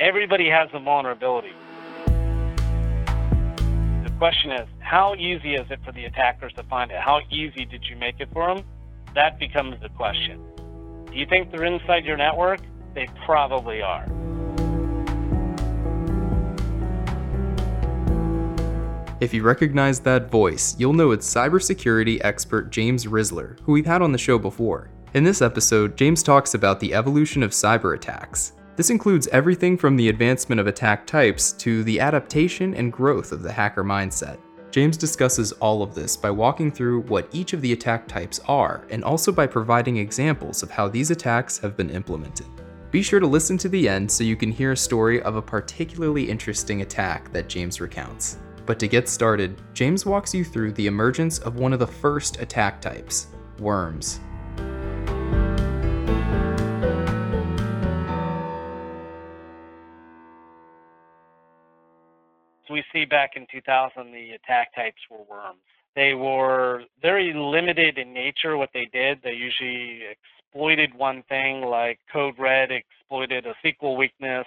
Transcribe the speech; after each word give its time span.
Everybody 0.00 0.48
has 0.48 0.68
a 0.72 0.78
vulnerability. 0.78 1.50
The 4.04 4.12
question 4.16 4.52
is, 4.52 4.68
how 4.78 5.16
easy 5.16 5.56
is 5.56 5.68
it 5.70 5.80
for 5.84 5.90
the 5.90 6.04
attackers 6.04 6.52
to 6.52 6.62
find 6.62 6.92
it? 6.92 7.00
How 7.00 7.20
easy 7.30 7.64
did 7.64 7.84
you 7.84 7.96
make 7.96 8.20
it 8.20 8.28
for 8.32 8.54
them? 8.54 8.64
That 9.16 9.40
becomes 9.40 9.74
the 9.82 9.88
question. 9.88 10.40
Do 11.10 11.18
you 11.18 11.26
think 11.26 11.50
they're 11.50 11.64
inside 11.64 12.04
your 12.04 12.16
network? 12.16 12.60
They 12.94 13.08
probably 13.26 13.82
are. 13.82 14.04
If 19.18 19.34
you 19.34 19.42
recognize 19.42 19.98
that 20.00 20.30
voice, 20.30 20.76
you'll 20.78 20.92
know 20.92 21.10
it's 21.10 21.28
cybersecurity 21.28 22.20
expert 22.22 22.70
James 22.70 23.06
Risler, 23.06 23.58
who 23.62 23.72
we've 23.72 23.84
had 23.84 24.00
on 24.00 24.12
the 24.12 24.18
show 24.18 24.38
before. 24.38 24.90
In 25.14 25.24
this 25.24 25.42
episode, 25.42 25.96
James 25.96 26.22
talks 26.22 26.54
about 26.54 26.78
the 26.78 26.94
evolution 26.94 27.42
of 27.42 27.50
cyber 27.50 27.96
attacks. 27.96 28.52
This 28.78 28.90
includes 28.90 29.26
everything 29.32 29.76
from 29.76 29.96
the 29.96 30.08
advancement 30.08 30.60
of 30.60 30.68
attack 30.68 31.04
types 31.04 31.50
to 31.54 31.82
the 31.82 31.98
adaptation 31.98 32.74
and 32.74 32.92
growth 32.92 33.32
of 33.32 33.42
the 33.42 33.50
hacker 33.50 33.82
mindset. 33.82 34.38
James 34.70 34.96
discusses 34.96 35.50
all 35.50 35.82
of 35.82 35.96
this 35.96 36.16
by 36.16 36.30
walking 36.30 36.70
through 36.70 37.00
what 37.00 37.26
each 37.32 37.54
of 37.54 37.60
the 37.60 37.72
attack 37.72 38.06
types 38.06 38.38
are 38.46 38.86
and 38.90 39.02
also 39.02 39.32
by 39.32 39.48
providing 39.48 39.96
examples 39.96 40.62
of 40.62 40.70
how 40.70 40.86
these 40.86 41.10
attacks 41.10 41.58
have 41.58 41.76
been 41.76 41.90
implemented. 41.90 42.46
Be 42.92 43.02
sure 43.02 43.18
to 43.18 43.26
listen 43.26 43.58
to 43.58 43.68
the 43.68 43.88
end 43.88 44.08
so 44.08 44.22
you 44.22 44.36
can 44.36 44.52
hear 44.52 44.70
a 44.70 44.76
story 44.76 45.20
of 45.22 45.34
a 45.34 45.42
particularly 45.42 46.30
interesting 46.30 46.82
attack 46.82 47.32
that 47.32 47.48
James 47.48 47.80
recounts. 47.80 48.38
But 48.64 48.78
to 48.78 48.86
get 48.86 49.08
started, 49.08 49.60
James 49.74 50.06
walks 50.06 50.32
you 50.32 50.44
through 50.44 50.74
the 50.74 50.86
emergence 50.86 51.40
of 51.40 51.56
one 51.56 51.72
of 51.72 51.80
the 51.80 51.86
first 51.88 52.40
attack 52.40 52.80
types 52.80 53.26
worms. 53.58 54.20
We 62.70 62.84
see 62.92 63.04
back 63.04 63.32
in 63.36 63.46
2000, 63.50 64.12
the 64.12 64.30
attack 64.32 64.74
types 64.74 65.00
were 65.10 65.24
worms. 65.28 65.58
They 65.96 66.14
were 66.14 66.82
very 67.02 67.32
limited 67.34 67.98
in 67.98 68.12
nature, 68.12 68.56
what 68.56 68.70
they 68.72 68.88
did. 68.92 69.20
They 69.22 69.32
usually 69.32 70.02
exploited 70.10 70.94
one 70.94 71.22
thing, 71.28 71.62
like 71.62 71.98
Code 72.12 72.34
Red 72.38 72.70
exploited 72.70 73.46
a 73.46 73.54
SQL 73.64 73.96
weakness. 73.96 74.46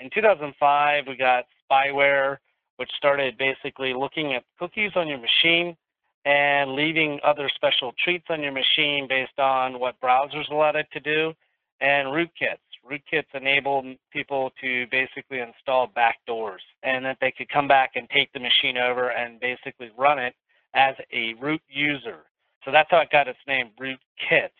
In 0.00 0.10
2005, 0.10 1.04
we 1.06 1.16
got 1.16 1.44
spyware 1.70 2.38
which 2.76 2.90
started 2.96 3.36
basically 3.38 3.94
looking 3.94 4.34
at 4.34 4.44
cookies 4.58 4.92
on 4.96 5.08
your 5.08 5.18
machine 5.18 5.76
and 6.24 6.72
leaving 6.72 7.18
other 7.24 7.48
special 7.54 7.92
treats 8.02 8.26
on 8.28 8.42
your 8.42 8.52
machine 8.52 9.06
based 9.08 9.38
on 9.38 9.78
what 9.78 10.00
browsers 10.00 10.50
allowed 10.50 10.76
it 10.76 10.86
to 10.92 11.00
do, 11.00 11.32
and 11.80 12.08
rootkits. 12.08 12.58
Rootkits 12.88 13.34
enable 13.34 13.94
people 14.12 14.52
to 14.60 14.86
basically 14.90 15.40
install 15.40 15.88
backdoors 15.88 16.60
and 16.82 17.04
that 17.04 17.18
they 17.20 17.32
could 17.36 17.48
come 17.48 17.66
back 17.66 17.92
and 17.96 18.08
take 18.10 18.32
the 18.32 18.40
machine 18.40 18.78
over 18.78 19.10
and 19.10 19.40
basically 19.40 19.90
run 19.98 20.18
it 20.18 20.34
as 20.74 20.94
a 21.12 21.34
root 21.40 21.62
user. 21.68 22.20
So 22.64 22.70
that's 22.70 22.90
how 22.90 22.98
it 22.98 23.10
got 23.10 23.28
its 23.28 23.38
name, 23.46 23.70
rootkits. 23.80 24.50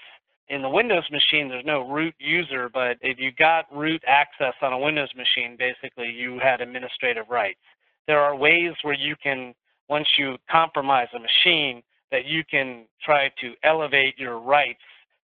In 0.48 0.62
the 0.62 0.68
Windows 0.68 1.04
machine, 1.10 1.48
there's 1.48 1.64
no 1.64 1.88
root 1.88 2.14
user, 2.18 2.68
but 2.72 2.98
if 3.00 3.18
you 3.18 3.32
got 3.32 3.64
root 3.74 4.02
access 4.06 4.54
on 4.62 4.72
a 4.72 4.78
Windows 4.78 5.10
machine, 5.16 5.56
basically 5.58 6.08
you 6.08 6.38
had 6.40 6.60
administrative 6.60 7.28
rights 7.28 7.58
there 8.06 8.20
are 8.20 8.36
ways 8.36 8.72
where 8.82 8.94
you 8.94 9.16
can, 9.22 9.54
once 9.88 10.06
you 10.18 10.36
compromise 10.50 11.08
a 11.14 11.18
machine, 11.18 11.82
that 12.10 12.24
you 12.24 12.44
can 12.48 12.84
try 13.04 13.30
to 13.40 13.52
elevate 13.64 14.18
your 14.18 14.38
rights 14.38 14.80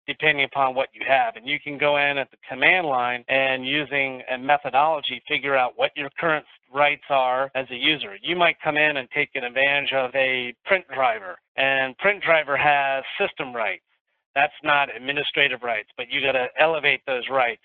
depending 0.09 0.43
upon 0.43 0.73
what 0.73 0.89
you 0.91 1.02
have. 1.07 1.35
And 1.35 1.47
you 1.47 1.59
can 1.63 1.77
go 1.77 1.97
in 1.97 2.17
at 2.17 2.31
the 2.31 2.38
command 2.49 2.88
line 2.88 3.23
and 3.29 3.65
using 3.65 4.23
a 4.33 4.38
methodology 4.39 5.21
figure 5.27 5.55
out 5.55 5.73
what 5.75 5.91
your 5.95 6.09
current 6.19 6.45
rights 6.73 7.03
are 7.11 7.52
as 7.53 7.67
a 7.69 7.75
user. 7.75 8.17
You 8.21 8.35
might 8.35 8.59
come 8.63 8.75
in 8.75 8.97
and 8.97 9.07
take 9.11 9.30
an 9.35 9.43
advantage 9.43 9.93
of 9.93 10.09
a 10.15 10.55
print 10.65 10.85
driver, 10.93 11.37
and 11.58 11.95
print 11.99 12.23
driver 12.23 12.58
has 12.58 13.03
system 13.19 13.55
rights. 13.55 13.83
That's 14.33 14.53
not 14.64 14.95
administrative 14.95 15.61
rights, 15.61 15.89
but 15.95 16.08
you 16.09 16.21
got 16.21 16.31
to 16.31 16.48
elevate 16.59 17.02
those 17.05 17.30
rights. 17.30 17.61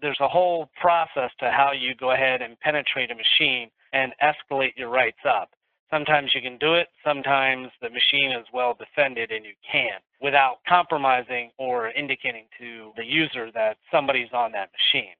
There's 0.00 0.20
a 0.20 0.28
whole 0.28 0.70
process 0.80 1.30
to 1.40 1.50
how 1.50 1.72
you 1.72 1.96
go 1.96 2.12
ahead 2.12 2.42
and 2.42 2.58
penetrate 2.60 3.10
a 3.10 3.14
machine 3.16 3.70
and 3.92 4.12
escalate 4.22 4.76
your 4.76 4.88
rights 4.88 5.18
up. 5.28 5.50
Sometimes 5.90 6.32
you 6.34 6.42
can 6.42 6.58
do 6.58 6.74
it, 6.74 6.88
sometimes 7.02 7.68
the 7.80 7.88
machine 7.88 8.30
is 8.32 8.44
well 8.52 8.76
defended 8.78 9.30
and 9.30 9.44
you 9.44 9.54
can't 9.72 10.02
without 10.20 10.56
compromising 10.68 11.50
or 11.56 11.88
indicating 11.88 12.44
to 12.60 12.92
the 12.96 13.04
user 13.04 13.50
that 13.52 13.78
somebody's 13.90 14.28
on 14.34 14.52
that 14.52 14.68
machine. 14.92 15.14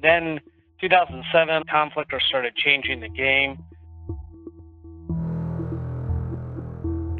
Then 0.00 0.40
2007, 0.80 1.64
Conficker 1.64 2.20
started 2.28 2.56
changing 2.56 3.00
the 3.00 3.10
game. 3.10 3.62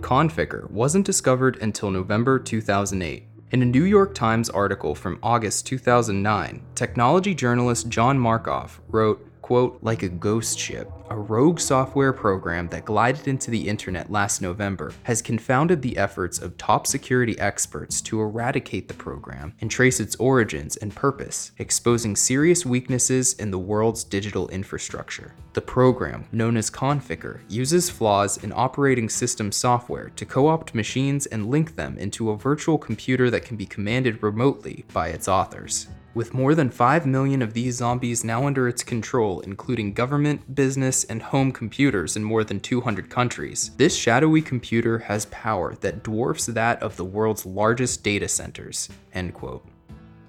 Conficker 0.01 0.71
wasn't 0.71 1.05
discovered 1.05 1.59
until 1.61 1.91
November 1.91 2.39
2008. 2.39 3.27
In 3.53 3.63
a 3.63 3.67
New 3.67 3.85
York 3.85 4.15
Times 4.15 4.49
article 4.49 4.95
from 4.95 5.19
August 5.23 5.67
2009, 5.67 6.63
technology 6.75 7.35
journalist 7.35 7.89
John 7.91 8.19
Markoff 8.19 8.79
wrote, 8.89 9.30
quote, 9.51 9.81
like 9.83 10.05
a 10.05 10.09
ghost 10.09 10.57
ship. 10.57 10.89
A 11.11 11.19
rogue 11.19 11.59
software 11.59 12.13
program 12.13 12.69
that 12.69 12.85
glided 12.85 13.27
into 13.27 13.51
the 13.51 13.69
internet 13.69 14.09
last 14.09 14.41
November 14.41 14.93
has 15.03 15.21
confounded 15.21 15.83
the 15.83 15.99
efforts 15.99 16.39
of 16.39 16.57
top 16.57 16.87
security 16.87 17.37
experts 17.41 18.01
to 18.03 18.21
eradicate 18.21 18.87
the 18.87 18.95
program 18.95 19.53
and 19.61 19.69
trace 19.69 19.99
its 19.99 20.15
origins 20.21 20.77
and 20.77 20.95
purpose, 20.95 21.51
exposing 21.59 22.15
serious 22.15 22.65
weaknesses 22.65 23.33
in 23.41 23.51
the 23.51 23.59
world's 23.59 24.05
digital 24.05 24.49
infrastructure. 24.51 25.35
The 25.55 25.63
program, 25.63 26.27
known 26.31 26.57
as 26.57 26.71
Conficker, 26.71 27.41
uses 27.49 27.91
flaws 27.91 28.45
in 28.45 28.53
operating 28.55 29.09
system 29.09 29.51
software 29.51 30.11
to 30.11 30.25
co 30.25 30.47
opt 30.47 30.77
machines 30.77 31.27
and 31.27 31.51
link 31.51 31.75
them 31.75 31.99
into 31.99 32.31
a 32.31 32.37
virtual 32.37 32.79
computer 32.79 33.31
that 33.31 33.45
can 33.45 33.57
be 33.57 33.67
commanded 33.67 34.23
remotely 34.23 34.85
by 34.93 35.09
its 35.09 35.27
authors. 35.27 35.89
With 36.13 36.35
more 36.35 36.57
than 36.57 36.71
5 36.71 37.07
million 37.07 37.41
of 37.41 37.55
these 37.55 37.77
zombies 37.77 38.25
now 38.25 38.47
under 38.47 38.67
its 38.67 38.83
control, 38.83 39.41
including 39.41 39.93
government, 39.93 40.57
business, 40.57 41.05
and 41.05 41.23
home 41.23 41.53
computers 41.53 42.17
in 42.17 42.25
more 42.25 42.43
than 42.43 42.59
200 42.59 43.09
countries, 43.09 43.71
this 43.77 43.95
shadowy 43.95 44.43
computer 44.43 44.99
has 45.01 45.27
power 45.27 45.77
that 45.77 46.03
dwarfs 46.03 46.47
that 46.47 46.83
of 46.83 46.97
the 46.97 47.05
world's 47.05 47.47
largest 47.47 48.03
data 48.03 48.27
centers. 48.27 48.89
End 49.15 49.35
quote. 49.35 49.65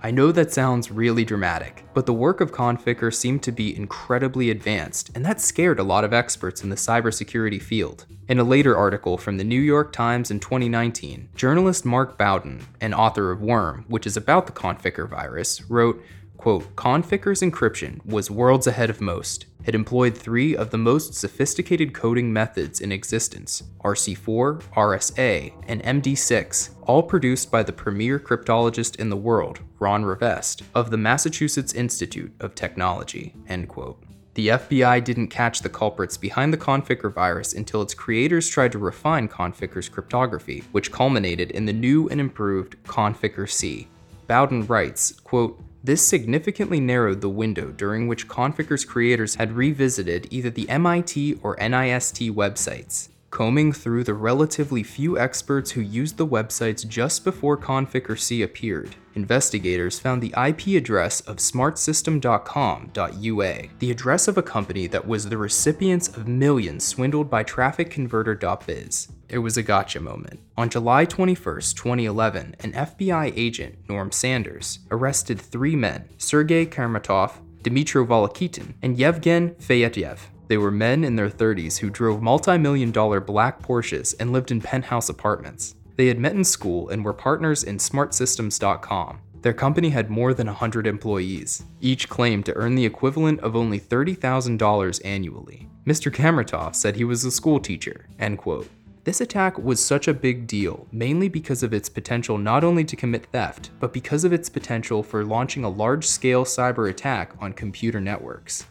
I 0.03 0.09
know 0.09 0.31
that 0.31 0.51
sounds 0.51 0.89
really 0.89 1.23
dramatic, 1.23 1.85
but 1.93 2.07
the 2.07 2.13
work 2.13 2.41
of 2.41 2.51
Conficker 2.51 3.13
seemed 3.13 3.43
to 3.43 3.51
be 3.51 3.75
incredibly 3.75 4.49
advanced, 4.49 5.11
and 5.13 5.23
that 5.23 5.39
scared 5.39 5.77
a 5.77 5.83
lot 5.83 6.03
of 6.03 6.11
experts 6.11 6.63
in 6.63 6.71
the 6.71 6.75
cybersecurity 6.75 7.61
field. 7.61 8.07
In 8.27 8.39
a 8.39 8.43
later 8.43 8.75
article 8.75 9.19
from 9.19 9.37
the 9.37 9.43
New 9.43 9.59
York 9.59 9.93
Times 9.93 10.31
in 10.31 10.39
2019, 10.39 11.29
journalist 11.35 11.85
Mark 11.85 12.17
Bowden, 12.17 12.65
an 12.81 12.95
author 12.95 13.29
of 13.29 13.41
Worm, 13.41 13.85
which 13.89 14.07
is 14.07 14.17
about 14.17 14.47
the 14.47 14.53
Conficker 14.53 15.07
virus, 15.07 15.69
wrote, 15.69 16.03
quote, 16.41 16.75
Conficker's 16.75 17.41
encryption 17.41 18.03
was 18.03 18.31
worlds 18.31 18.65
ahead 18.65 18.89
of 18.89 18.99
most. 18.99 19.45
It 19.63 19.75
employed 19.75 20.17
three 20.17 20.55
of 20.55 20.71
the 20.71 20.77
most 20.79 21.13
sophisticated 21.13 21.93
coding 21.93 22.33
methods 22.33 22.81
in 22.81 22.91
existence 22.91 23.61
RC4, 23.83 24.63
RSA, 24.75 25.53
and 25.67 25.83
MD6, 25.83 26.71
all 26.81 27.03
produced 27.03 27.51
by 27.51 27.61
the 27.61 27.71
premier 27.71 28.17
cryptologist 28.17 28.95
in 28.95 29.11
the 29.11 29.15
world, 29.15 29.59
Ron 29.77 30.03
Rivest, 30.03 30.63
of 30.73 30.89
the 30.89 30.97
Massachusetts 30.97 31.73
Institute 31.73 32.33
of 32.39 32.55
Technology. 32.55 33.35
End 33.47 33.69
quote. 33.69 34.01
The 34.33 34.47
FBI 34.47 35.03
didn't 35.03 35.27
catch 35.27 35.59
the 35.59 35.69
culprits 35.69 36.17
behind 36.17 36.51
the 36.51 36.57
Conficker 36.57 37.13
virus 37.13 37.53
until 37.53 37.83
its 37.83 37.93
creators 37.93 38.49
tried 38.49 38.71
to 38.71 38.79
refine 38.79 39.27
Conficker's 39.27 39.89
cryptography, 39.89 40.63
which 40.71 40.91
culminated 40.91 41.51
in 41.51 41.65
the 41.65 41.73
new 41.73 42.09
and 42.09 42.19
improved 42.19 42.81
Conficker 42.83 43.47
C. 43.47 43.87
Bowden 44.25 44.65
writes, 44.65 45.11
quote, 45.19 45.61
this 45.83 46.05
significantly 46.05 46.79
narrowed 46.79 47.21
the 47.21 47.29
window 47.29 47.71
during 47.71 48.07
which 48.07 48.27
Conficker's 48.27 48.85
creators 48.85 49.35
had 49.35 49.53
revisited 49.53 50.27
either 50.29 50.49
the 50.49 50.69
MIT 50.69 51.39
or 51.41 51.55
NIST 51.57 52.31
websites. 52.31 53.09
Combing 53.31 53.71
through 53.71 54.03
the 54.03 54.13
relatively 54.13 54.83
few 54.83 55.17
experts 55.17 55.71
who 55.71 55.79
used 55.79 56.17
the 56.17 56.27
websites 56.27 56.85
just 56.85 57.23
before 57.23 57.57
Conficker 57.57 58.19
C 58.19 58.41
appeared, 58.41 58.97
investigators 59.15 59.99
found 59.99 60.21
the 60.21 60.33
IP 60.37 60.67
address 60.75 61.21
of 61.21 61.37
smartsystem.com.ua, 61.37 63.53
the 63.79 63.91
address 63.91 64.27
of 64.27 64.37
a 64.37 64.43
company 64.43 64.85
that 64.87 65.07
was 65.07 65.29
the 65.29 65.37
recipients 65.37 66.09
of 66.09 66.27
millions 66.27 66.85
swindled 66.85 67.29
by 67.29 67.41
trafficconverter.biz. 67.41 69.07
It 69.29 69.37
was 69.37 69.55
a 69.55 69.63
gotcha 69.63 70.01
moment. 70.01 70.41
On 70.57 70.67
July 70.67 71.05
21, 71.05 71.61
2011, 71.61 72.57
an 72.59 72.73
FBI 72.73 73.31
agent, 73.37 73.77
Norm 73.87 74.11
Sanders, 74.11 74.79
arrested 74.91 75.39
three 75.39 75.77
men 75.77 76.09
Sergei 76.17 76.65
Karmatov, 76.65 77.35
Dmitry 77.63 78.05
Volokitin, 78.05 78.73
and 78.81 78.97
Yevgen 78.97 79.55
Feyetyev 79.55 80.19
they 80.51 80.57
were 80.57 80.69
men 80.69 81.05
in 81.05 81.15
their 81.15 81.29
30s 81.29 81.77
who 81.77 81.89
drove 81.89 82.21
multi 82.21 82.57
million 82.57 82.91
dollar 82.91 83.21
black 83.21 83.61
Porsches 83.61 84.13
and 84.19 84.33
lived 84.33 84.51
in 84.51 84.59
penthouse 84.59 85.07
apartments. 85.07 85.75
They 85.95 86.07
had 86.07 86.19
met 86.19 86.35
in 86.35 86.43
school 86.43 86.89
and 86.89 87.05
were 87.05 87.13
partners 87.13 87.63
in 87.63 87.77
smartsystems.com. 87.77 89.21
Their 89.43 89.53
company 89.53 89.91
had 89.91 90.09
more 90.09 90.33
than 90.33 90.47
100 90.47 90.87
employees. 90.87 91.63
Each 91.79 92.09
claimed 92.09 92.45
to 92.47 92.55
earn 92.57 92.75
the 92.75 92.85
equivalent 92.85 93.39
of 93.39 93.55
only 93.55 93.79
$30,000 93.79 95.01
annually. 95.05 95.69
Mr. 95.87 96.13
Kamratov 96.13 96.75
said 96.75 96.97
he 96.97 97.05
was 97.05 97.23
a 97.23 97.31
school 97.31 97.61
teacher, 97.61 98.07
end 98.19 98.37
quote. 98.37 98.67
This 99.05 99.21
attack 99.21 99.57
was 99.57 99.83
such 99.83 100.09
a 100.09 100.13
big 100.13 100.47
deal, 100.47 100.85
mainly 100.91 101.29
because 101.29 101.63
of 101.63 101.73
its 101.73 101.87
potential 101.87 102.37
not 102.37 102.65
only 102.65 102.83
to 102.83 102.97
commit 102.97 103.27
theft, 103.27 103.69
but 103.79 103.93
because 103.93 104.25
of 104.25 104.33
its 104.33 104.49
potential 104.49 105.01
for 105.01 105.23
launching 105.23 105.63
a 105.63 105.69
large 105.69 106.05
scale 106.05 106.43
cyber 106.43 106.89
attack 106.89 107.31
on 107.39 107.53
computer 107.53 108.01
networks. 108.01 108.65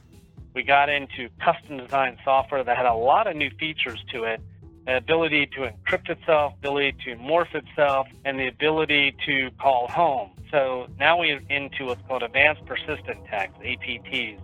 We 0.55 0.63
got 0.63 0.89
into 0.89 1.29
custom 1.41 1.79
designed 1.79 2.19
software 2.25 2.65
that 2.65 2.77
had 2.77 2.87
a 2.87 2.95
lot 2.95 3.27
of 3.27 3.37
new 3.37 3.51
features 3.59 4.03
to 4.13 4.25
it 4.25 4.41
the 4.87 4.97
ability 4.97 5.47
to 5.47 5.71
encrypt 5.71 6.09
itself, 6.09 6.55
ability 6.59 6.97
to 7.05 7.15
morph 7.17 7.55
itself, 7.55 8.09
and 8.25 8.39
the 8.39 8.49
ability 8.49 9.15
to 9.27 9.51
call 9.61 9.89
home. 9.89 10.31
So 10.51 10.89
now 10.99 11.21
we're 11.21 11.43
into 11.49 11.87
what's 11.87 12.03
called 12.09 12.23
advanced 12.23 12.65
persistent 12.67 13.25
attacks, 13.25 13.55
APTs. 13.59 14.41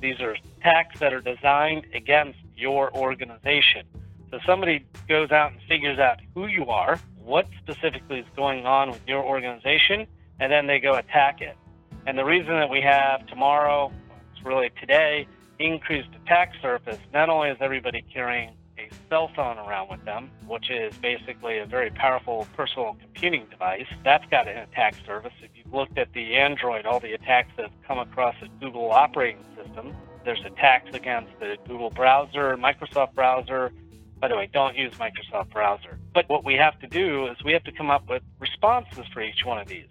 These 0.00 0.20
are 0.20 0.36
attacks 0.58 1.00
that 1.00 1.14
are 1.14 1.20
designed 1.20 1.86
against 1.94 2.38
your 2.56 2.94
organization. 2.94 3.86
So 4.30 4.38
somebody 4.44 4.84
goes 5.08 5.30
out 5.30 5.52
and 5.52 5.60
figures 5.62 5.98
out 5.98 6.18
who 6.34 6.46
you 6.46 6.66
are, 6.66 7.00
what 7.24 7.46
specifically 7.62 8.18
is 8.18 8.26
going 8.36 8.66
on 8.66 8.90
with 8.90 9.00
your 9.06 9.24
organization, 9.24 10.06
and 10.40 10.52
then 10.52 10.66
they 10.66 10.78
go 10.78 10.94
attack 10.94 11.40
it. 11.40 11.56
And 12.06 12.18
the 12.18 12.24
reason 12.24 12.50
that 12.50 12.68
we 12.68 12.82
have 12.82 13.26
tomorrow, 13.28 13.90
it's 14.34 14.44
really 14.44 14.70
today, 14.78 15.26
increased 15.58 16.08
attack 16.24 16.52
surface, 16.60 16.98
not 17.12 17.28
only 17.28 17.50
is 17.50 17.56
everybody 17.60 18.02
carrying 18.12 18.50
a 18.78 18.90
cell 19.08 19.30
phone 19.34 19.58
around 19.58 19.88
with 19.90 20.04
them, 20.04 20.30
which 20.46 20.70
is 20.70 20.94
basically 20.98 21.58
a 21.58 21.66
very 21.66 21.90
powerful 21.90 22.46
personal 22.56 22.96
computing 23.00 23.46
device, 23.50 23.86
that's 24.04 24.26
got 24.30 24.46
an 24.46 24.58
attack 24.58 24.94
surface. 25.06 25.32
If 25.42 25.50
you've 25.54 25.72
looked 25.72 25.96
at 25.98 26.12
the 26.12 26.34
Android, 26.34 26.84
all 26.84 27.00
the 27.00 27.12
attacks 27.12 27.50
that 27.56 27.62
have 27.64 27.82
come 27.86 27.98
across 27.98 28.34
the 28.40 28.48
Google 28.60 28.90
operating 28.90 29.44
system, 29.56 29.94
there's 30.24 30.44
attacks 30.44 30.94
against 30.94 31.38
the 31.40 31.56
Google 31.66 31.90
browser, 31.90 32.56
Microsoft 32.56 33.14
browser, 33.14 33.72
by 34.18 34.28
the 34.28 34.36
way, 34.36 34.48
don't 34.52 34.76
use 34.76 34.92
Microsoft 34.94 35.50
browser. 35.50 35.98
But 36.14 36.28
what 36.28 36.44
we 36.44 36.54
have 36.54 36.78
to 36.80 36.86
do 36.86 37.26
is 37.26 37.36
we 37.44 37.52
have 37.52 37.64
to 37.64 37.72
come 37.72 37.90
up 37.90 38.08
with 38.08 38.22
responses 38.38 39.04
for 39.12 39.22
each 39.22 39.44
one 39.44 39.58
of 39.58 39.68
these. 39.68 39.86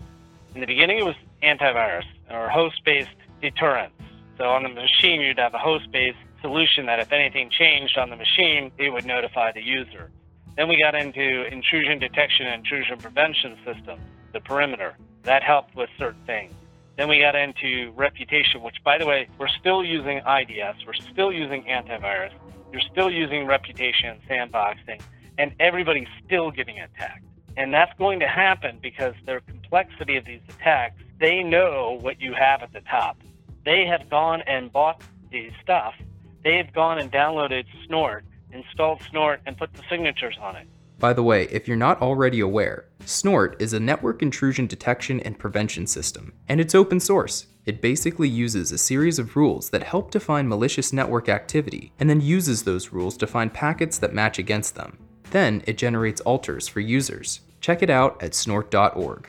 In 0.55 0.61
the 0.61 0.67
beginning, 0.67 0.97
it 0.97 1.05
was 1.05 1.15
antivirus 1.43 2.05
or 2.29 2.49
host-based 2.49 3.09
deterrence. 3.41 3.93
So 4.37 4.45
on 4.45 4.63
the 4.63 4.69
machine, 4.69 5.21
you'd 5.21 5.39
have 5.39 5.53
a 5.53 5.59
host-based 5.59 6.17
solution 6.41 6.85
that 6.87 6.99
if 6.99 7.11
anything 7.11 7.49
changed 7.49 7.97
on 7.97 8.09
the 8.09 8.15
machine, 8.15 8.71
it 8.77 8.89
would 8.89 9.05
notify 9.05 9.51
the 9.51 9.61
user. 9.61 10.11
Then 10.57 10.67
we 10.67 10.79
got 10.79 10.95
into 10.95 11.45
intrusion 11.45 11.99
detection 11.99 12.47
and 12.47 12.63
intrusion 12.63 12.97
prevention 12.97 13.57
system, 13.65 13.99
the 14.33 14.39
perimeter. 14.39 14.95
That 15.23 15.43
helped 15.43 15.75
with 15.75 15.89
certain 15.97 16.21
things. 16.25 16.53
Then 16.97 17.09
we 17.09 17.19
got 17.19 17.35
into 17.35 17.91
reputation, 17.95 18.61
which, 18.61 18.77
by 18.83 18.97
the 18.97 19.05
way, 19.05 19.27
we're 19.37 19.49
still 19.49 19.83
using 19.83 20.19
IDS, 20.19 20.85
we're 20.85 20.93
still 20.93 21.31
using 21.31 21.63
antivirus, 21.63 22.31
you're 22.71 22.81
still 22.91 23.09
using 23.09 23.45
reputation 23.45 24.09
and 24.09 24.21
sandboxing, 24.51 25.01
and 25.37 25.53
everybody's 25.59 26.07
still 26.25 26.51
getting 26.51 26.79
attacked. 26.79 27.25
And 27.57 27.73
that's 27.73 27.97
going 27.97 28.19
to 28.19 28.27
happen 28.27 28.79
because 28.81 29.13
the 29.25 29.41
complexity 29.47 30.15
of 30.15 30.25
these 30.25 30.41
attacks, 30.49 31.01
they 31.19 31.43
know 31.43 31.97
what 32.01 32.21
you 32.21 32.33
have 32.33 32.61
at 32.61 32.71
the 32.71 32.81
top. 32.81 33.17
They 33.65 33.85
have 33.87 34.07
gone 34.11 34.43
and 34.43 34.71
bought 34.71 35.01
the 35.31 35.49
stuff. 35.63 35.95
They 36.43 36.55
have 36.57 36.71
gone 36.71 36.99
and 36.99 37.11
downloaded 37.11 37.65
Snort, 37.87 38.23
installed 38.51 39.01
Snort, 39.09 39.41
and 39.47 39.57
put 39.57 39.73
the 39.73 39.81
signatures 39.89 40.37
on 40.39 40.55
it. 40.55 40.67
By 40.99 41.13
the 41.13 41.23
way, 41.23 41.45
if 41.51 41.67
you're 41.67 41.75
not 41.75 41.99
already 41.99 42.39
aware, 42.39 42.85
Snort 43.05 43.59
is 43.59 43.73
a 43.73 43.79
network 43.79 44.21
intrusion 44.21 44.67
detection 44.67 45.19
and 45.19 45.37
prevention 45.37 45.87
system, 45.87 46.33
and 46.47 46.61
it's 46.61 46.75
open 46.75 46.99
source. 46.99 47.47
It 47.65 47.81
basically 47.81 48.29
uses 48.29 48.71
a 48.71 48.77
series 48.77 49.17
of 49.17 49.35
rules 49.35 49.71
that 49.71 49.81
help 49.81 50.11
define 50.11 50.47
malicious 50.47 50.93
network 50.93 51.27
activity, 51.27 51.91
and 51.99 52.07
then 52.07 52.21
uses 52.21 52.63
those 52.63 52.93
rules 52.93 53.17
to 53.17 53.27
find 53.27 53.51
packets 53.51 53.97
that 53.97 54.13
match 54.13 54.37
against 54.37 54.75
them. 54.75 54.99
Then 55.31 55.63
it 55.65 55.79
generates 55.79 56.21
alters 56.21 56.67
for 56.67 56.81
users. 56.81 57.41
Check 57.61 57.81
it 57.81 57.89
out 57.89 58.21
at 58.21 58.35
snort.org. 58.35 59.27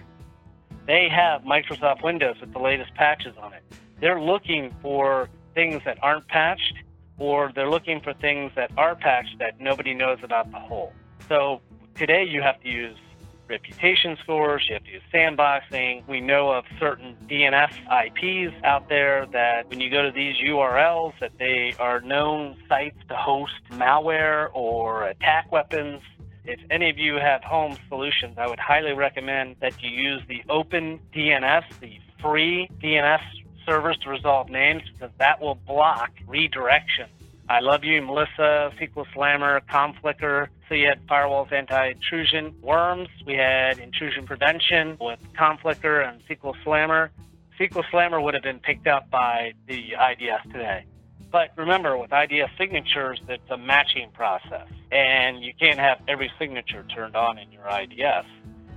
They 0.87 1.09
have 1.09 1.41
Microsoft 1.43 2.05
Windows 2.05 2.37
with 2.41 2.53
the 2.53 2.61
latest 2.61 2.95
patches 2.95 3.35
on 3.41 3.55
it. 3.55 3.63
They're 4.01 4.21
looking 4.21 4.75
for 4.83 5.29
things 5.55 5.83
that 5.85 5.99
aren't 6.03 6.29
patched, 6.29 6.75
or 7.19 7.51
they're 7.55 7.71
looking 7.71 8.01
for 8.01 8.13
things 8.13 8.53
that 8.57 8.71
are 8.77 8.95
patched 8.95 9.39
that 9.39 9.61
nobody 9.61 9.95
knows 9.95 10.19
about 10.23 10.51
the 10.51 10.59
hole. 10.59 10.93
So 11.29 11.61
today 11.95 12.25
you 12.25 12.43
have 12.43 12.61
to 12.61 12.69
use 12.69 12.97
reputation 13.49 14.17
scores, 14.23 14.65
you 14.69 14.75
have 14.75 14.85
to 14.85 14.91
use 14.91 15.03
sandboxing. 15.13 16.07
We 16.09 16.21
know 16.21 16.51
of 16.51 16.65
certain 16.79 17.17
DNS 17.29 17.71
IPs 18.07 18.55
out 18.65 18.89
there 18.89 19.27
that 19.33 19.69
when 19.69 19.81
you 19.81 19.91
go 19.91 20.03
to 20.03 20.11
these 20.11 20.37
URLs 20.37 21.19
that 21.21 21.33
they 21.39 21.75
are 21.79 22.01
known 22.01 22.57
sites 22.69 22.99
to 23.09 23.15
host 23.15 23.53
malware 23.73 24.49
or 24.53 25.05
attack 25.05 25.51
weapons. 25.51 26.03
If 26.45 26.61
any 26.71 26.91
of 26.91 26.99
you 26.99 27.15
have 27.17 27.43
home 27.43 27.77
solutions, 27.89 28.37
I 28.39 28.47
would 28.47 28.61
highly 28.61 28.93
recommend 28.93 29.57
that 29.61 29.83
you 29.83 29.91
use 29.91 30.23
the 30.29 30.43
Open 30.49 31.01
DNS, 31.13 31.65
the 31.81 31.99
free 32.21 32.69
DNS 32.83 33.21
servers 33.67 33.99
to 33.99 34.09
resolve 34.09 34.49
names, 34.49 34.83
because 34.93 35.11
that 35.19 35.41
will 35.41 35.57
block 35.57 36.13
redirection 36.27 37.09
I 37.49 37.61
love 37.61 37.85
you, 37.85 38.03
Melissa, 38.03 38.73
SQL 38.77 39.07
Slammer, 39.15 39.61
Conflicker. 39.71 40.49
So 40.69 40.75
you 40.75 40.89
had 40.89 41.07
firewalls, 41.07 41.53
anti-intrusion, 41.53 42.57
worms. 42.61 43.09
We 43.25 43.35
had 43.35 43.79
intrusion 43.79 44.27
prevention 44.27 44.97
with 45.01 45.21
Conflicker 45.35 46.09
and 46.09 46.21
SQL 46.27 46.55
Slammer. 46.65 47.13
SQL 47.61 47.85
Slammer 47.91 48.21
would 48.21 48.35
have 48.35 48.43
been 48.43 48.59
picked 48.59 48.89
up 48.89 49.09
by 49.11 49.53
the 49.69 49.95
IDS 49.95 50.43
today. 50.51 50.87
But 51.31 51.51
remember, 51.57 51.97
with 51.97 52.13
IDS 52.13 52.51
signatures, 52.59 53.21
it's 53.29 53.49
a 53.51 53.57
matching 53.57 54.11
process, 54.13 54.69
and 54.91 55.43
you 55.43 55.53
can't 55.55 55.79
have 55.79 56.01
every 56.09 56.33
signature 56.41 56.85
turned 56.95 57.15
on 57.15 57.39
in 57.39 57.53
your 57.53 57.69
IDS. 57.69 58.27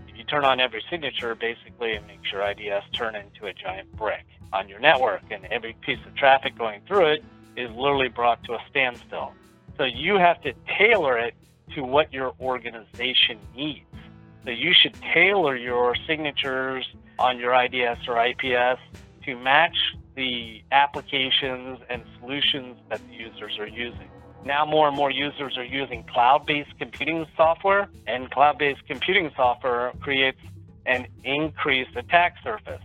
If 0.08 0.16
you 0.16 0.24
turn 0.26 0.46
on 0.46 0.60
every 0.60 0.84
signature, 0.92 1.34
basically 1.34 1.94
it 1.94 2.06
makes 2.06 2.32
your 2.32 2.44
IDS 2.44 2.86
turn 2.94 3.16
into 3.16 3.48
a 3.48 3.54
giant 3.54 3.96
brick 3.96 4.26
on 4.54 4.70
your 4.70 4.80
network, 4.80 5.22
and 5.32 5.46
every 5.46 5.74
piece 5.82 6.00
of 6.06 6.16
traffic 6.16 6.58
going 6.58 6.82
through 6.88 7.08
it 7.14 7.24
is 7.56 7.70
literally 7.72 8.10
brought 8.10 8.44
to 8.46 8.54
a 8.54 8.60
standstill. 8.70 9.34
So 9.78 9.84
you 9.84 10.16
have 10.16 10.42
to 10.42 10.54
tailor 10.78 11.18
it 11.18 11.34
to 11.76 11.84
what 11.84 12.12
your 12.12 12.34
organization 12.40 13.40
needs. 13.56 13.86
So 14.44 14.52
you 14.52 14.74
should 14.74 14.96
tailor 15.14 15.56
your 15.56 15.96
signatures 16.08 16.88
on 17.18 17.38
your 17.40 17.54
IDS 17.54 18.08
or 18.08 18.24
IPS 18.26 18.80
to 19.26 19.36
match 19.36 19.76
the 20.16 20.64
applications 20.72 21.80
and 21.90 22.04
solutions 22.20 22.78
that 22.90 23.00
the 23.08 23.14
users 23.14 23.58
are 23.60 23.68
using. 23.68 24.10
Now, 24.44 24.66
more 24.66 24.88
and 24.88 24.96
more 24.96 25.12
users 25.12 25.58
are 25.58 25.66
using 25.66 26.04
cloud 26.04 26.46
based 26.46 26.72
computing 26.80 27.26
software, 27.36 27.90
and 28.08 28.32
cloud 28.32 28.58
based 28.58 28.86
computing 28.88 29.32
software 29.36 29.92
creates 30.00 30.40
an 30.86 31.08
increased 31.24 31.96
attack 31.96 32.36
surface. 32.44 32.82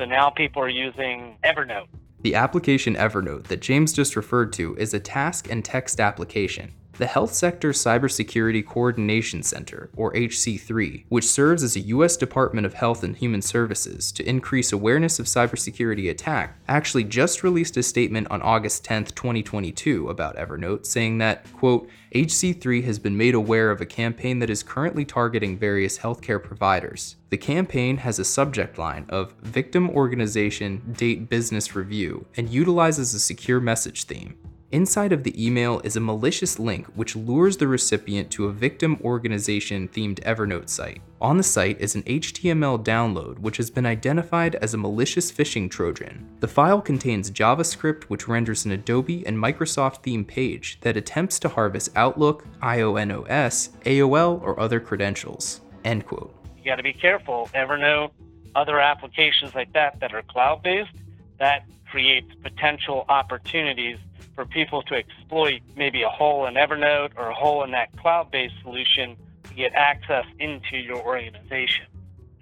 So 0.00 0.06
now 0.06 0.30
people 0.30 0.62
are 0.62 0.68
using 0.70 1.36
Evernote 1.44 1.88
the 2.22 2.34
application 2.34 2.96
Evernote 2.96 3.44
that 3.44 3.60
James 3.60 3.92
just 3.92 4.16
referred 4.16 4.52
to 4.54 4.76
is 4.76 4.92
a 4.92 5.00
task 5.00 5.50
and 5.50 5.64
text 5.64 6.00
application. 6.00 6.72
The 7.00 7.06
Health 7.06 7.32
Sector 7.32 7.70
Cybersecurity 7.70 8.66
Coordination 8.66 9.42
Center, 9.42 9.88
or 9.96 10.12
HC3, 10.12 11.04
which 11.08 11.24
serves 11.24 11.62
as 11.62 11.74
a 11.74 11.80
U.S. 11.80 12.14
Department 12.14 12.66
of 12.66 12.74
Health 12.74 13.02
and 13.02 13.16
Human 13.16 13.40
Services 13.40 14.12
to 14.12 14.28
increase 14.28 14.70
awareness 14.70 15.18
of 15.18 15.24
cybersecurity 15.24 16.10
attack, 16.10 16.58
actually 16.68 17.04
just 17.04 17.42
released 17.42 17.78
a 17.78 17.82
statement 17.82 18.30
on 18.30 18.42
August 18.42 18.84
10, 18.84 19.06
2022 19.06 20.10
about 20.10 20.36
Evernote 20.36 20.84
saying 20.84 21.16
that, 21.16 21.50
quote, 21.54 21.88
HC3 22.14 22.84
has 22.84 22.98
been 22.98 23.16
made 23.16 23.34
aware 23.34 23.70
of 23.70 23.80
a 23.80 23.86
campaign 23.86 24.38
that 24.40 24.50
is 24.50 24.62
currently 24.62 25.06
targeting 25.06 25.56
various 25.56 25.96
healthcare 25.96 26.42
providers. 26.42 27.16
The 27.30 27.38
campaign 27.38 27.96
has 27.96 28.18
a 28.18 28.26
subject 28.26 28.76
line 28.76 29.06
of 29.08 29.32
Victim 29.40 29.88
Organization 29.88 30.82
Date 30.98 31.30
Business 31.30 31.74
Review 31.74 32.26
and 32.36 32.50
utilizes 32.50 33.14
a 33.14 33.20
secure 33.20 33.58
message 33.58 34.04
theme. 34.04 34.36
Inside 34.72 35.10
of 35.10 35.24
the 35.24 35.44
email 35.44 35.80
is 35.82 35.96
a 35.96 36.00
malicious 36.00 36.60
link 36.60 36.86
which 36.94 37.16
lures 37.16 37.56
the 37.56 37.66
recipient 37.66 38.30
to 38.30 38.46
a 38.46 38.52
victim 38.52 39.00
organization 39.02 39.88
themed 39.88 40.20
Evernote 40.20 40.68
site. 40.68 41.02
On 41.20 41.36
the 41.36 41.42
site 41.42 41.80
is 41.80 41.96
an 41.96 42.04
HTML 42.04 42.84
download 42.84 43.40
which 43.40 43.56
has 43.56 43.68
been 43.68 43.84
identified 43.84 44.54
as 44.56 44.72
a 44.72 44.78
malicious 44.78 45.32
phishing 45.32 45.68
Trojan. 45.68 46.24
The 46.38 46.46
file 46.46 46.80
contains 46.80 47.32
JavaScript 47.32 48.04
which 48.04 48.28
renders 48.28 48.64
an 48.64 48.70
Adobe 48.70 49.26
and 49.26 49.36
Microsoft 49.36 50.04
theme 50.04 50.24
page 50.24 50.78
that 50.82 50.96
attempts 50.96 51.40
to 51.40 51.48
harvest 51.48 51.90
Outlook, 51.96 52.46
IONOS, 52.62 53.70
AOL, 53.86 54.40
or 54.40 54.60
other 54.60 54.78
credentials. 54.78 55.62
End 55.84 56.06
quote. 56.06 56.32
You 56.58 56.66
got 56.66 56.76
to 56.76 56.84
be 56.84 56.92
careful. 56.92 57.50
Evernote, 57.54 58.12
other 58.54 58.78
applications 58.78 59.52
like 59.52 59.72
that 59.72 59.98
that 59.98 60.14
are 60.14 60.22
cloud 60.22 60.62
based, 60.62 60.94
that 61.40 61.64
creates 61.90 62.32
potential 62.40 63.04
opportunities 63.08 63.98
for 64.40 64.46
people 64.46 64.80
to 64.80 64.94
exploit 64.94 65.60
maybe 65.76 66.02
a 66.02 66.08
hole 66.08 66.46
in 66.46 66.54
Evernote 66.54 67.10
or 67.14 67.28
a 67.28 67.34
hole 67.34 67.62
in 67.62 67.72
that 67.72 67.94
cloud 67.98 68.30
based 68.30 68.54
solution 68.62 69.14
to 69.44 69.52
get 69.52 69.74
access 69.74 70.24
into 70.38 70.78
your 70.78 70.96
organization. 70.96 71.84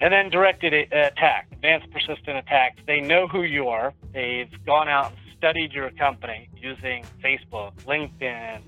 And 0.01 0.13
then 0.13 0.31
directed 0.31 0.73
attack, 0.93 1.49
advanced 1.51 1.91
persistent 1.91 2.37
attacks. 2.37 2.81
They 2.87 3.01
know 3.01 3.27
who 3.27 3.43
you 3.43 3.67
are. 3.67 3.95
They've 4.13 4.49
gone 4.65 4.89
out 4.89 5.11
and 5.11 5.19
studied 5.37 5.73
your 5.73 5.91
company 5.91 6.49
using 6.57 7.05
Facebook, 7.21 7.73
LinkedIn, 7.83 8.61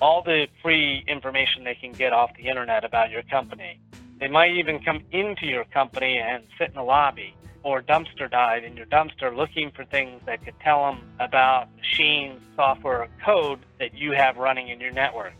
all 0.00 0.22
the 0.22 0.46
free 0.62 1.04
information 1.06 1.64
they 1.64 1.74
can 1.74 1.92
get 1.92 2.14
off 2.14 2.30
the 2.38 2.48
internet 2.48 2.84
about 2.84 3.10
your 3.10 3.22
company. 3.24 3.80
They 4.18 4.28
might 4.28 4.52
even 4.52 4.82
come 4.82 5.02
into 5.12 5.44
your 5.44 5.64
company 5.64 6.16
and 6.16 6.42
sit 6.56 6.68
in 6.68 6.74
the 6.74 6.82
lobby 6.82 7.34
or 7.62 7.82
dumpster 7.82 8.30
dive 8.30 8.64
in 8.64 8.76
your 8.76 8.86
dumpster 8.86 9.34
looking 9.34 9.70
for 9.70 9.84
things 9.84 10.20
that 10.26 10.44
could 10.44 10.58
tell 10.60 10.84
them 10.84 11.00
about 11.20 11.68
machines, 11.76 12.40
software, 12.56 13.02
or 13.02 13.08
code 13.24 13.60
that 13.78 13.94
you 13.94 14.12
have 14.12 14.36
running 14.36 14.68
in 14.68 14.80
your 14.80 14.92
network. 14.92 15.32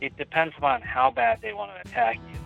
It 0.00 0.16
depends 0.16 0.54
upon 0.56 0.82
how 0.82 1.10
bad 1.10 1.40
they 1.42 1.52
want 1.52 1.72
to 1.74 1.90
attack 1.90 2.16
you. 2.16 2.40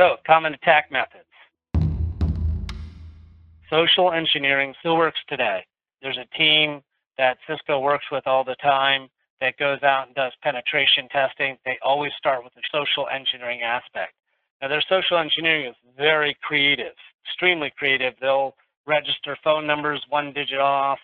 So, 0.00 0.16
common 0.26 0.54
attack 0.54 0.90
methods. 0.90 1.19
Social 3.70 4.12
engineering 4.12 4.74
still 4.80 4.96
works 4.96 5.20
today. 5.28 5.64
There's 6.02 6.18
a 6.18 6.36
team 6.36 6.82
that 7.18 7.38
Cisco 7.48 7.78
works 7.78 8.04
with 8.10 8.26
all 8.26 8.42
the 8.42 8.56
time 8.56 9.08
that 9.40 9.56
goes 9.58 9.82
out 9.84 10.08
and 10.08 10.16
does 10.16 10.32
penetration 10.42 11.08
testing. 11.10 11.56
They 11.64 11.78
always 11.82 12.12
start 12.18 12.42
with 12.42 12.52
the 12.54 12.62
social 12.72 13.06
engineering 13.08 13.62
aspect. 13.62 14.14
Now, 14.60 14.68
their 14.68 14.82
social 14.88 15.18
engineering 15.18 15.66
is 15.66 15.76
very 15.96 16.36
creative, 16.42 16.94
extremely 17.24 17.72
creative. 17.78 18.14
They'll 18.20 18.54
register 18.86 19.36
phone 19.42 19.66
numbers 19.66 20.04
one 20.08 20.32
digit 20.32 20.58
off. 20.58 20.98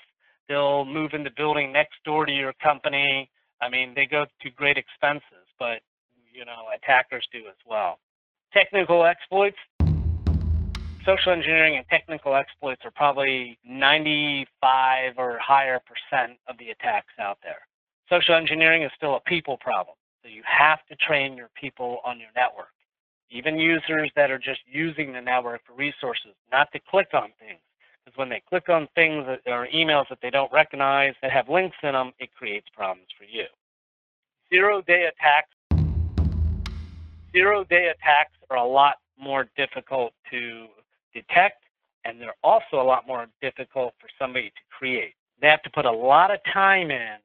They'll 0.49 0.85
move 0.85 1.12
in 1.14 1.23
the 1.23 1.30
building 1.37 1.73
next 1.73 1.94
door 2.04 2.26
to 2.26 2.32
your 2.32 2.52
company. 2.54 3.30
I 3.62 3.68
mean, 3.68 3.92
they 3.94 4.06
go 4.06 4.26
to 4.42 4.50
great 4.50 4.76
expenses, 4.76 5.46
but 5.58 5.80
you 6.32 6.44
know, 6.44 6.66
attackers 6.75 7.26
do 7.32 7.46
as 7.49 7.56
well. 7.64 7.99
Technical 8.52 9.04
exploits. 9.04 9.56
Social 11.06 11.30
engineering 11.30 11.76
and 11.76 11.86
technical 11.86 12.34
exploits 12.34 12.84
are 12.84 12.90
probably 12.90 13.56
95 13.64 15.14
or 15.16 15.38
higher 15.38 15.78
percent 15.78 16.36
of 16.48 16.58
the 16.58 16.70
attacks 16.70 17.12
out 17.20 17.38
there. 17.44 17.60
Social 18.10 18.34
engineering 18.34 18.82
is 18.82 18.90
still 18.96 19.14
a 19.14 19.20
people 19.20 19.56
problem. 19.56 19.94
So 20.22 20.28
you 20.28 20.42
have 20.44 20.80
to 20.90 20.96
train 20.96 21.36
your 21.36 21.48
people 21.54 22.00
on 22.04 22.18
your 22.18 22.30
network. 22.34 22.75
Even 23.30 23.56
users 23.56 24.10
that 24.16 24.32
are 24.32 24.38
just 24.38 24.60
using 24.66 25.12
the 25.12 25.20
network 25.20 25.60
for 25.64 25.75
resources, 25.75 26.34
not 26.50 26.72
to 26.72 26.80
click 26.90 27.08
on 27.14 27.30
things. 27.38 27.60
Because 28.04 28.18
when 28.18 28.28
they 28.28 28.42
click 28.48 28.68
on 28.68 28.88
things 28.96 29.25
or 29.46 29.68
emails 29.72 30.08
that 30.08 30.18
they 30.20 30.30
don't 30.30 30.52
recognize 30.52 31.14
that 31.22 31.30
have 31.30 31.48
links 31.48 31.76
in 31.84 31.92
them, 31.92 32.12
it 32.18 32.34
creates 32.34 32.66
problems 32.75 33.06
for 33.16 33.25
you. 33.25 33.44
Zero 34.50 34.82
day 34.82 35.04
attacks 35.04 35.50
zero 37.32 37.64
day 37.64 37.92
attacks 37.94 38.32
are 38.50 38.56
a 38.56 38.66
lot 38.66 38.96
more 39.18 39.46
difficult 39.56 40.12
to 40.30 40.66
detect, 41.20 41.64
and 42.04 42.20
they're 42.20 42.40
also 42.44 42.80
a 42.80 42.87
lot 42.92 43.06
more 43.06 43.26
difficult 43.40 43.94
for 43.99 44.08
somebody 44.18 44.50
to 44.50 44.62
create. 44.76 45.14
They 45.40 45.49
have 45.49 45.62
to 45.62 45.70
put 45.70 45.85
a 45.85 45.90
lot 45.90 46.30
of 46.30 46.40
time 46.52 46.90
in 46.90 47.16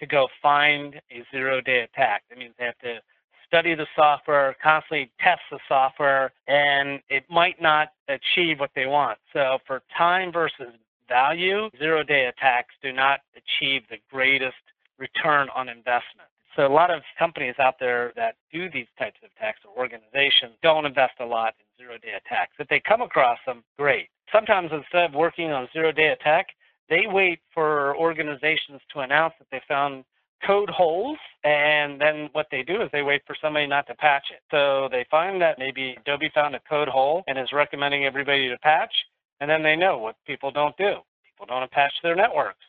to 0.00 0.06
go 0.06 0.28
find 0.40 0.94
a 1.10 1.24
zero 1.32 1.60
day 1.60 1.80
attack. 1.80 2.22
That 2.28 2.38
means 2.38 2.54
they 2.58 2.66
have 2.66 2.78
to 2.78 3.00
study 3.46 3.74
the 3.74 3.86
software, 3.96 4.54
constantly 4.62 5.10
test 5.20 5.40
the 5.50 5.58
software, 5.66 6.32
and 6.46 7.00
it 7.08 7.24
might 7.30 7.60
not 7.60 7.88
achieve 8.08 8.60
what 8.60 8.70
they 8.74 8.86
want. 8.86 9.18
So 9.32 9.58
for 9.66 9.82
time 9.96 10.30
versus 10.30 10.74
value, 11.08 11.70
zero 11.78 12.02
day 12.02 12.26
attacks 12.26 12.74
do 12.82 12.92
not 12.92 13.20
achieve 13.34 13.82
the 13.90 13.96
greatest 14.10 14.56
return 14.98 15.48
on 15.54 15.68
investment. 15.68 16.28
So 16.56 16.66
a 16.66 16.68
lot 16.68 16.90
of 16.90 17.02
companies 17.18 17.54
out 17.58 17.74
there 17.78 18.12
that 18.16 18.36
do 18.52 18.70
these 18.70 18.86
types 18.98 19.18
of 19.22 19.30
attacks 19.36 19.60
or 19.64 19.78
organizations 19.78 20.54
don't 20.62 20.86
invest 20.86 21.14
a 21.20 21.24
lot 21.24 21.54
in 21.60 21.84
zero-day 21.84 22.14
attacks. 22.16 22.52
If 22.58 22.68
they 22.68 22.80
come 22.80 23.02
across 23.02 23.38
them, 23.46 23.62
great. 23.78 24.08
Sometimes 24.32 24.70
instead 24.72 25.04
of 25.04 25.14
working 25.14 25.52
on 25.52 25.68
zero-day 25.72 26.08
attack, 26.08 26.48
they 26.88 27.06
wait 27.06 27.40
for 27.52 27.96
organizations 27.96 28.80
to 28.92 29.00
announce 29.00 29.34
that 29.38 29.46
they 29.50 29.60
found 29.68 30.04
code 30.46 30.70
holes 30.70 31.18
and 31.44 32.00
then 32.00 32.28
what 32.32 32.46
they 32.50 32.62
do 32.62 32.82
is 32.82 32.88
they 32.92 33.02
wait 33.02 33.22
for 33.26 33.36
somebody 33.40 33.66
not 33.66 33.86
to 33.86 33.94
patch 33.94 34.26
it. 34.30 34.40
So 34.50 34.88
they 34.90 35.04
find 35.10 35.40
that 35.42 35.58
maybe 35.58 35.96
Adobe 36.00 36.30
found 36.34 36.54
a 36.54 36.60
code 36.68 36.88
hole 36.88 37.24
and 37.26 37.38
is 37.38 37.52
recommending 37.52 38.04
everybody 38.04 38.48
to 38.48 38.58
patch 38.58 38.92
and 39.40 39.50
then 39.50 39.62
they 39.62 39.76
know 39.76 39.98
what 39.98 40.16
people 40.26 40.50
don't 40.50 40.76
do. 40.76 40.96
People 41.24 41.46
don't 41.46 41.70
patch 41.70 41.92
their 42.02 42.16
networks. 42.16 42.64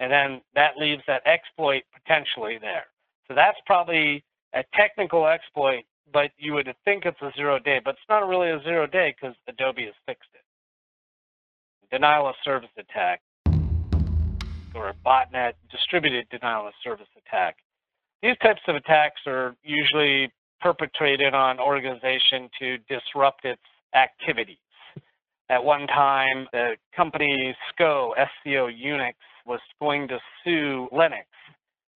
And 0.00 0.10
then 0.10 0.40
that 0.54 0.76
leaves 0.76 1.02
that 1.06 1.22
exploit 1.26 1.82
potentially 1.92 2.58
there. 2.60 2.86
So 3.28 3.34
that's 3.34 3.58
probably 3.66 4.24
a 4.54 4.62
technical 4.74 5.26
exploit, 5.26 5.84
but 6.12 6.30
you 6.38 6.52
would 6.54 6.72
think 6.84 7.04
it's 7.04 7.20
a 7.22 7.30
zero 7.36 7.58
day, 7.58 7.80
but 7.84 7.92
it's 7.92 8.08
not 8.08 8.28
really 8.28 8.50
a 8.50 8.60
zero 8.62 8.86
day 8.86 9.14
because 9.18 9.36
Adobe 9.48 9.84
has 9.84 9.94
fixed 10.06 10.28
it. 10.34 10.40
Denial 11.90 12.28
of 12.28 12.34
service 12.44 12.70
attack 12.78 13.20
or 14.74 14.88
a 14.88 14.94
botnet 15.06 15.52
distributed 15.70 16.26
denial 16.30 16.66
of 16.66 16.72
service 16.82 17.08
attack. 17.26 17.56
These 18.22 18.36
types 18.42 18.60
of 18.68 18.76
attacks 18.76 19.20
are 19.26 19.54
usually 19.62 20.32
perpetrated 20.60 21.34
on 21.34 21.58
organization 21.58 22.48
to 22.58 22.78
disrupt 22.88 23.44
its 23.44 23.60
activities. 23.94 24.56
At 25.50 25.62
one 25.62 25.86
time, 25.86 26.46
the 26.52 26.76
company 26.96 27.54
SCO, 27.68 28.14
SCO 28.16 28.68
Unix, 28.68 29.14
was 29.44 29.60
going 29.80 30.08
to 30.08 30.18
sue 30.44 30.88
Linux 30.92 31.26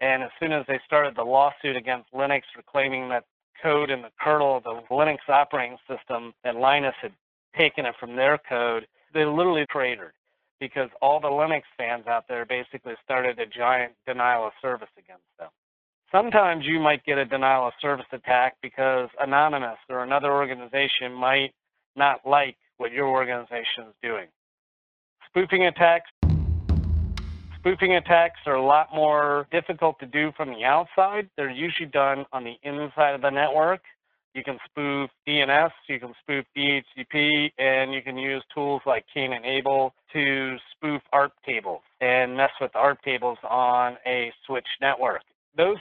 and 0.01 0.23
as 0.23 0.31
soon 0.41 0.53
as 0.53 0.65
they 0.69 0.81
started 0.85 1.15
the 1.17 1.23
lawsuit 1.23 1.77
against 1.77 2.13
Linux 2.13 2.43
for 2.55 2.63
claiming 2.63 3.09
that 3.09 3.25
code 3.63 3.91
in 3.91 4.03
the 4.03 4.11
kernel 4.21 4.57
of 4.59 4.65
the 4.65 4.81
Linux 4.91 5.19
operating 5.29 5.79
system 5.89 6.35
that 6.45 6.57
Linus 6.57 6.95
had 7.01 7.13
taken 7.57 7.87
it 7.87 7.95
from 7.99 8.17
their 8.17 8.39
code, 8.49 8.87
they 9.15 9.25
literally 9.25 9.65
cratered 9.69 10.13
because 10.61 10.91
all 11.01 11.21
the 11.21 11.29
Linux 11.29 11.63
fans 11.77 12.07
out 12.07 12.25
there 12.29 12.45
basically 12.45 12.95
started 13.05 13.39
a 13.39 13.47
giant 13.47 13.93
denial 14.07 14.47
of 14.47 14.53
service 14.61 14.89
against 14.99 15.25
them. 15.39 15.49
Sometimes 16.13 16.65
you 16.65 16.79
might 16.79 17.05
get 17.05 17.19
a 17.19 17.25
denial 17.25 17.67
of 17.67 17.73
service 17.81 18.07
attack 18.13 18.57
because 18.63 19.09
Anonymous 19.21 19.79
or 19.89 20.03
another 20.03 20.33
organization 20.33 21.13
might 21.13 21.53
not 21.97 22.21
like 22.25 22.57
what 22.77 22.93
your 22.93 23.09
organization 23.09 23.85
is 23.89 23.95
doing. 24.03 24.27
Spoofing 25.29 25.67
attacks 25.67 26.11
Spoofing 27.67 27.97
attacks 27.97 28.39
are 28.47 28.55
a 28.55 28.65
lot 28.65 28.95
more 28.95 29.49
difficult 29.51 29.99
to 29.99 30.07
do 30.07 30.31
from 30.37 30.51
the 30.51 30.63
outside. 30.63 31.29
They're 31.37 31.51
usually 31.51 31.89
done 31.89 32.25
on 32.33 32.45
the 32.45 32.55
inside 32.63 33.17
of 33.17 33.23
the 33.23 33.31
network. 33.31 33.81
You 34.35 34.45
can 34.45 34.57
spoof 34.67 35.11
DNS, 35.27 35.71
you 35.89 35.99
can 35.99 36.13
spoof 36.23 36.45
DHCP, 36.57 37.51
and 37.59 37.93
you 37.93 38.03
can 38.03 38.17
use 38.17 38.45
tools 38.55 38.83
like 38.87 39.05
Cain 39.13 39.33
and 39.33 39.45
Abel 39.45 39.93
to 40.13 40.57
spoof 40.77 41.03
ARP 41.13 41.33
tables 41.45 41.81
and 42.01 42.37
mess 42.37 42.53
with 42.61 42.71
ARP 42.77 43.03
tables 43.03 43.39
on 43.43 43.97
a 44.07 44.33
switch 44.47 44.69
network. 44.81 45.23
Those 45.57 45.79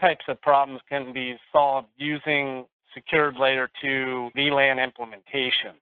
types 0.00 0.24
of 0.26 0.42
problems 0.42 0.80
can 0.88 1.12
be 1.12 1.36
solved 1.52 1.86
using 1.96 2.64
secured 2.92 3.36
layer 3.36 3.70
2 3.80 4.30
VLAN 4.36 4.82
implementation. 4.82 5.76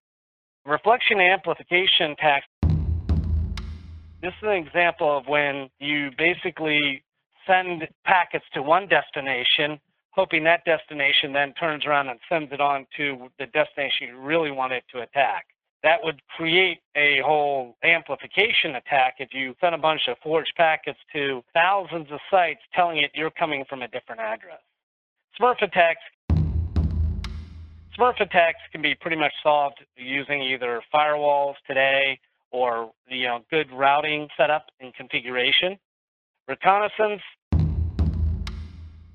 Reflection 0.67 1.21
amplification 1.21 2.11
attacks 2.11 2.47
this 4.27 4.35
is 4.43 4.49
an 4.49 4.67
example 4.67 5.17
of 5.17 5.29
when 5.29 5.71
you 5.79 6.11
basically 6.19 7.05
send 7.47 7.87
packets 8.05 8.45
to 8.53 8.61
one 8.61 8.89
destination, 8.89 9.79
hoping 10.11 10.43
that 10.43 10.65
destination 10.65 11.33
then 11.33 11.55
turns 11.55 11.87
around 11.87 12.09
and 12.09 12.19
sends 12.29 12.53
it 12.53 12.61
on 12.61 12.87
to 12.97 13.29
the 13.39 13.47
destination 13.47 14.09
you 14.09 14.19
really 14.19 14.51
want 14.51 14.73
it 14.73 14.83
to 14.93 15.03
attack. 15.03 15.47
That 15.85 15.99
would 16.03 16.21
create 16.37 16.79
a 16.97 17.21
whole 17.25 17.77
amplification 17.85 18.75
attack 18.75 19.15
if 19.21 19.29
you 19.33 19.55
send 19.61 19.77
a 19.77 19.79
bunch 19.79 20.01
of 20.09 20.17
forged 20.25 20.53
packets 20.57 20.99
to 21.13 21.45
thousands 21.55 22.09
of 22.11 22.19
sites 22.29 22.63
telling 22.75 22.99
it 22.99 23.13
you're 23.15 23.31
coming 23.31 23.65
from 23.69 23.83
a 23.83 23.89
different 23.89 24.21
address. 24.21 24.59
Smurf 25.41 25.63
attacks 25.63 26.01
Smurf 27.97 28.21
attacks 28.21 28.59
can 28.73 28.83
be 28.83 28.97
pretty 28.97 29.17
much 29.17 29.33
solved 29.41 29.79
using 29.97 30.43
either 30.43 30.83
firewalls 30.93 31.55
today 31.65 32.19
or 32.57 32.91
you 33.09 33.27
know 33.27 33.41
good 33.51 33.71
routing 33.71 34.29
setup 34.37 34.67
and 34.81 34.95
configuration. 34.95 35.79
Reconnaissance, 36.49 37.21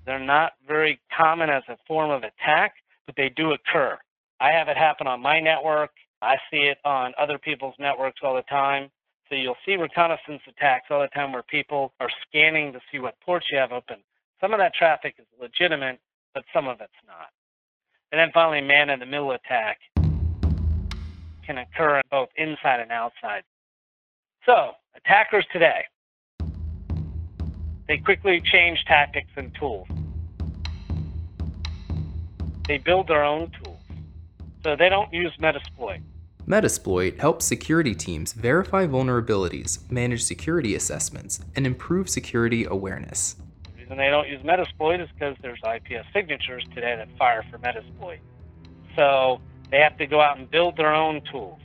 they're 0.05 0.19
not 0.19 0.53
very 0.67 1.00
common 1.17 1.50
as 1.50 1.63
a 1.67 1.77
form 1.88 2.12
of 2.12 2.24
attack, 2.24 2.75
but 3.07 3.15
they 3.15 3.29
do 3.29 3.53
occur. 3.53 3.98
I 4.39 4.50
have 4.51 4.67
it 4.67 4.77
happen 4.77 5.07
on 5.07 5.21
my 5.21 5.39
network. 5.39 5.89
I 6.21 6.36
see 6.51 6.69
it 6.71 6.77
on 6.86 7.13
other 7.17 7.39
people's 7.39 7.74
networks 7.79 8.19
all 8.24 8.36
the 8.36 8.43
time. 8.43 8.91
So 9.27 9.36
you'll 9.36 9.55
see 9.65 9.75
reconnaissance 9.75 10.41
attacks 10.48 10.88
all 10.91 11.01
the 11.01 11.07
time 11.07 11.31
where 11.31 11.43
people 11.43 11.93
are 12.00 12.10
scanning 12.27 12.74
to 12.74 12.79
see 12.91 13.00
what 13.00 13.19
ports 13.21 13.48
you 13.51 13.57
have 13.57 13.71
open. 13.71 13.98
Some 14.39 14.53
of 14.53 14.60
that 14.60 14.75
traffic 14.75 15.15
is 15.17 15.25
legitimate, 15.39 16.00
but 16.36 16.43
some 16.53 16.67
of 16.67 16.79
it's 16.81 16.91
not. 17.07 17.29
And 18.12 18.19
then 18.19 18.29
finally, 18.33 18.62
man 18.62 18.89
in 18.89 19.00
the 19.00 19.05
middle 19.05 19.31
attack. 19.31 19.79
Can 21.45 21.57
occur 21.57 22.01
both 22.10 22.29
inside 22.36 22.79
and 22.79 22.91
outside. 22.91 23.43
So, 24.45 24.71
attackers 24.95 25.45
today, 25.51 25.86
they 27.88 27.98
quickly 27.98 28.41
change 28.41 28.83
tactics 28.86 29.31
and 29.36 29.53
tools. 29.55 29.88
They 32.67 32.77
build 32.77 33.07
their 33.07 33.24
own 33.24 33.51
tools. 33.63 33.79
So 34.63 34.75
they 34.75 34.89
don't 34.89 35.12
use 35.12 35.33
Metasploit. 35.41 36.01
Metasploit 36.48 37.19
helps 37.19 37.45
security 37.45 37.93
teams 37.93 38.33
verify 38.33 38.86
vulnerabilities, 38.86 39.89
manage 39.91 40.24
security 40.24 40.75
assessments, 40.75 41.39
and 41.55 41.65
improve 41.65 42.10
security 42.10 42.65
awareness. 42.65 43.36
The 43.63 43.81
reason 43.81 43.98
they 43.98 44.10
don't 44.10 44.27
use 44.27 44.41
Metasploit 44.41 45.03
is 45.03 45.10
because 45.13 45.36
there's 45.41 45.60
IPS 45.63 46.07
signatures 46.13 46.63
today 46.74 46.95
that 46.95 47.10
fire 47.17 47.43
for 47.51 47.57
Metasploit. 47.57 48.19
So 48.95 49.41
they 49.72 49.80
have 49.80 49.98
to 49.98 50.06
go 50.06 50.22
out 50.22 50.38
and 50.38 50.50
build 50.51 50.78
their 50.78 50.94
own 50.94 51.22
tools. 51.32 51.60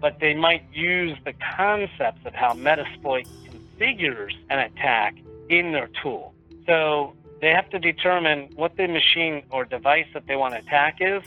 But 0.00 0.20
they 0.20 0.34
might 0.34 0.62
use 0.72 1.18
the 1.24 1.34
concepts 1.56 2.24
of 2.24 2.32
how 2.32 2.52
Metasploit 2.54 3.26
configures 3.50 4.32
an 4.48 4.60
attack 4.60 5.16
in 5.48 5.72
their 5.72 5.90
tool. 6.02 6.34
So 6.66 7.14
they 7.40 7.50
have 7.50 7.68
to 7.70 7.78
determine 7.78 8.50
what 8.54 8.76
the 8.76 8.86
machine 8.86 9.42
or 9.50 9.64
device 9.64 10.06
that 10.14 10.26
they 10.26 10.36
want 10.36 10.54
to 10.54 10.60
attack 10.60 10.98
is 11.00 11.22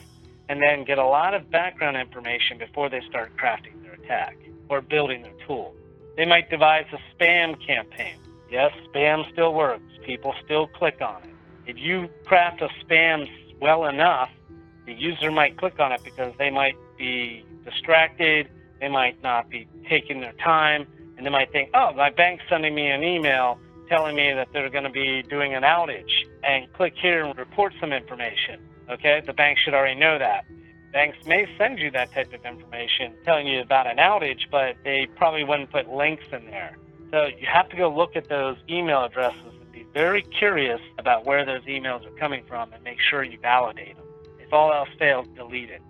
and 0.50 0.62
then 0.62 0.84
get 0.84 0.98
a 0.98 1.06
lot 1.06 1.34
of 1.34 1.50
background 1.50 1.98
information 1.98 2.58
before 2.58 2.90
they 2.90 3.02
start 3.10 3.32
crafting 3.38 3.82
their 3.84 3.94
attack 3.94 4.38
or 4.70 4.82
building 4.82 5.22
their 5.22 5.34
tool. 5.48 5.74
They 6.18 6.26
might 6.26 6.50
devise 6.50 6.86
a 6.92 7.00
spam 7.14 7.56
campaign. 7.66 8.16
Yes, 8.50 8.72
spam 8.94 9.30
still 9.32 9.54
works. 9.54 9.84
People 10.06 10.34
still 10.44 10.68
click 10.68 11.02
on 11.02 11.24
it. 11.24 11.30
If 11.68 11.78
you 11.78 12.10
craft 12.26 12.62
a 12.62 12.70
spam 12.84 13.28
well 13.62 13.86
enough, 13.86 14.30
the 14.86 14.94
user 14.94 15.32
might 15.32 15.58
click 15.58 15.80
on 15.80 15.92
it 15.92 16.02
because 16.04 16.34
they 16.38 16.50
might 16.50 16.76
be 16.98 17.46
distracted, 17.66 18.50
they 18.80 18.90
might 18.90 19.22
not 19.22 19.50
be 19.50 19.68
taking 19.90 20.22
their 20.22 20.34
time, 20.34 20.88
and 21.18 21.26
they 21.26 21.30
might 21.30 21.52
think, 21.52 21.70
oh, 21.74 21.94
my 21.94 22.10
bank's 22.10 22.44
sending 22.50 22.74
me 22.74 22.88
an 22.88 23.04
email 23.04 23.60
telling 23.88 24.16
me 24.16 24.34
that 24.34 24.48
they're 24.54 24.70
going 24.70 24.86
to 24.86 24.90
be 24.90 25.22
doing 25.24 25.54
an 25.54 25.64
outage, 25.64 26.12
and 26.44 26.72
click 26.74 26.94
here 27.00 27.26
and 27.26 27.38
report 27.38 27.74
some 27.80 27.92
information. 27.92 28.60
Okay, 28.90 29.22
the 29.26 29.34
bank 29.34 29.58
should 29.58 29.74
already 29.74 30.00
know 30.00 30.18
that. 30.18 30.46
Banks 30.94 31.18
may 31.26 31.46
send 31.58 31.80
you 31.80 31.92
that 31.92 32.14
type 32.14 32.34
of 32.34 32.46
information 32.46 33.14
telling 33.24 33.48
you 33.48 33.62
about 33.62 33.88
an 33.88 33.98
outage, 33.98 34.50
but 34.50 34.76
they 34.84 35.08
probably 35.16 35.44
wouldn't 35.44 35.72
put 35.72 35.90
links 35.90 36.24
in 36.32 36.46
there. 36.46 36.78
So 37.12 37.26
you 37.26 37.48
have 37.52 37.70
to 37.70 37.78
go 37.78 37.94
look 37.94 38.16
at 38.16 38.30
those 38.30 38.58
email 38.70 39.04
addresses 39.04 39.54
and 39.60 39.72
be 39.72 39.86
very 39.94 40.22
curious 40.22 40.82
about 40.98 41.26
where 41.26 41.46
those 41.46 41.64
emails 41.64 42.06
are 42.06 42.18
coming 42.18 42.44
from 42.48 42.72
and 42.74 42.84
make 42.84 43.00
sure 43.00 43.24
you 43.24 43.38
validate 43.42 43.96
them. 43.96 44.06
If 44.52 44.56
all 44.56 44.74
else 44.74 44.90
fails, 45.00 45.28
delete 45.34 45.70
it. 45.70 45.82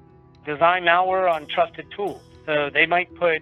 Design 0.46 0.84
malware 0.84 1.34
on 1.34 1.48
trusted 1.48 1.88
tools. 1.98 2.22
So 2.46 2.70
they 2.72 2.86
might 2.86 3.12
put 3.16 3.42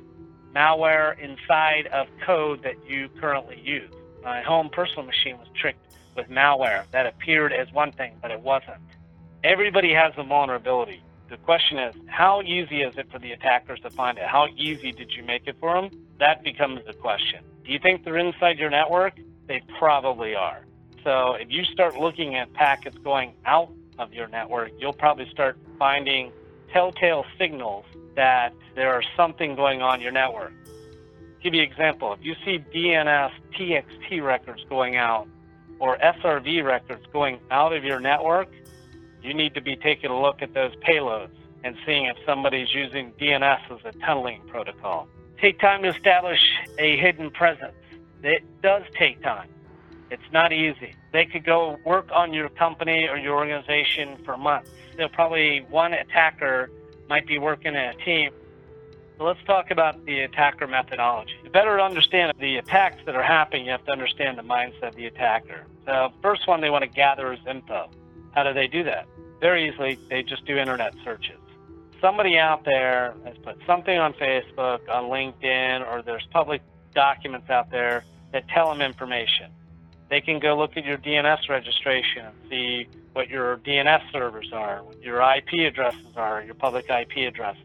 malware 0.56 1.20
inside 1.20 1.88
of 1.88 2.08
code 2.26 2.64
that 2.64 2.76
you 2.88 3.10
currently 3.20 3.60
use. 3.62 3.92
My 4.24 4.42
home 4.42 4.70
personal 4.70 5.04
machine 5.04 5.38
was 5.38 5.50
tricked 5.54 5.94
with 6.16 6.30
malware 6.30 6.86
that 6.92 7.06
appeared 7.06 7.52
as 7.52 7.70
one 7.74 7.92
thing, 7.92 8.14
but 8.22 8.32
it 8.32 8.40
wasn't. 8.40 8.78
Everybody 9.44 9.94
has 9.94 10.14
a 10.16 10.24
vulnerability. 10.24 11.04
The 11.30 11.36
question 11.36 11.80
is, 11.80 11.96
how 12.08 12.42
easy 12.42 12.82
is 12.82 12.98
it 12.98 13.12
for 13.12 13.20
the 13.20 13.34
attackers 13.34 13.82
to 13.82 13.90
find 13.90 14.18
it? 14.18 14.24
How 14.24 14.48
easy 14.56 14.94
did 14.94 15.12
you 15.12 15.24
make 15.24 15.48
it 15.48 15.58
for 15.60 15.74
them? 15.82 15.90
That 16.20 16.46
becomes 16.46 16.80
the 16.88 16.94
question. 16.94 17.44
Do 17.66 17.74
you 17.74 17.80
think 17.80 18.06
they're 18.06 18.18
inside 18.18 18.58
your 18.58 18.70
network? 18.70 19.20
They 19.48 19.64
probably 19.80 20.34
are. 20.34 20.62
So 21.04 21.34
if 21.34 21.52
you 21.52 21.66
start 21.66 21.98
looking 21.98 22.36
at 22.36 22.54
packets 22.54 22.98
going 23.00 23.34
out 23.46 23.70
of 24.00 24.14
your 24.14 24.28
network, 24.28 24.72
you'll 24.80 24.94
probably 24.94 25.30
start 25.30 25.58
finding 25.78 26.32
telltale 26.72 27.26
signals 27.38 27.86
that 28.16 28.54
there 28.76 29.00
is 29.00 29.06
something 29.16 29.56
going 29.56 29.82
on 29.82 29.96
in 29.96 30.02
your 30.02 30.12
network. 30.12 30.54
I'll 30.66 31.44
give 31.44 31.54
you 31.54 31.62
an 31.62 31.70
example. 31.70 32.14
If 32.14 32.20
you 32.24 32.36
see 32.46 32.60
DNS 32.74 33.32
TXT 33.58 34.24
records 34.24 34.66
going 34.70 34.96
out 34.96 35.28
or 35.80 35.98
SRV 35.98 36.64
records 36.66 37.06
going 37.14 37.40
out 37.52 37.74
of 37.74 37.84
your 37.84 38.00
network, 38.00 38.50
you 39.22 39.34
need 39.34 39.54
to 39.54 39.62
be 39.62 39.76
taking 39.76 40.10
a 40.10 40.20
look 40.20 40.42
at 40.42 40.54
those 40.54 40.76
payloads 40.78 41.36
and 41.64 41.76
seeing 41.86 42.06
if 42.06 42.18
somebody's 42.26 42.74
using 42.74 43.12
DNS 43.20 43.60
as 43.72 43.80
a 43.86 43.98
tunneling 44.00 44.42
protocol. 44.48 45.08
Take 45.42 45.60
time 45.60 45.84
to 45.84 45.90
establish 45.90 46.40
a 46.78 46.98
hidden 46.98 47.32
presence. 47.32 47.74
It 48.24 48.44
does 48.62 48.84
take 48.98 49.22
time. 49.22 49.50
It's 50.12 50.32
not 50.32 50.52
easy. 50.52 50.96
They 51.12 51.26
could 51.26 51.46
go 51.46 51.78
work 51.86 52.10
on 52.14 52.34
your 52.34 52.50
company 52.50 53.08
or 53.08 53.18
your 53.18 53.36
organization 53.36 54.18
for 54.26 54.38
months. 54.38 54.72
They'll 54.98 55.10
probably 55.10 55.66
one 55.70 55.94
attacker 55.94 56.72
might 57.08 57.28
be 57.28 57.38
working 57.38 57.74
in 57.74 57.76
a 57.76 57.94
team. 58.06 58.32
So 59.18 59.26
let's 59.26 59.44
talk 59.46 59.70
about 59.70 60.06
the 60.06 60.22
attacker 60.22 60.66
methodology. 60.66 61.34
To 61.44 61.50
better 61.50 61.82
understand 61.82 62.34
the 62.40 62.58
attacks 62.58 63.02
that 63.06 63.16
are 63.16 63.24
happening, 63.24 63.66
you 63.66 63.72
have 63.72 63.84
to 63.86 63.92
understand 63.92 64.38
the 64.38 64.44
mindset 64.44 64.90
of 64.90 64.96
the 64.96 65.06
attacker. 65.08 65.66
So 65.86 66.14
first 66.22 66.48
one 66.48 66.62
they 66.62 66.70
want 66.70 66.84
to 66.84 66.90
gather 66.90 67.34
is 67.34 67.40
info. 67.48 67.90
How 68.32 68.44
do 68.44 68.54
they 68.54 68.68
do 68.68 68.84
that? 68.84 69.08
Very 69.42 69.70
easily, 69.70 70.00
they 70.10 70.24
just 70.24 70.46
do 70.46 70.58
internet 70.58 70.94
searches. 71.04 71.40
Somebody 72.00 72.38
out 72.38 72.64
there 72.64 73.14
has 73.26 73.38
put 73.44 73.58
something 73.68 73.98
on 73.98 74.14
Facebook, 74.14 74.88
on 74.90 75.06
LinkedIn, 75.06 75.86
or 75.86 76.02
there's 76.02 76.26
public 76.32 76.62
documents 76.96 77.50
out 77.50 77.70
there 77.72 78.06
that 78.32 78.48
tell 78.48 78.70
them 78.70 78.82
information. 78.82 79.52
They 80.10 80.22
can 80.22 80.40
go 80.40 80.58
look 80.58 80.76
at 80.76 80.86
your 80.86 80.98
DNS 80.98 81.50
registration 81.50 82.26
and 82.26 82.36
see 82.50 82.88
what 83.14 83.30
your 83.30 83.58
DNS 83.58 84.12
servers 84.12 84.50
are, 84.54 84.84
what 84.84 85.02
your 85.02 85.22
IP 85.22 85.68
addresses 85.68 86.16
are, 86.16 86.44
your 86.44 86.56
public 86.56 86.86
IP 86.90 87.28
addresses. 87.28 87.64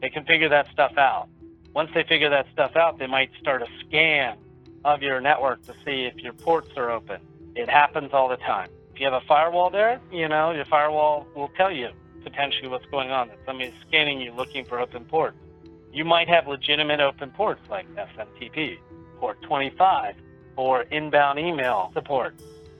They 0.00 0.10
can 0.10 0.24
figure 0.24 0.48
that 0.48 0.66
stuff 0.72 0.96
out. 0.96 1.28
Once 1.74 1.90
they 1.94 2.04
figure 2.04 2.28
that 2.30 2.46
stuff 2.52 2.76
out, 2.76 2.98
they 2.98 3.06
might 3.06 3.30
start 3.40 3.62
a 3.62 3.66
scan 3.86 4.36
of 4.84 5.02
your 5.02 5.20
network 5.20 5.62
to 5.64 5.72
see 5.84 6.04
if 6.04 6.16
your 6.16 6.32
ports 6.32 6.70
are 6.76 6.90
open. 6.90 7.20
It 7.54 7.68
happens 7.68 8.10
all 8.12 8.28
the 8.28 8.36
time. 8.36 8.68
If 8.92 9.00
you 9.00 9.06
have 9.06 9.14
a 9.14 9.26
firewall 9.26 9.70
there, 9.70 10.00
you 10.10 10.28
know, 10.28 10.50
your 10.50 10.66
firewall 10.66 11.26
will 11.34 11.50
tell 11.56 11.70
you 11.70 11.90
potentially 12.22 12.68
what's 12.68 12.86
going 12.86 13.10
on, 13.10 13.28
that 13.28 13.38
somebody's 13.46 13.74
scanning 13.88 14.20
you 14.20 14.32
looking 14.32 14.64
for 14.64 14.78
open 14.78 15.04
ports. 15.04 15.36
You 15.92 16.04
might 16.04 16.28
have 16.28 16.46
legitimate 16.46 17.00
open 17.00 17.30
ports 17.30 17.62
like 17.68 17.86
SMTP, 17.94 18.78
port 19.18 19.40
25, 19.42 20.14
or 20.56 20.82
inbound 20.82 21.38
email 21.38 21.90
support. 21.94 22.34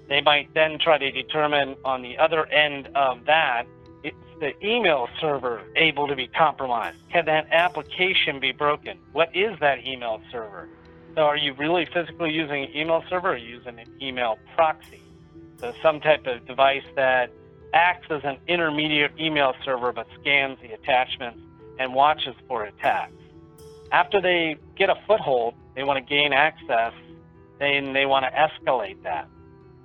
They 0.08 0.20
might 0.20 0.52
then 0.54 0.78
try 0.78 0.98
to 0.98 1.10
determine 1.10 1.76
on 1.84 2.02
the 2.02 2.18
other 2.18 2.46
end 2.46 2.88
of 2.94 3.24
that, 3.26 3.64
is 4.04 4.12
the 4.40 4.52
email 4.66 5.08
server 5.20 5.62
able 5.76 6.08
to 6.08 6.16
be 6.16 6.26
compromised? 6.26 6.98
Can 7.10 7.24
that 7.26 7.48
application 7.50 8.40
be 8.40 8.52
broken? 8.52 8.98
What 9.12 9.34
is 9.34 9.58
that 9.60 9.86
email 9.86 10.20
server? 10.30 10.68
So 11.14 11.22
are 11.22 11.36
you 11.36 11.52
really 11.54 11.86
physically 11.86 12.32
using 12.32 12.64
an 12.64 12.76
email 12.76 13.04
server 13.08 13.34
or 13.34 13.36
using 13.36 13.78
an 13.78 13.86
email 14.00 14.38
proxy? 14.54 15.00
So 15.58 15.72
some 15.82 16.00
type 16.00 16.26
of 16.26 16.46
device 16.46 16.84
that 16.96 17.30
acts 17.74 18.08
as 18.10 18.22
an 18.24 18.38
intermediate 18.48 19.12
email 19.18 19.54
server 19.64 19.92
but 19.92 20.06
scans 20.20 20.58
the 20.60 20.72
attachments 20.72 21.40
and 21.78 21.94
watches 21.94 22.34
for 22.48 22.64
attacks. 22.64 23.12
After 23.92 24.20
they 24.20 24.56
get 24.76 24.90
a 24.90 24.96
foothold, 25.06 25.54
they 25.74 25.84
want 25.84 25.98
to 25.98 26.14
gain 26.14 26.32
access, 26.32 26.92
then 27.62 27.92
they 27.92 28.06
want 28.06 28.24
to 28.24 28.32
escalate 28.32 29.02
that. 29.04 29.28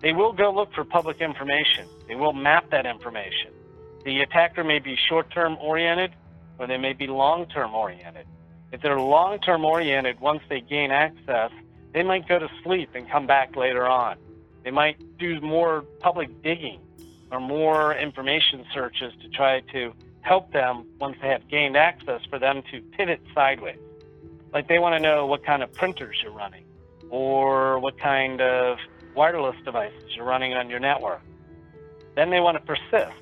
They 0.01 0.11
will 0.11 0.33
go 0.33 0.51
look 0.51 0.73
for 0.73 0.83
public 0.83 1.21
information. 1.21 1.87
They 2.07 2.15
will 2.15 2.33
map 2.33 2.71
that 2.71 2.85
information. 2.85 3.51
The 4.03 4.21
attacker 4.21 4.63
may 4.63 4.79
be 4.79 4.97
short 5.09 5.31
term 5.31 5.57
oriented 5.61 6.11
or 6.57 6.65
they 6.65 6.77
may 6.77 6.93
be 6.93 7.07
long 7.07 7.45
term 7.47 7.73
oriented. 7.73 8.25
If 8.71 8.81
they're 8.81 8.99
long 8.99 9.39
term 9.39 9.63
oriented, 9.63 10.19
once 10.19 10.41
they 10.49 10.61
gain 10.61 10.91
access, 10.91 11.51
they 11.93 12.03
might 12.03 12.27
go 12.27 12.39
to 12.39 12.49
sleep 12.63 12.89
and 12.95 13.09
come 13.09 13.27
back 13.27 13.55
later 13.55 13.85
on. 13.87 14.17
They 14.63 14.71
might 14.71 15.17
do 15.17 15.39
more 15.39 15.83
public 15.99 16.41
digging 16.41 16.79
or 17.31 17.39
more 17.39 17.95
information 17.95 18.65
searches 18.73 19.13
to 19.21 19.29
try 19.29 19.61
to 19.71 19.93
help 20.21 20.51
them 20.51 20.85
once 20.99 21.17
they 21.21 21.29
have 21.29 21.47
gained 21.47 21.77
access 21.77 22.21
for 22.29 22.39
them 22.39 22.63
to 22.71 22.81
pivot 22.97 23.21
sideways. 23.33 23.79
Like 24.53 24.67
they 24.67 24.79
want 24.79 24.95
to 24.95 24.99
know 24.99 25.25
what 25.25 25.45
kind 25.45 25.63
of 25.63 25.71
printers 25.73 26.17
you're 26.23 26.31
running 26.31 26.66
or 27.09 27.79
what 27.79 27.99
kind 27.99 28.41
of 28.41 28.77
wireless 29.15 29.55
devices 29.65 30.15
you're 30.15 30.25
running 30.25 30.53
on 30.53 30.69
your 30.69 30.79
network. 30.79 31.21
Then 32.15 32.29
they 32.29 32.39
want 32.39 32.57
to 32.57 32.63
persist. 32.63 33.15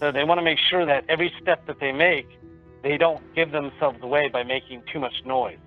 So 0.00 0.10
they 0.10 0.24
want 0.24 0.38
to 0.38 0.42
make 0.42 0.58
sure 0.70 0.84
that 0.86 1.04
every 1.08 1.32
step 1.40 1.66
that 1.66 1.80
they 1.80 1.92
make, 1.92 2.28
they 2.82 2.98
don't 2.98 3.22
give 3.34 3.52
themselves 3.52 3.98
away 4.02 4.28
by 4.28 4.42
making 4.42 4.82
too 4.92 5.00
much 5.00 5.14
noise. 5.24 5.58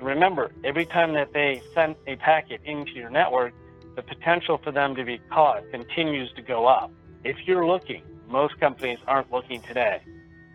Remember, 0.00 0.52
every 0.64 0.86
time 0.86 1.12
that 1.14 1.32
they 1.32 1.60
send 1.74 1.96
a 2.06 2.16
packet 2.16 2.60
into 2.64 2.92
your 2.92 3.10
network, 3.10 3.52
the 3.96 4.02
potential 4.02 4.58
for 4.62 4.70
them 4.70 4.94
to 4.94 5.04
be 5.04 5.18
caught 5.30 5.68
continues 5.72 6.32
to 6.36 6.42
go 6.42 6.66
up. 6.66 6.92
If 7.24 7.36
you're 7.46 7.66
looking, 7.66 8.02
most 8.28 8.58
companies 8.60 8.98
aren't 9.08 9.32
looking 9.32 9.60
today. 9.62 10.00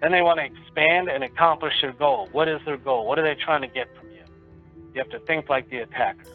Then 0.01 0.11
they 0.13 0.21
want 0.21 0.39
to 0.39 0.45
expand 0.45 1.09
and 1.09 1.23
accomplish 1.23 1.73
their 1.81 1.91
goal. 1.91 2.29
What 2.31 2.47
is 2.47 2.61
their 2.65 2.77
goal? 2.77 3.05
What 3.05 3.19
are 3.19 3.23
they 3.23 3.39
trying 3.39 3.61
to 3.61 3.67
get 3.67 3.87
from 3.97 4.09
you? 4.93 5.01
Have 5.01 5.11
to 5.11 5.19
think 5.19 5.49
like 5.49 5.69
the 5.69 5.79
attacker. 5.79 6.25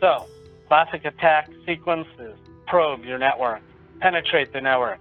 So, 0.00 0.26
classic 0.68 1.04
attack 1.04 1.50
sequence 1.66 2.08
is 2.18 2.34
probe 2.66 3.04
your 3.04 3.18
network, 3.18 3.62
penetrate 4.00 4.52
the 4.52 4.60
network, 4.60 4.98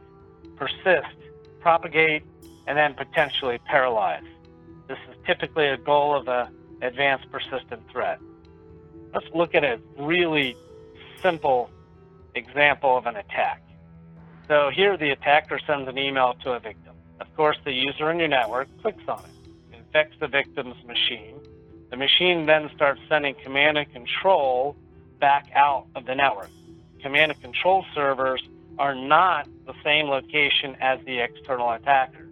persist, 0.58 1.16
propagate, 1.60 2.24
and 2.68 2.78
then 2.78 2.94
potentially 2.94 3.60
paralyze. 3.66 4.24
This 4.88 4.98
is 5.10 5.16
typically 5.26 5.68
a 5.68 5.78
goal 5.78 6.16
of 6.16 6.28
a 6.28 6.50
advanced 6.82 7.32
persistent 7.32 7.82
threat. 7.92 8.20
Let's 9.14 9.28
look 9.34 9.56
at 9.56 9.64
a 9.64 9.80
really 9.98 10.56
simple 11.22 11.70
example 12.36 12.98
of 12.98 13.06
an 13.06 13.16
attack. 13.16 13.62
So 14.48 14.70
here 14.74 14.98
the 14.98 15.12
attacker 15.12 15.60
sends 15.66 15.88
an 15.88 15.98
email 15.98 16.36
to 16.44 16.52
a 16.54 16.60
victim. 16.60 16.94
Of 17.20 17.34
course, 17.36 17.58
the 17.64 17.72
user 17.72 18.10
in 18.12 18.20
your 18.20 18.28
network 18.28 18.68
clicks 18.82 19.04
on 19.08 19.24
it, 19.24 19.78
infects 19.78 20.18
the 20.20 20.28
victim's 20.28 20.76
machine. 20.86 21.40
The 21.92 21.98
machine 21.98 22.46
then 22.46 22.72
starts 22.74 23.02
sending 23.10 23.36
command 23.36 23.78
and 23.78 23.92
control 23.92 24.78
back 25.20 25.52
out 25.54 25.88
of 25.94 26.06
the 26.06 26.16
network. 26.16 26.50
Command 27.02 27.34
and 27.34 27.42
control 27.42 27.86
servers 27.94 28.42
are 28.80 28.96
not 28.96 29.48
the 29.66 29.74
same 29.84 30.08
location 30.08 30.78
as 30.80 31.00
the 31.06 31.20
external 31.20 31.70
attacker. 31.70 32.30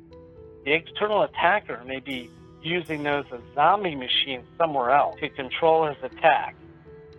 The 0.63 0.71
external 0.71 1.23
attacker 1.23 1.83
may 1.85 1.99
be 1.99 2.29
using 2.63 3.03
those 3.03 3.25
as 3.33 3.41
zombie 3.53 3.95
machines 3.95 4.45
somewhere 4.57 4.91
else 4.91 5.19
to 5.19 5.29
control 5.29 5.87
his 5.87 5.97
attack. 6.03 6.55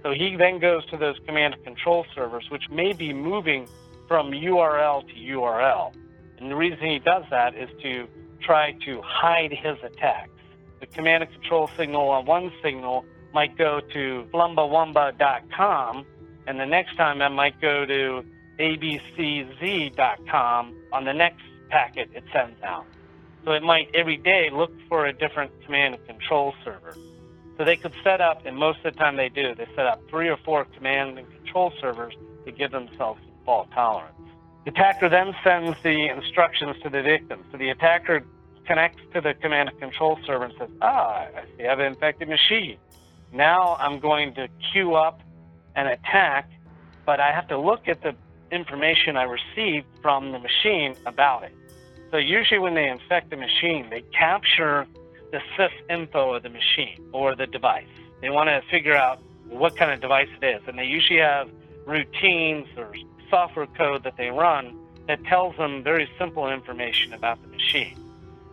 So 0.03 0.13
he 0.13 0.35
then 0.37 0.59
goes 0.61 0.87
to 0.87 0.97
those 0.97 1.19
command 1.27 1.55
and 1.55 1.65
control 1.65 2.07
servers, 2.15 2.51
which 2.51 2.71
may 2.71 2.95
be 2.95 3.13
moving 3.13 3.69
from 4.09 4.31
URL 4.33 5.07
to 5.07 5.15
URL. 5.15 5.93
And 6.39 6.51
the 6.51 6.57
reason 6.57 6.81
he 6.81 6.99
does 7.01 7.25
that 7.31 7.55
is 7.55 7.69
to 7.83 8.09
try 8.41 8.73
to 8.87 9.03
hide 9.03 9.53
his 9.53 9.77
attacks. 9.85 10.31
The 10.81 10.87
command 10.87 11.23
and 11.23 11.33
control 11.33 11.71
signal 11.77 12.09
on 12.09 12.25
one 12.27 12.51
signal 12.63 13.05
might 13.33 13.57
go 13.57 13.81
to 13.93 14.27
flumbawumba.com, 14.33 16.07
and 16.47 16.59
the 16.59 16.67
next 16.67 16.97
time 16.97 17.21
it 17.21 17.29
might 17.31 17.61
go 17.61 17.85
to 17.87 18.25
abcz.com 18.59 19.95
on 20.93 21.05
the 21.05 21.13
next 21.13 21.43
packet 21.69 22.11
it 22.15 22.25
sends 22.33 22.61
out. 22.63 22.87
So 23.45 23.53
it 23.53 23.63
might 23.63 23.89
every 23.95 24.17
day 24.17 24.51
look 24.53 24.73
for 24.89 25.07
a 25.07 25.13
different 25.13 25.53
command 25.65 25.95
and 25.95 26.07
control 26.07 26.55
server. 26.65 26.97
So 27.57 27.65
they 27.65 27.77
could 27.77 27.95
set 28.03 28.21
up, 28.21 28.45
and 28.47 28.57
most 28.57 28.79
of 28.85 28.95
the 28.95 28.99
time 28.99 29.17
they 29.17 29.29
do, 29.29 29.55
they 29.55 29.67
set 29.77 29.87
up 29.87 30.03
three 30.09 30.29
or 30.29 30.39
four 30.39 30.65
command 30.65 31.19
and 31.19 31.31
control 31.37 31.73
servers 31.81 32.15
to 32.47 32.53
give 32.53 32.71
themselves 32.71 33.21
fault 33.45 33.69
tolerance. 33.73 34.17
The 34.65 34.71
attacker 34.71 35.09
then 35.09 35.35
sends 35.43 35.77
the 35.83 36.09
instructions 36.09 36.77
to 36.83 36.91
the 36.91 37.03
victim. 37.03 37.45
So 37.51 37.59
the 37.59 37.71
attacker 37.71 38.25
connects 38.67 39.03
to 39.15 39.21
the 39.21 39.35
command 39.35 39.69
and 39.69 39.79
control 39.79 40.19
server 40.27 40.45
and 40.45 40.55
says, 40.59 40.71
Ah, 40.83 41.27
I 41.35 41.45
see 41.57 41.65
I 41.65 41.71
have 41.71 41.79
an 41.79 41.87
infected 41.87 42.29
machine. 42.29 42.79
Now 43.33 43.77
I'm 43.79 44.01
going 44.01 44.35
to 44.35 44.49
queue 44.73 44.95
up 44.95 45.21
an 45.77 45.87
attack, 45.87 46.51
but 47.07 47.21
I 47.21 47.33
have 47.33 47.49
to 47.49 47.59
look 47.59 47.89
at 47.89 48.03
the 48.03 48.15
information 48.51 49.17
I 49.17 49.25
received 49.25 49.87
from 50.03 50.33
the 50.33 50.39
machine 50.39 50.95
about 51.07 51.45
it. 51.45 51.53
So 52.11 52.17
usually 52.17 52.59
when 52.59 52.75
they 52.75 52.89
infect 52.89 53.31
the 53.31 53.37
machine, 53.37 53.89
they 53.91 54.03
capture 54.13 54.87
the 55.31 55.39
sys 55.57 55.71
info 55.89 56.35
of 56.35 56.43
the 56.43 56.49
machine 56.49 56.99
or 57.13 57.37
the 57.37 57.47
device. 57.47 57.87
They 58.21 58.31
want 58.31 58.49
to 58.49 58.63
figure 58.69 58.97
out 58.97 59.21
what 59.49 59.77
kind 59.77 59.93
of 59.93 60.01
device 60.01 60.29
it 60.41 60.45
is, 60.45 60.63
and 60.67 60.79
they 60.79 60.85
usually 60.85 61.21
have 61.21 61.49
routines 61.87 62.67
or 62.77 62.93
software 63.29 63.67
code 63.67 64.03
that 64.05 64.17
they 64.17 64.31
run 64.31 64.77
that 65.07 65.25
tells 65.25 65.57
them 65.57 65.83
very 65.83 66.09
simple 66.19 66.49
information 66.51 67.13
about 67.13 67.41
the 67.43 67.49
machine. 67.49 67.97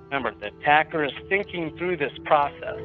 Remember, 0.09 0.33
the 0.39 0.47
attacker 0.47 1.03
is 1.03 1.11
thinking 1.27 1.75
through 1.77 1.97
this 1.97 2.13
process. 2.23 2.79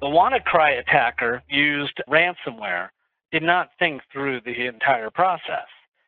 The 0.00 0.06
WannaCry 0.06 0.80
attacker 0.80 1.42
used 1.50 2.00
ransomware, 2.08 2.88
did 3.30 3.42
not 3.42 3.68
think 3.78 4.00
through 4.10 4.40
the 4.40 4.66
entire 4.66 5.10
process. 5.10 5.66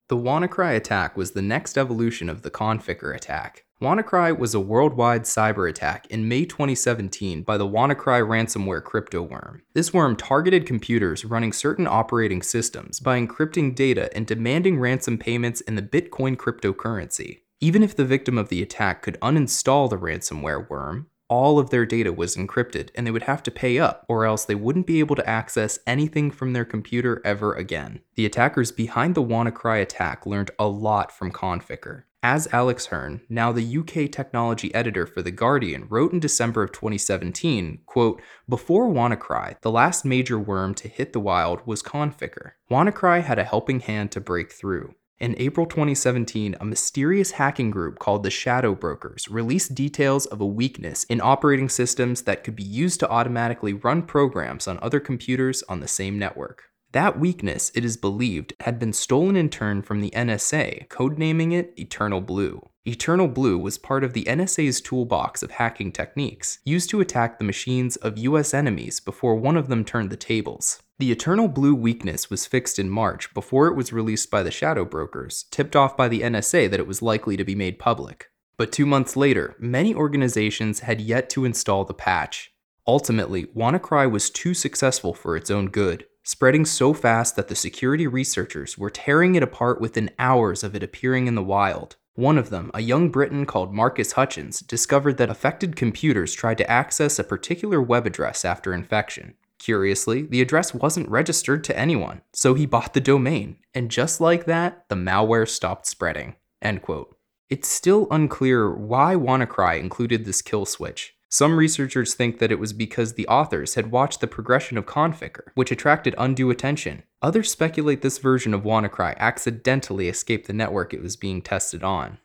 The 0.09 0.17
WannaCry 0.17 0.75
attack 0.75 1.17
was 1.17 1.33
the 1.33 1.43
next 1.43 1.77
evolution 1.77 2.29
of 2.29 2.43
the 2.43 2.51
Conficker 2.51 3.15
attack. 3.15 3.65
WannaCry 3.83 4.39
was 4.39 4.55
a 4.55 4.61
worldwide 4.61 5.25
cyber 5.25 5.69
attack 5.69 6.07
in 6.07 6.29
May 6.29 6.45
2017 6.45 7.43
by 7.43 7.59
the 7.59 7.67
WannaCry 7.67 8.25
ransomware 8.25 8.81
crypto 8.81 9.23
worm. 9.23 9.63
This 9.75 9.93
worm 9.93 10.15
targeted 10.15 10.67
computers 10.67 11.25
running 11.25 11.53
certain 11.53 11.89
operating 11.89 12.43
systems 12.43 13.01
by 13.01 13.21
encrypting 13.21 13.75
data 13.75 14.09
and 14.15 14.25
demanding 14.25 14.79
ransom 14.79 15.19
payments 15.19 15.63
in 15.63 15.75
the 15.75 15.83
Bitcoin 15.83 16.37
cryptocurrency. 16.37 17.41
Even 17.59 17.83
if 17.83 17.97
the 17.97 18.05
victim 18.05 18.39
of 18.39 18.51
the 18.51 18.63
attack 18.63 19.03
could 19.03 19.19
uninstall 19.21 19.91
the 19.91 19.99
ransomware 19.99 20.71
worm, 20.71 21.09
all 21.27 21.59
of 21.59 21.71
their 21.71 21.85
data 21.85 22.13
was 22.13 22.37
encrypted 22.37 22.91
and 22.95 23.05
they 23.05 23.11
would 23.11 23.25
have 23.25 23.43
to 23.43 23.51
pay 23.51 23.81
up, 23.81 24.07
or 24.09 24.25
else 24.25 24.45
they 24.45 24.55
wouldn't 24.55 24.87
be 24.87 25.01
able 25.01 25.17
to 25.17 25.29
access 25.29 25.81
anything 25.89 26.31
from 26.31 26.53
their 26.53 26.65
computer 26.65 27.21
ever 27.25 27.53
again. 27.55 27.99
The 28.15 28.27
attackers 28.27 28.71
behind 28.71 29.17
the 29.17 29.25
WannaCry 29.25 29.83
attack 29.83 30.25
learned 30.25 30.53
a 30.57 30.69
lot 30.69 31.11
from 31.11 31.33
Conficker. 31.33 32.05
As 32.25 32.47
Alex 32.53 32.87
Hern, 32.87 33.23
now 33.29 33.51
the 33.51 33.79
UK 33.79 34.09
technology 34.09 34.73
editor 34.73 35.09
for 35.09 35.23
The 35.23 35.33
Guardian, 35.33 35.89
wrote 35.89 36.13
in 36.13 36.21
December 36.21 36.63
of 36.63 36.71
2017, 36.71 37.81
quote, 37.85 38.23
Before 38.49 38.89
WannaCry, 38.89 39.61
the 39.63 39.73
last 39.73 40.05
major 40.05 40.39
worm 40.39 40.73
to 40.77 40.87
hit 40.87 41.13
the 41.13 41.19
wild 41.19 41.67
was 41.67 41.83
Conficker. 41.83 42.53
WannaCry 42.71 43.25
had 43.25 43.41
a 43.41 43.45
helping 43.45 43.81
hand 43.81 44.13
to 44.13 44.21
break 44.21 44.53
through. 44.53 44.95
In 45.19 45.35
April 45.37 45.67
2017, 45.67 46.55
a 46.61 46.65
mysterious 46.65 47.33
hacking 47.33 47.73
group 47.73 47.99
called 47.99 48.23
the 48.23 48.31
Shadow 48.31 48.77
Brokers 48.77 49.29
released 49.29 49.75
details 49.75 50.27
of 50.27 50.41
a 50.41 50.47
weakness 50.47 51.03
in 51.05 51.21
operating 51.21 51.69
systems 51.69 52.23
that 52.23 52.45
could 52.45 52.55
be 52.55 52.63
used 52.63 53.01
to 53.01 53.11
automatically 53.11 53.73
run 53.73 54.03
programs 54.03 54.69
on 54.69 54.79
other 54.81 55.01
computers 55.01 55.65
on 55.69 55.81
the 55.81 55.89
same 55.89 56.21
network. 56.21 56.72
That 56.93 57.19
weakness, 57.19 57.73
it 57.75 57.87
is 57.87 57.97
believed, 57.97 58.53
had 58.61 58.79
been 58.79 58.93
stolen 58.93 59.35
in 59.35 59.49
turn 59.49 59.81
from 59.81 60.03
the 60.03 60.11
NSA, 60.11 60.89
codenaming 60.89 61.55
it 61.55 61.73
Eternal 61.79 62.21
Blue. 62.21 62.69
Eternal 62.85 63.29
Blue 63.29 63.57
was 63.57 63.79
part 63.79 64.05
of 64.05 64.13
the 64.13 64.25
NSA's 64.25 64.83
toolbox 64.83 65.43
of 65.43 65.53
hacking 65.53 65.93
techniques, 65.93 66.59
used 66.65 66.91
to 66.91 67.01
attack 67.01 67.39
the 67.39 67.47
machines 67.47 67.97
of 67.97 68.19
US 68.19 68.53
enemies 68.53 69.01
before 69.01 69.37
one 69.37 69.57
of 69.57 69.69
them 69.69 69.87
turned 69.87 70.11
the 70.11 70.19
tables. 70.19 70.83
The 70.99 71.11
Eternal 71.11 71.49
Blue 71.49 71.75
weakness 71.75 72.29
was 72.29 72.45
fixed 72.45 72.79
in 72.79 72.91
March 72.91 73.33
before 73.33 73.69
it 73.69 73.77
was 73.77 73.95
released 73.95 74.31
by 74.31 74.43
the 74.43 74.51
Shadow 74.51 74.85
Brokers, 74.85 75.47
tipped 75.51 75.75
off 75.75 75.97
by 75.97 76.09
the 76.09 76.21
NSA 76.21 76.71
that 76.71 76.81
it 76.81 76.87
was 76.87 77.01
likely 77.01 77.39
to 77.39 77.45
be 77.45 77.55
made 77.55 77.79
public. 77.79 78.31
But 78.59 78.71
two 78.71 78.85
months 78.85 79.17
later, 79.17 79.57
many 79.59 79.95
organizations 79.95 80.81
had 80.81 81.01
yet 81.01 81.31
to 81.31 81.47
install 81.47 81.87
the 81.87 81.95
patch. 81.95 82.53
Ultimately, 82.87 83.47
WannaCry 83.47 84.11
was 84.11 84.29
too 84.29 84.53
successful 84.53 85.15
for 85.15 85.37
its 85.37 85.51
own 85.51 85.69
good, 85.69 86.05
spreading 86.23 86.65
so 86.65 86.93
fast 86.95 87.37
that 87.37 87.49
the 87.49 87.55
security 87.55 88.07
researchers 88.07 88.79
were 88.79 88.91
tearing 88.91 89.35
it 89.35 89.43
apart 89.43 89.81
within 89.81 90.11
hours 90.19 90.63
of 90.63 90.75
it 90.75 90.83
appearing 90.83 91.27
in 91.27 91.35
the 91.35 91.43
wild. 91.43 91.97
One 92.15 92.37
of 92.37 92.51
them, 92.51 92.71
a 92.75 92.81
young 92.81 93.09
Briton 93.09 93.47
called 93.47 93.73
Marcus 93.73 94.13
Hutchins, 94.13 94.61
discovered 94.61 95.17
that 95.17 95.31
affected 95.31 95.77
computers 95.77 96.35
tried 96.35 96.59
to 96.59 96.71
access 96.71 97.19
a 97.19 97.25
particular 97.25 97.81
web 97.81 98.07
address 98.07 98.45
after 98.45 98.75
infection. 98.75 99.35
Curiously, 99.59 100.23
the 100.23 100.43
address 100.43 100.75
wasn't 100.75 101.09
registered 101.09 101.65
to 101.65 101.79
anyone, 101.79 102.21
so 102.33 102.55
he 102.55 102.67
bought 102.67 102.95
the 102.95 103.01
domain, 103.01 103.57
and 103.73 103.91
just 103.91 104.21
like 104.21 104.45
that, 104.45 104.89
the 104.89 104.95
malware 104.95 105.49
stopped 105.49 105.87
spreading. 105.87 106.35
End 106.61 106.83
quote. 106.83 107.17
It's 107.49 107.69
still 107.69 108.09
unclear 108.11 108.71
why 108.75 109.15
WannaCry 109.15 109.79
included 109.79 110.25
this 110.25 110.43
kill 110.43 110.67
switch. 110.67 111.15
Some 111.33 111.57
researchers 111.57 112.13
think 112.13 112.41
that 112.41 112.53
it 112.53 112.59
was 112.59 112.75
because 112.75 113.15
the 113.15 113.27
authors 113.27 113.75
had 113.75 113.91
watched 113.91 114.21
the 114.21 114.27
progression 114.27 114.77
of 114.77 114.85
Conficker, 114.85 115.45
which 115.55 115.73
attracted 115.73 116.15
undue 116.19 116.51
attention. 116.51 117.05
Others 117.23 117.51
speculate 117.51 118.03
this 118.03 118.19
version 118.19 118.53
of 118.53 118.65
WannaCry 118.65 119.17
accidentally 119.17 120.11
escaped 120.11 120.47
the 120.47 120.53
network 120.53 120.93
it 120.93 121.01
was 121.01 121.17
being 121.17 121.41
tested 121.41 121.83
on. 121.83 122.19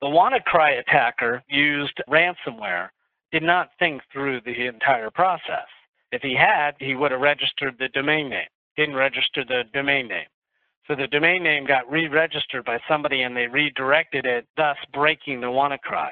The 0.00 0.06
WannaCry 0.06 0.78
attacker 0.78 1.42
used 1.48 2.00
ransomware, 2.08 2.90
did 3.32 3.42
not 3.42 3.70
think 3.80 4.02
through 4.12 4.42
the 4.42 4.68
entire 4.68 5.10
process. 5.10 5.66
If 6.12 6.22
he 6.22 6.36
had, 6.36 6.76
he 6.78 6.94
would 6.94 7.10
have 7.10 7.20
registered 7.20 7.74
the 7.80 7.88
domain 7.88 8.28
name. 8.28 8.46
Didn't 8.76 8.94
register 8.94 9.44
the 9.44 9.64
domain 9.72 10.06
name. 10.06 10.28
So 10.86 10.94
the 10.94 11.08
domain 11.08 11.42
name 11.42 11.66
got 11.66 11.90
re-registered 11.90 12.64
by 12.64 12.78
somebody 12.86 13.22
and 13.22 13.36
they 13.36 13.48
redirected 13.48 14.26
it, 14.26 14.46
thus 14.56 14.76
breaking 14.92 15.40
the 15.40 15.48
WannaCry. 15.48 16.10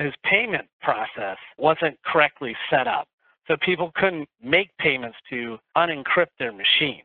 His 0.00 0.14
payment 0.24 0.66
process 0.80 1.36
wasn't 1.58 1.98
correctly 2.04 2.56
set 2.70 2.86
up. 2.86 3.08
So 3.46 3.56
people 3.60 3.92
couldn't 3.96 4.28
make 4.42 4.70
payments 4.78 5.16
to 5.30 5.58
unencrypt 5.76 6.36
their 6.38 6.52
machines. 6.52 7.04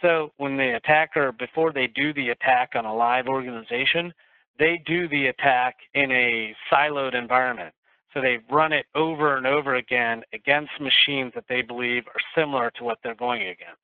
So 0.00 0.32
when 0.36 0.56
the 0.56 0.76
attacker, 0.76 1.32
before 1.32 1.72
they 1.72 1.86
do 1.86 2.12
the 2.14 2.30
attack 2.30 2.70
on 2.74 2.84
a 2.84 2.94
live 2.94 3.28
organization, 3.28 4.12
they 4.58 4.82
do 4.84 5.08
the 5.08 5.26
attack 5.26 5.76
in 5.94 6.10
a 6.10 6.54
siloed 6.72 7.14
environment. 7.14 7.74
So 8.12 8.20
they 8.20 8.38
run 8.50 8.72
it 8.72 8.86
over 8.94 9.36
and 9.36 9.46
over 9.46 9.76
again 9.76 10.22
against 10.34 10.72
machines 10.80 11.32
that 11.34 11.44
they 11.48 11.62
believe 11.62 12.04
are 12.08 12.20
similar 12.40 12.70
to 12.76 12.84
what 12.84 12.98
they're 13.02 13.14
going 13.14 13.42
against. 13.42 13.80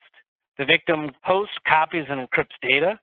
The 0.59 0.65
victim 0.65 1.13
posts, 1.25 1.55
copies, 1.67 2.05
and 2.11 2.27
encrypts 2.27 2.59
data. 2.63 2.99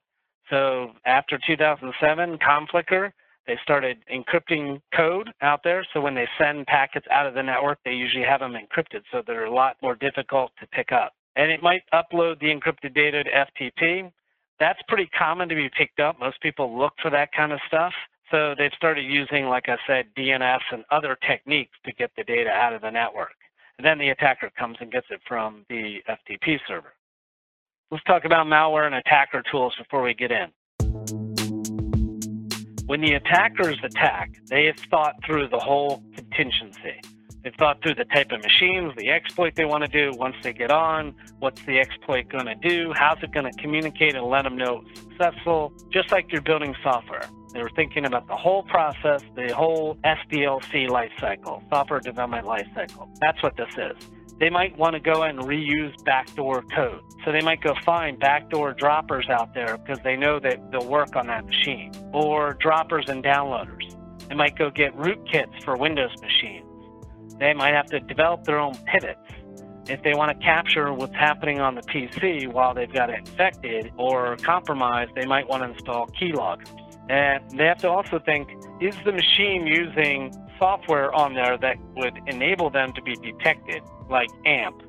So 0.49 0.91
after 1.05 1.39
2007, 1.47 2.37
Conficker, 2.37 3.11
they 3.47 3.57
started 3.61 3.97
encrypting 4.11 4.81
code 4.95 5.29
out 5.41 5.61
there. 5.63 5.85
So 5.93 6.01
when 6.01 6.15
they 6.15 6.27
send 6.37 6.65
packets 6.65 7.05
out 7.11 7.27
of 7.27 7.33
the 7.33 7.43
network, 7.43 7.79
they 7.85 7.93
usually 7.93 8.23
have 8.23 8.39
them 8.39 8.53
encrypted. 8.53 9.01
So 9.11 9.21
they're 9.25 9.45
a 9.45 9.53
lot 9.53 9.77
more 9.81 9.95
difficult 9.95 10.51
to 10.59 10.67
pick 10.67 10.91
up. 10.91 11.13
And 11.35 11.51
it 11.51 11.61
might 11.61 11.83
upload 11.93 12.39
the 12.39 12.47
encrypted 12.47 12.95
data 12.95 13.23
to 13.23 13.29
FTP. 13.29 14.11
That's 14.59 14.79
pretty 14.87 15.07
common 15.17 15.49
to 15.49 15.55
be 15.55 15.69
picked 15.77 15.99
up. 15.99 16.19
Most 16.19 16.41
people 16.41 16.77
look 16.77 16.93
for 17.01 17.11
that 17.11 17.31
kind 17.33 17.51
of 17.51 17.59
stuff. 17.67 17.93
So 18.31 18.55
they've 18.57 18.71
started 18.75 19.03
using, 19.03 19.45
like 19.45 19.67
I 19.67 19.77
said, 19.85 20.05
DNS 20.17 20.61
and 20.71 20.83
other 20.91 21.17
techniques 21.27 21.77
to 21.85 21.91
get 21.93 22.11
the 22.17 22.23
data 22.23 22.49
out 22.49 22.73
of 22.73 22.81
the 22.81 22.89
network. 22.89 23.35
And 23.77 23.85
then 23.85 23.97
the 23.99 24.09
attacker 24.09 24.49
comes 24.57 24.77
and 24.79 24.91
gets 24.91 25.07
it 25.09 25.19
from 25.27 25.65
the 25.69 25.97
FTP 26.09 26.59
server. 26.67 26.93
Let's 27.91 28.03
talk 28.05 28.25
about 28.25 28.47
malware 28.47 28.87
and 28.87 28.95
attacker 28.95 29.43
tools 29.51 29.75
before 29.77 30.01
we 30.01 30.13
get 30.13 30.31
in. 30.31 31.24
When 32.85 33.01
the 33.01 33.13
attackers 33.13 33.79
attack, 33.83 34.39
they 34.47 34.65
have 34.65 34.77
thought 34.91 35.15
through 35.25 35.47
the 35.47 35.57
whole 35.57 36.03
contingency. 36.15 37.01
They've 37.43 37.53
thought 37.55 37.81
through 37.81 37.95
the 37.95 38.05
type 38.05 38.31
of 38.31 38.43
machines, 38.43 38.93
the 38.95 39.09
exploit 39.09 39.55
they 39.55 39.65
want 39.65 39.83
to 39.83 39.87
do 39.87 40.15
once 40.17 40.35
they 40.43 40.53
get 40.53 40.69
on, 40.69 41.15
what's 41.39 41.63
the 41.65 41.79
exploit 41.79 42.29
going 42.29 42.45
to 42.45 42.55
do, 42.55 42.93
how's 42.95 43.17
it 43.23 43.31
going 43.31 43.51
to 43.51 43.61
communicate 43.61 44.15
and 44.15 44.25
let 44.27 44.43
them 44.43 44.55
know 44.55 44.83
it's 44.87 44.99
successful, 44.99 45.73
just 45.91 46.11
like 46.11 46.31
you're 46.31 46.41
building 46.41 46.75
software. 46.83 47.27
They 47.53 47.61
were 47.63 47.71
thinking 47.75 48.05
about 48.05 48.27
the 48.27 48.35
whole 48.35 48.61
process, 48.63 49.23
the 49.35 49.51
whole 49.55 49.95
SDLC 50.03 50.87
lifecycle, 50.87 51.67
software 51.69 51.99
development 52.01 52.45
lifecycle. 52.45 53.09
That's 53.19 53.41
what 53.41 53.57
this 53.57 53.69
is. 53.77 54.09
They 54.39 54.49
might 54.49 54.77
want 54.77 54.93
to 54.93 54.99
go 54.99 55.23
and 55.23 55.39
reuse 55.39 55.93
backdoor 56.03 56.63
code. 56.63 57.01
So 57.23 57.31
they 57.31 57.41
might 57.41 57.61
go 57.61 57.73
find 57.85 58.19
backdoor 58.19 58.73
droppers 58.73 59.29
out 59.29 59.53
there 59.53 59.77
because 59.77 59.99
they 60.03 60.15
know 60.15 60.39
that 60.39 60.71
they'll 60.71 60.87
work 60.87 61.15
on 61.15 61.27
that 61.27 61.45
machine, 61.45 61.91
or 62.13 62.53
droppers 62.53 63.05
and 63.07 63.23
downloaders. 63.23 63.95
They 64.27 64.35
might 64.35 64.57
go 64.57 64.69
get 64.69 64.95
rootkits 64.97 65.63
for 65.63 65.77
Windows 65.77 66.11
machines 66.21 66.65
they 67.39 67.53
might 67.53 67.73
have 67.73 67.87
to 67.87 67.99
develop 67.99 68.43
their 68.45 68.59
own 68.59 68.75
pivots. 68.85 69.19
If 69.87 70.01
they 70.03 70.13
want 70.13 70.37
to 70.37 70.45
capture 70.45 70.91
what's 70.93 71.13
happening 71.13 71.59
on 71.59 71.75
the 71.75 71.81
PC 71.81 72.51
while 72.51 72.73
they've 72.73 72.91
got 72.91 73.09
it 73.09 73.19
infected 73.19 73.91
or 73.97 74.35
compromised, 74.37 75.13
they 75.15 75.25
might 75.25 75.47
want 75.47 75.63
to 75.63 75.69
install 75.69 76.07
keyloggers. 76.07 76.69
And 77.07 77.43
they 77.51 77.65
have 77.65 77.77
to 77.79 77.89
also 77.89 78.17
think, 78.17 78.49
is 78.81 78.95
the 79.05 79.11
machine 79.11 79.67
using 79.67 80.33
software 80.59 81.13
on 81.13 81.33
there 81.33 81.57
that 81.57 81.77
would 81.95 82.19
enable 82.27 82.69
them 82.69 82.93
to 82.93 83.01
be 83.01 83.15
detected, 83.15 83.83
like 84.09 84.29
AMP 84.45 84.81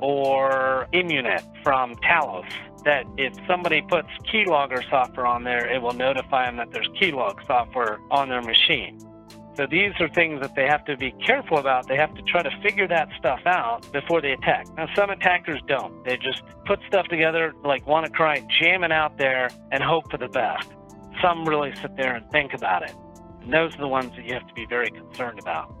or 0.00 0.88
Immunet 0.92 1.42
from 1.62 1.94
Talos? 1.96 2.50
That 2.84 3.04
if 3.16 3.34
somebody 3.46 3.82
puts 3.82 4.08
keylogger 4.32 4.88
software 4.88 5.26
on 5.26 5.44
there, 5.44 5.68
it 5.68 5.82
will 5.82 5.92
notify 5.92 6.46
them 6.46 6.56
that 6.56 6.70
there's 6.70 6.88
keylog 7.00 7.44
software 7.46 7.98
on 8.10 8.28
their 8.28 8.42
machine. 8.42 8.98
So 9.58 9.66
these 9.66 9.90
are 9.98 10.08
things 10.10 10.40
that 10.40 10.54
they 10.54 10.66
have 10.66 10.84
to 10.84 10.96
be 10.96 11.10
careful 11.26 11.58
about. 11.58 11.88
They 11.88 11.96
have 11.96 12.14
to 12.14 12.22
try 12.22 12.44
to 12.44 12.50
figure 12.62 12.86
that 12.86 13.08
stuff 13.18 13.40
out 13.44 13.90
before 13.92 14.20
they 14.20 14.30
attack. 14.30 14.66
Now, 14.76 14.86
some 14.94 15.10
attackers 15.10 15.60
don't. 15.66 16.04
They 16.04 16.16
just 16.16 16.42
put 16.64 16.78
stuff 16.86 17.08
together 17.08 17.52
like 17.64 17.84
WannaCry, 17.84 18.48
jam 18.60 18.84
it 18.84 18.92
out 18.92 19.18
there, 19.18 19.50
and 19.72 19.82
hope 19.82 20.12
for 20.12 20.16
the 20.16 20.28
best. 20.28 20.68
Some 21.20 21.44
really 21.44 21.74
sit 21.74 21.96
there 21.96 22.14
and 22.14 22.30
think 22.30 22.54
about 22.54 22.84
it. 22.84 22.94
And 23.42 23.52
those 23.52 23.74
are 23.74 23.78
the 23.78 23.88
ones 23.88 24.12
that 24.16 24.24
you 24.24 24.34
have 24.34 24.46
to 24.46 24.54
be 24.54 24.66
very 24.66 24.90
concerned 24.90 25.38
about. 25.38 25.74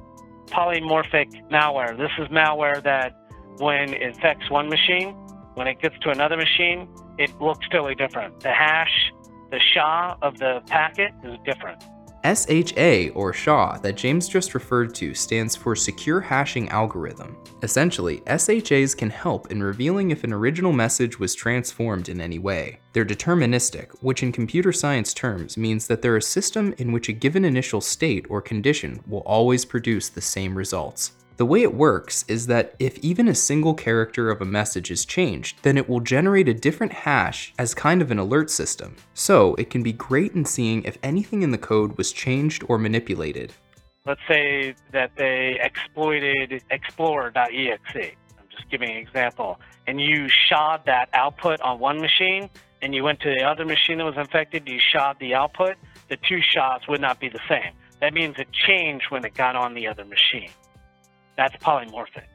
Polymorphic 0.46 1.50
malware. 1.50 1.96
This 1.96 2.10
is 2.18 2.28
malware 2.28 2.82
that 2.82 3.14
when 3.58 3.94
it 3.94 4.02
infects 4.02 4.50
one 4.50 4.68
machine, 4.68 5.10
when 5.54 5.66
it 5.66 5.80
gets 5.80 5.98
to 6.00 6.10
another 6.10 6.36
machine, 6.36 6.88
it 7.18 7.30
looks 7.40 7.66
totally 7.68 7.94
different. 7.94 8.40
The 8.40 8.52
hash, 8.52 9.12
the 9.50 9.60
SHA 9.74 10.18
of 10.22 10.38
the 10.38 10.62
packet 10.68 11.12
is 11.24 11.36
different. 11.44 11.82
SHA, 12.24 13.12
or 13.14 13.32
SHA, 13.32 13.78
that 13.78 13.96
James 13.96 14.28
just 14.28 14.54
referred 14.54 14.94
to 14.96 15.14
stands 15.14 15.54
for 15.54 15.76
Secure 15.76 16.20
Hashing 16.20 16.68
Algorithm. 16.68 17.36
Essentially, 17.62 18.22
SHAs 18.26 18.94
can 18.94 19.10
help 19.10 19.50
in 19.50 19.62
revealing 19.62 20.10
if 20.10 20.24
an 20.24 20.32
original 20.32 20.72
message 20.72 21.18
was 21.18 21.34
transformed 21.34 22.08
in 22.08 22.20
any 22.20 22.38
way. 22.38 22.80
They're 22.92 23.04
deterministic, 23.04 23.90
which 24.00 24.22
in 24.22 24.32
computer 24.32 24.72
science 24.72 25.14
terms 25.14 25.56
means 25.56 25.86
that 25.86 26.02
they're 26.02 26.16
a 26.16 26.22
system 26.22 26.74
in 26.78 26.92
which 26.92 27.08
a 27.08 27.12
given 27.12 27.44
initial 27.44 27.80
state 27.80 28.26
or 28.28 28.40
condition 28.40 29.02
will 29.06 29.20
always 29.20 29.64
produce 29.64 30.08
the 30.08 30.20
same 30.20 30.56
results. 30.56 31.12
The 31.38 31.46
way 31.46 31.62
it 31.62 31.72
works 31.72 32.24
is 32.26 32.48
that 32.48 32.74
if 32.80 32.98
even 32.98 33.28
a 33.28 33.34
single 33.34 33.72
character 33.72 34.28
of 34.28 34.40
a 34.40 34.44
message 34.44 34.90
is 34.90 35.04
changed, 35.04 35.62
then 35.62 35.76
it 35.76 35.88
will 35.88 36.00
generate 36.00 36.48
a 36.48 36.52
different 36.52 36.92
hash 36.92 37.54
as 37.56 37.74
kind 37.74 38.02
of 38.02 38.10
an 38.10 38.18
alert 38.18 38.50
system. 38.50 38.96
So 39.14 39.54
it 39.54 39.70
can 39.70 39.84
be 39.84 39.92
great 39.92 40.32
in 40.32 40.44
seeing 40.44 40.82
if 40.82 40.98
anything 41.00 41.42
in 41.42 41.52
the 41.52 41.56
code 41.56 41.96
was 41.96 42.10
changed 42.10 42.64
or 42.68 42.76
manipulated. 42.76 43.52
Let's 44.04 44.20
say 44.26 44.74
that 44.90 45.12
they 45.16 45.56
exploited 45.62 46.60
explorer.exe. 46.70 48.16
I'm 48.36 48.48
just 48.50 48.68
giving 48.68 48.90
an 48.90 48.96
example. 48.96 49.60
And 49.86 50.00
you 50.00 50.28
shod 50.28 50.86
that 50.86 51.08
output 51.12 51.60
on 51.60 51.78
one 51.78 52.00
machine, 52.00 52.50
and 52.82 52.92
you 52.92 53.04
went 53.04 53.20
to 53.20 53.32
the 53.32 53.44
other 53.44 53.64
machine 53.64 53.98
that 53.98 54.06
was 54.06 54.16
infected, 54.16 54.68
you 54.68 54.80
shod 54.80 55.16
the 55.20 55.36
output, 55.36 55.76
the 56.08 56.16
two 56.16 56.40
shots 56.42 56.88
would 56.88 57.00
not 57.00 57.20
be 57.20 57.28
the 57.28 57.40
same. 57.48 57.74
That 58.00 58.12
means 58.12 58.34
it 58.38 58.48
changed 58.50 59.06
when 59.10 59.24
it 59.24 59.34
got 59.34 59.54
on 59.54 59.74
the 59.74 59.86
other 59.86 60.04
machine. 60.04 60.50
That's 61.38 61.56
polymorphic. 61.58 62.26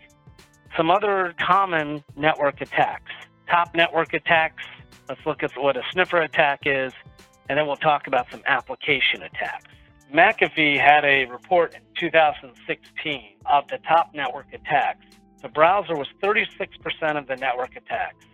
Some 0.78 0.89
other 0.89 1.36
common 1.38 2.06
network 2.16 2.62
attacks. 2.62 3.12
Top 3.50 3.76
network 3.76 4.13
attacks, 4.13 4.63
let's 5.10 5.20
look 5.26 5.44
at 5.44 5.52
what 5.58 5.76
a 5.76 5.84
sniffer 5.92 6.22
attack 6.22 6.62
is, 6.66 6.94
and 7.50 7.60
then 7.60 7.68
we'll 7.68 7.76
talk 7.76 8.08
about 8.08 8.32
some 8.32 8.42
application 8.48 9.22
attacks. 9.22 9.66
McAfee 10.13 10.80
had 10.80 11.04
a 11.04 11.26
report 11.26 11.76
in 11.76 11.82
2016 12.00 13.22
of 13.46 13.68
the 13.68 13.78
top 13.80 14.12
network 14.16 14.54
attacks. 14.54 15.06
The 15.42 15.50
browser 15.50 15.98
was 15.98 16.08
36% 16.22 17.18
of 17.18 17.28
the 17.28 17.36
network 17.36 17.76
attacks. 17.76 18.26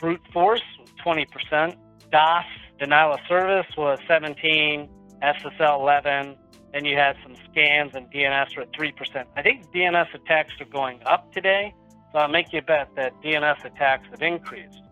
Brute 0.00 0.20
force 0.32 0.62
was 0.80 0.88
20%. 1.04 1.76
DOS, 2.10 2.44
denial 2.80 3.12
of 3.12 3.20
service, 3.28 3.66
was 3.76 4.00
17. 4.08 4.88
SSL 5.22 5.80
11, 5.80 6.36
then 6.76 6.84
you 6.84 6.94
had 6.94 7.16
some 7.22 7.34
scans 7.50 7.92
and 7.94 8.06
DNS 8.12 8.54
were 8.54 8.64
at 8.64 8.72
3%. 8.72 9.24
I 9.34 9.42
think 9.42 9.72
DNS 9.72 10.14
attacks 10.14 10.52
are 10.60 10.66
going 10.66 11.00
up 11.06 11.32
today, 11.32 11.74
so 12.12 12.18
I'll 12.18 12.28
make 12.28 12.52
you 12.52 12.60
bet 12.60 12.90
that 12.96 13.14
DNS 13.22 13.64
attacks 13.64 14.06
have 14.10 14.20
increased. 14.20 14.82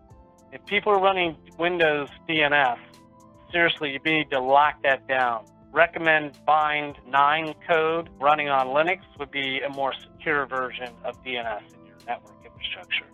If 0.51 0.65
people 0.65 0.93
are 0.93 0.99
running 0.99 1.37
Windows 1.59 2.09
DNS, 2.27 2.79
seriously, 3.51 3.91
you 3.91 3.99
need 4.03 4.31
to 4.31 4.39
lock 4.39 4.81
that 4.81 5.07
down. 5.07 5.45
Recommend 5.71 6.39
bind 6.47 6.95
9 7.07 7.53
code 7.69 8.09
running 8.19 8.49
on 8.49 8.67
Linux 8.67 9.01
would 9.19 9.29
be 9.29 9.61
a 9.61 9.69
more 9.69 9.93
secure 9.93 10.47
version 10.47 10.89
of 11.03 11.23
DNS 11.23 11.61
in 11.71 11.85
your 11.85 11.97
network 12.07 12.33
infrastructure. 12.43 13.05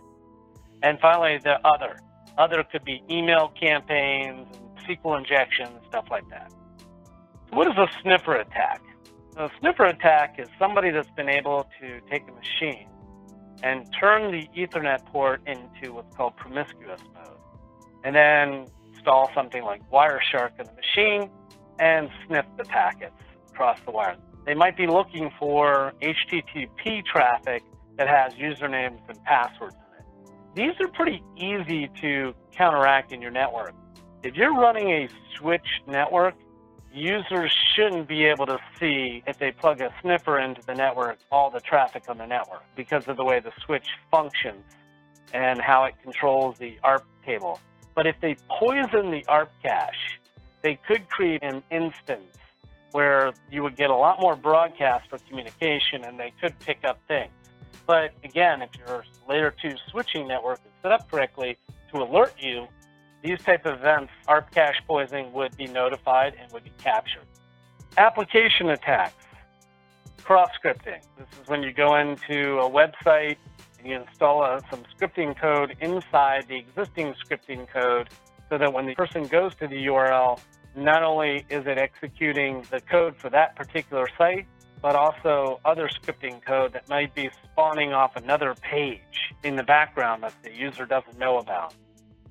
And 0.82 0.98
finally, 0.98 1.38
the 1.44 1.58
other. 1.66 1.98
Other 2.38 2.64
could 2.72 2.86
be 2.86 3.02
email 3.10 3.52
campaigns, 3.60 4.46
SQL 4.88 5.18
injection, 5.18 5.68
stuff 5.88 6.06
like 6.10 6.26
that. 6.30 6.50
What 7.52 7.68
is 7.68 7.76
a 7.76 7.86
sniffer 8.00 8.36
attack? 8.36 8.80
A 9.36 9.50
sniffer 9.60 9.84
attack 9.84 10.36
is 10.38 10.48
somebody 10.58 10.90
that's 10.90 11.10
been 11.10 11.28
able 11.28 11.68
to 11.82 12.00
take 12.10 12.22
a 12.26 12.32
machine 12.32 12.88
and 13.62 13.86
turn 14.00 14.32
the 14.32 14.48
Ethernet 14.56 15.04
port 15.04 15.42
into 15.46 15.92
what's 15.92 16.16
called 16.16 16.34
promiscuous 16.38 17.02
mode, 17.14 17.36
and 18.04 18.16
then 18.16 18.68
install 18.94 19.30
something 19.34 19.64
like 19.64 19.82
Wireshark 19.90 20.58
in 20.58 20.64
the 20.64 20.72
machine 20.72 21.30
and 21.78 22.08
sniff 22.26 22.46
the 22.56 22.64
packets 22.64 23.20
across 23.50 23.78
the 23.84 23.90
wire. 23.90 24.16
They 24.46 24.54
might 24.54 24.78
be 24.78 24.86
looking 24.86 25.30
for 25.38 25.92
HTTP 26.00 27.04
traffic 27.04 27.62
that 27.98 28.08
has 28.08 28.32
usernames 28.32 29.00
and 29.10 29.22
passwords 29.24 29.74
in 29.74 29.98
it. 29.98 30.34
These 30.54 30.80
are 30.80 30.88
pretty 30.88 31.22
easy 31.36 31.90
to 32.00 32.32
counteract 32.56 33.12
in 33.12 33.20
your 33.20 33.30
network. 33.30 33.74
If 34.22 34.36
you're 34.36 34.54
running 34.54 34.88
a 34.88 35.08
switch 35.36 35.82
network, 35.86 36.34
users 36.92 37.52
shouldn't 37.74 38.08
be 38.08 38.24
able 38.24 38.46
to 38.46 38.58
see 38.78 39.22
if 39.26 39.38
they 39.38 39.50
plug 39.50 39.80
a 39.80 39.92
sniffer 40.00 40.38
into 40.38 40.62
the 40.66 40.74
network 40.74 41.18
all 41.30 41.50
the 41.50 41.60
traffic 41.60 42.04
on 42.08 42.18
the 42.18 42.26
network 42.26 42.62
because 42.76 43.08
of 43.08 43.16
the 43.16 43.24
way 43.24 43.40
the 43.40 43.52
switch 43.64 43.86
functions 44.10 44.62
and 45.32 45.60
how 45.60 45.84
it 45.84 45.94
controls 46.02 46.58
the 46.58 46.78
ARP 46.82 47.04
table. 47.24 47.58
But 47.94 48.06
if 48.06 48.16
they 48.20 48.36
poison 48.48 49.10
the 49.10 49.24
ARP 49.28 49.50
cache, 49.62 50.20
they 50.62 50.78
could 50.86 51.08
create 51.08 51.42
an 51.42 51.62
instance 51.70 52.36
where 52.92 53.32
you 53.50 53.62
would 53.62 53.76
get 53.76 53.90
a 53.90 53.96
lot 53.96 54.20
more 54.20 54.36
broadcast 54.36 55.08
for 55.08 55.18
communication 55.28 56.04
and 56.04 56.18
they 56.18 56.32
could 56.40 56.58
pick 56.60 56.84
up 56.84 56.98
things. 57.08 57.32
But 57.86 58.12
again, 58.22 58.62
if 58.62 58.70
your 58.86 59.04
layer 59.28 59.54
2 59.62 59.70
switching 59.90 60.28
network 60.28 60.60
is 60.64 60.72
set 60.82 60.92
up 60.92 61.10
correctly 61.10 61.56
to 61.92 62.02
alert 62.02 62.34
you 62.38 62.68
these 63.22 63.40
type 63.40 63.66
of 63.66 63.78
events, 63.78 64.12
ARP 64.26 64.50
cache 64.52 64.80
poisoning 64.86 65.32
would 65.32 65.56
be 65.56 65.66
notified 65.66 66.34
and 66.40 66.50
would 66.52 66.64
be 66.64 66.72
captured. 66.82 67.26
Application 67.96 68.70
attacks, 68.70 69.24
cross 70.22 70.50
scripting. 70.62 71.00
This 71.18 71.28
is 71.40 71.48
when 71.48 71.62
you 71.62 71.72
go 71.72 71.96
into 71.96 72.58
a 72.58 72.68
website 72.68 73.36
and 73.78 73.86
you 73.86 74.00
install 74.00 74.42
a, 74.42 74.60
some 74.70 74.82
scripting 74.96 75.38
code 75.38 75.76
inside 75.80 76.46
the 76.48 76.56
existing 76.56 77.14
scripting 77.24 77.68
code 77.68 78.08
so 78.48 78.58
that 78.58 78.72
when 78.72 78.86
the 78.86 78.94
person 78.94 79.26
goes 79.26 79.54
to 79.56 79.68
the 79.68 79.86
URL, 79.86 80.40
not 80.74 81.02
only 81.02 81.44
is 81.48 81.66
it 81.66 81.78
executing 81.78 82.64
the 82.70 82.80
code 82.80 83.16
for 83.16 83.30
that 83.30 83.54
particular 83.56 84.08
site, 84.16 84.46
but 84.80 84.96
also 84.96 85.60
other 85.64 85.88
scripting 85.88 86.44
code 86.44 86.72
that 86.72 86.88
might 86.88 87.14
be 87.14 87.30
spawning 87.44 87.92
off 87.92 88.16
another 88.16 88.54
page 88.62 89.00
in 89.44 89.54
the 89.54 89.62
background 89.62 90.22
that 90.24 90.34
the 90.42 90.52
user 90.52 90.84
doesn't 90.84 91.18
know 91.18 91.38
about. 91.38 91.74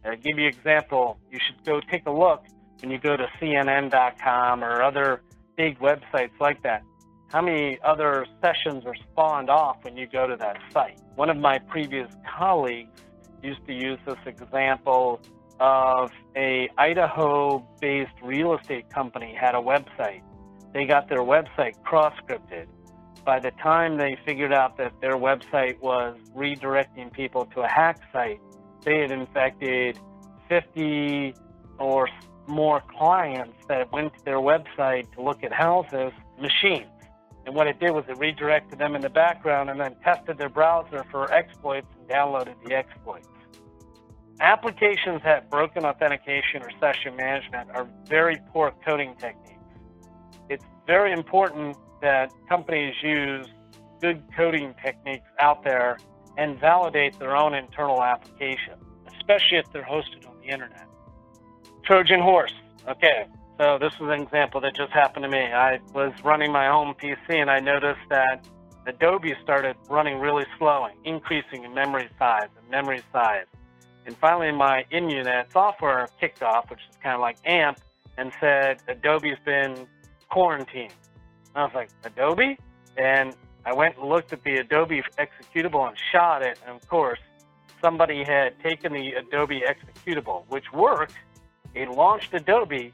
I'll 0.03 0.15
give 0.15 0.37
you 0.37 0.47
an 0.47 0.53
example. 0.53 1.19
You 1.31 1.39
should 1.45 1.63
go 1.65 1.79
take 1.91 2.05
a 2.07 2.11
look 2.11 2.45
when 2.81 2.91
you 2.91 2.97
go 2.97 3.15
to 3.15 3.27
CNN.com 3.39 4.63
or 4.63 4.81
other 4.81 5.21
big 5.55 5.79
websites 5.79 6.31
like 6.39 6.63
that, 6.63 6.83
how 7.27 7.41
many 7.41 7.79
other 7.83 8.25
sessions 8.41 8.83
are 8.85 8.95
spawned 8.95 9.49
off 9.49 9.77
when 9.83 9.95
you 9.95 10.07
go 10.07 10.27
to 10.27 10.35
that 10.37 10.57
site? 10.73 10.99
One 11.15 11.29
of 11.29 11.37
my 11.37 11.59
previous 11.59 12.11
colleagues 12.37 13.01
used 13.41 13.65
to 13.67 13.73
use 13.73 13.99
this 14.05 14.17
example 14.25 15.21
of 15.59 16.11
a 16.35 16.69
Idaho-based 16.77 18.11
real 18.23 18.57
estate 18.57 18.89
company 18.89 19.35
had 19.39 19.55
a 19.55 19.59
website. 19.59 20.21
They 20.73 20.85
got 20.85 21.07
their 21.07 21.19
website 21.19 21.81
cross-scripted. 21.83 22.65
By 23.23 23.39
the 23.39 23.51
time 23.51 23.97
they 23.97 24.17
figured 24.25 24.51
out 24.51 24.77
that 24.77 24.93
their 24.99 25.15
website 25.15 25.79
was 25.79 26.17
redirecting 26.35 27.13
people 27.13 27.45
to 27.53 27.61
a 27.61 27.67
hack 27.67 27.99
site, 28.11 28.41
they 28.83 28.99
had 28.99 29.11
infected 29.11 29.99
50 30.49 31.35
or 31.79 32.09
more 32.47 32.81
clients 32.97 33.57
that 33.67 33.91
went 33.91 34.13
to 34.13 34.25
their 34.25 34.37
website 34.37 35.11
to 35.13 35.21
look 35.21 35.43
at 35.43 35.53
houses, 35.53 36.11
machines. 36.39 36.87
And 37.45 37.55
what 37.55 37.67
it 37.67 37.79
did 37.79 37.91
was 37.91 38.03
it 38.07 38.17
redirected 38.17 38.77
them 38.77 38.95
in 38.95 39.01
the 39.01 39.09
background 39.09 39.69
and 39.69 39.79
then 39.79 39.95
tested 40.03 40.37
their 40.37 40.49
browser 40.49 41.05
for 41.09 41.31
exploits 41.31 41.87
and 41.99 42.07
downloaded 42.07 42.55
the 42.65 42.75
exploits. 42.75 43.25
Applications 44.39 45.21
that 45.23 45.43
have 45.43 45.49
broken 45.49 45.85
authentication 45.85 46.61
or 46.61 46.69
session 46.79 47.15
management 47.15 47.69
are 47.71 47.87
very 48.07 48.37
poor 48.51 48.73
coding 48.85 49.15
techniques. 49.19 49.59
It's 50.49 50.65
very 50.87 51.13
important 51.13 51.77
that 52.01 52.31
companies 52.49 52.95
use 53.01 53.47
good 54.01 54.23
coding 54.35 54.73
techniques 54.83 55.27
out 55.39 55.63
there 55.63 55.97
and 56.37 56.59
validate 56.59 57.17
their 57.19 57.35
own 57.35 57.53
internal 57.53 58.01
application, 58.01 58.73
especially 59.07 59.57
if 59.57 59.71
they're 59.71 59.83
hosted 59.83 60.27
on 60.27 60.35
the 60.41 60.47
internet. 60.47 60.87
Trojan 61.83 62.21
horse. 62.21 62.53
Okay, 62.87 63.25
so 63.57 63.77
this 63.79 63.93
is 63.93 64.01
an 64.01 64.21
example 64.21 64.61
that 64.61 64.75
just 64.75 64.91
happened 64.91 65.23
to 65.23 65.29
me. 65.29 65.39
I 65.39 65.79
was 65.93 66.13
running 66.23 66.51
my 66.51 66.67
home 66.67 66.95
PC 67.01 67.17
and 67.29 67.49
I 67.49 67.59
noticed 67.59 68.01
that 68.09 68.45
Adobe 68.87 69.35
started 69.43 69.75
running 69.89 70.19
really 70.19 70.45
slow 70.57 70.85
and 70.85 70.95
increasing 71.05 71.63
in 71.63 71.73
memory 71.73 72.09
size 72.17 72.47
and 72.57 72.69
memory 72.69 73.01
size. 73.11 73.45
And 74.05 74.17
finally, 74.17 74.51
my 74.51 74.85
Immunet 74.91 75.51
software 75.51 76.09
kicked 76.19 76.41
off, 76.41 76.69
which 76.71 76.79
is 76.89 76.97
kind 77.03 77.13
of 77.13 77.21
like 77.21 77.37
AMP, 77.45 77.79
and 78.17 78.31
said 78.39 78.81
Adobe's 78.87 79.37
been 79.45 79.87
quarantined. 80.29 80.93
And 81.53 81.57
I 81.57 81.63
was 81.65 81.73
like, 81.75 81.89
Adobe? 82.03 82.57
And 82.97 83.35
I 83.65 83.73
went 83.73 83.97
and 83.97 84.09
looked 84.09 84.33
at 84.33 84.43
the 84.43 84.55
Adobe 84.55 85.03
executable 85.17 85.87
and 85.87 85.97
shot 86.11 86.41
it. 86.41 86.59
And 86.65 86.75
of 86.75 86.87
course, 86.87 87.19
somebody 87.81 88.23
had 88.23 88.59
taken 88.61 88.93
the 88.93 89.13
Adobe 89.13 89.61
executable, 89.61 90.43
which 90.47 90.71
worked, 90.73 91.13
it 91.73 91.89
launched 91.89 92.33
Adobe, 92.33 92.93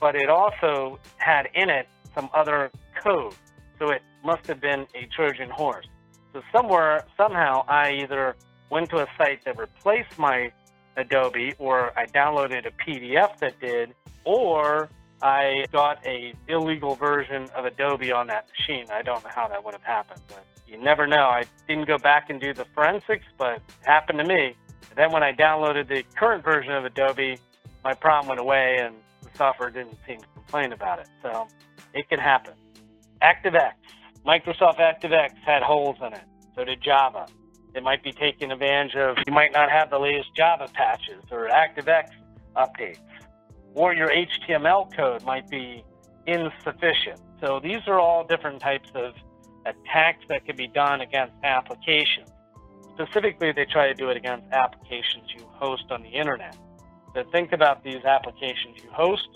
but 0.00 0.14
it 0.14 0.28
also 0.28 0.98
had 1.16 1.48
in 1.54 1.70
it 1.70 1.88
some 2.14 2.28
other 2.34 2.70
code. 3.02 3.34
So 3.78 3.90
it 3.90 4.02
must 4.24 4.46
have 4.46 4.60
been 4.60 4.86
a 4.94 5.06
Trojan 5.14 5.50
horse. 5.50 5.86
So 6.32 6.42
somewhere, 6.52 7.04
somehow, 7.16 7.64
I 7.68 7.92
either 7.92 8.36
went 8.70 8.90
to 8.90 8.98
a 8.98 9.06
site 9.16 9.44
that 9.44 9.56
replaced 9.58 10.18
my 10.18 10.52
Adobe, 10.96 11.54
or 11.58 11.96
I 11.96 12.06
downloaded 12.06 12.66
a 12.66 12.70
PDF 12.70 13.38
that 13.38 13.58
did, 13.60 13.94
or 14.24 14.90
I 15.22 15.66
got 15.72 16.04
a 16.06 16.32
illegal 16.46 16.94
version 16.94 17.48
of 17.56 17.64
Adobe 17.64 18.12
on 18.12 18.28
that 18.28 18.48
machine. 18.48 18.86
I 18.90 19.02
don't 19.02 19.22
know 19.24 19.30
how 19.34 19.48
that 19.48 19.64
would 19.64 19.74
have 19.74 19.82
happened, 19.82 20.20
but 20.28 20.44
you 20.66 20.78
never 20.78 21.06
know. 21.06 21.24
I 21.24 21.44
didn't 21.66 21.86
go 21.86 21.98
back 21.98 22.30
and 22.30 22.40
do 22.40 22.54
the 22.54 22.66
forensics, 22.74 23.24
but 23.36 23.56
it 23.56 23.62
happened 23.86 24.18
to 24.20 24.24
me. 24.24 24.54
Then 24.96 25.12
when 25.12 25.22
I 25.22 25.32
downloaded 25.32 25.88
the 25.88 26.04
current 26.16 26.44
version 26.44 26.72
of 26.72 26.84
Adobe, 26.84 27.38
my 27.84 27.94
problem 27.94 28.28
went 28.28 28.40
away 28.40 28.78
and 28.80 28.96
the 29.22 29.30
software 29.36 29.70
didn't 29.70 29.96
seem 30.06 30.20
to 30.20 30.26
complain 30.34 30.72
about 30.72 30.98
it. 30.98 31.08
So 31.22 31.48
it 31.94 32.08
can 32.08 32.18
happen. 32.18 32.54
ActiveX. 33.22 33.72
Microsoft 34.26 34.78
ActiveX 34.78 35.36
had 35.44 35.62
holes 35.62 35.96
in 36.04 36.12
it. 36.12 36.24
So 36.54 36.64
did 36.64 36.82
Java. 36.82 37.26
It 37.74 37.82
might 37.82 38.02
be 38.02 38.12
taking 38.12 38.50
advantage 38.50 38.96
of, 38.96 39.16
you 39.26 39.32
might 39.32 39.52
not 39.52 39.70
have 39.70 39.90
the 39.90 39.98
latest 39.98 40.34
Java 40.34 40.68
patches 40.72 41.22
or 41.30 41.48
ActiveX 41.48 42.08
updates. 42.56 42.98
Or 43.74 43.94
your 43.94 44.08
HTML 44.08 44.94
code 44.96 45.24
might 45.24 45.48
be 45.48 45.84
insufficient. 46.26 47.20
So 47.40 47.60
these 47.62 47.80
are 47.86 47.98
all 48.00 48.24
different 48.24 48.60
types 48.60 48.90
of 48.94 49.14
attacks 49.64 50.24
that 50.28 50.44
can 50.44 50.56
be 50.56 50.68
done 50.68 51.00
against 51.00 51.34
applications. 51.44 52.28
Specifically, 52.94 53.52
they 53.52 53.64
try 53.64 53.86
to 53.86 53.94
do 53.94 54.10
it 54.10 54.16
against 54.16 54.46
applications 54.52 55.24
you 55.36 55.44
host 55.52 55.84
on 55.90 56.02
the 56.02 56.08
internet. 56.08 56.56
So 57.14 57.22
think 57.30 57.52
about 57.52 57.84
these 57.84 58.04
applications 58.04 58.78
you 58.82 58.90
host, 58.90 59.28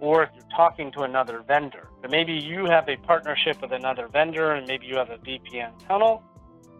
or 0.00 0.22
if 0.24 0.30
you're 0.34 0.48
talking 0.56 0.90
to 0.92 1.02
another 1.02 1.42
vendor. 1.46 1.88
So 2.02 2.08
maybe 2.08 2.32
you 2.32 2.64
have 2.64 2.88
a 2.88 2.96
partnership 2.96 3.60
with 3.60 3.72
another 3.72 4.08
vendor, 4.08 4.52
and 4.52 4.66
maybe 4.66 4.86
you 4.86 4.96
have 4.96 5.10
a 5.10 5.18
VPN 5.18 5.72
tunnel, 5.86 6.22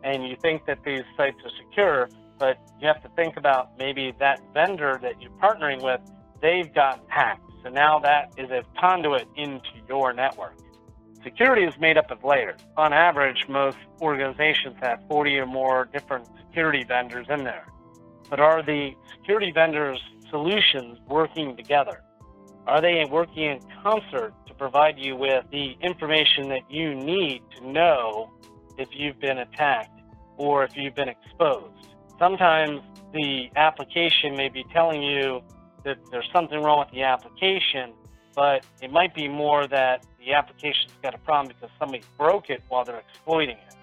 and 0.03 0.27
you 0.27 0.37
think 0.41 0.65
that 0.67 0.79
these 0.85 1.03
sites 1.17 1.37
are 1.45 1.51
secure, 1.65 2.09
but 2.39 2.59
you 2.81 2.87
have 2.89 3.03
to 3.03 3.09
think 3.11 3.37
about 3.37 3.77
maybe 3.79 4.15
that 4.19 4.41
vendor 4.55 4.99
that 5.03 5.21
you're 5.21 5.31
partnering 5.33 5.83
with, 5.83 6.01
they've 6.41 6.73
gotten 6.73 7.03
hacked. 7.09 7.51
So 7.63 7.69
now 7.69 7.99
that 8.01 8.33
is 8.37 8.51
a 8.51 8.63
conduit 8.79 9.27
into 9.37 9.69
your 9.89 10.13
network. 10.13 10.55
Security 11.23 11.65
is 11.65 11.75
made 11.79 11.99
up 11.99 12.11
of 12.11 12.25
layers. 12.25 12.61
On 12.79 12.93
average, 12.93 13.47
most 13.49 13.77
organizations 14.01 14.77
have 14.81 15.01
40 15.09 15.37
or 15.39 15.47
more 15.47 15.85
different 15.93 16.27
security 16.47 16.85
vendors 16.85 17.27
in 17.29 17.45
there. 17.45 17.67
But 18.31 18.41
are 18.41 18.63
the 18.63 18.93
security 19.19 19.53
vendors' 19.53 20.01
solutions 20.31 20.99
working 21.09 21.57
together? 21.57 22.03
Are 22.67 22.81
they 22.81 23.05
working 23.11 23.43
in 23.43 23.61
concert 23.83 24.33
to 24.47 24.55
provide 24.55 24.99
you 24.99 25.17
with 25.17 25.45
the 25.51 25.77
information 25.83 26.49
that 26.49 26.71
you 26.71 26.95
need 26.95 27.43
to 27.59 27.69
know 27.69 28.31
if 28.79 28.89
you've 28.93 29.19
been 29.19 29.39
attacked 29.39 30.01
or 30.37 30.65
if 30.65 30.77
you've 30.77 30.95
been 30.95 31.09
exposed? 31.09 31.89
Sometimes 32.19 32.81
the 33.13 33.51
application 33.57 34.37
may 34.37 34.49
be 34.49 34.65
telling 34.73 35.03
you 35.03 35.43
that 35.85 35.99
there's 36.11 36.29
something 36.33 36.63
wrong 36.63 36.81
with 36.81 36.91
the 36.91 37.03
application, 37.03 37.93
but 38.35 38.65
it 38.81 38.93
might 38.93 39.15
be 39.15 39.29
more 39.29 39.67
that 39.67 40.05
the 40.19 40.35
application's 40.35 40.93
got 41.03 41.15
a 41.15 41.19
problem 41.19 41.49
because 41.49 41.71
somebody 41.79 42.03
broke 42.19 42.51
it 42.51 42.63
while 42.69 42.85
they're 42.85 42.99
exploiting 42.99 43.57
it. 43.57 43.75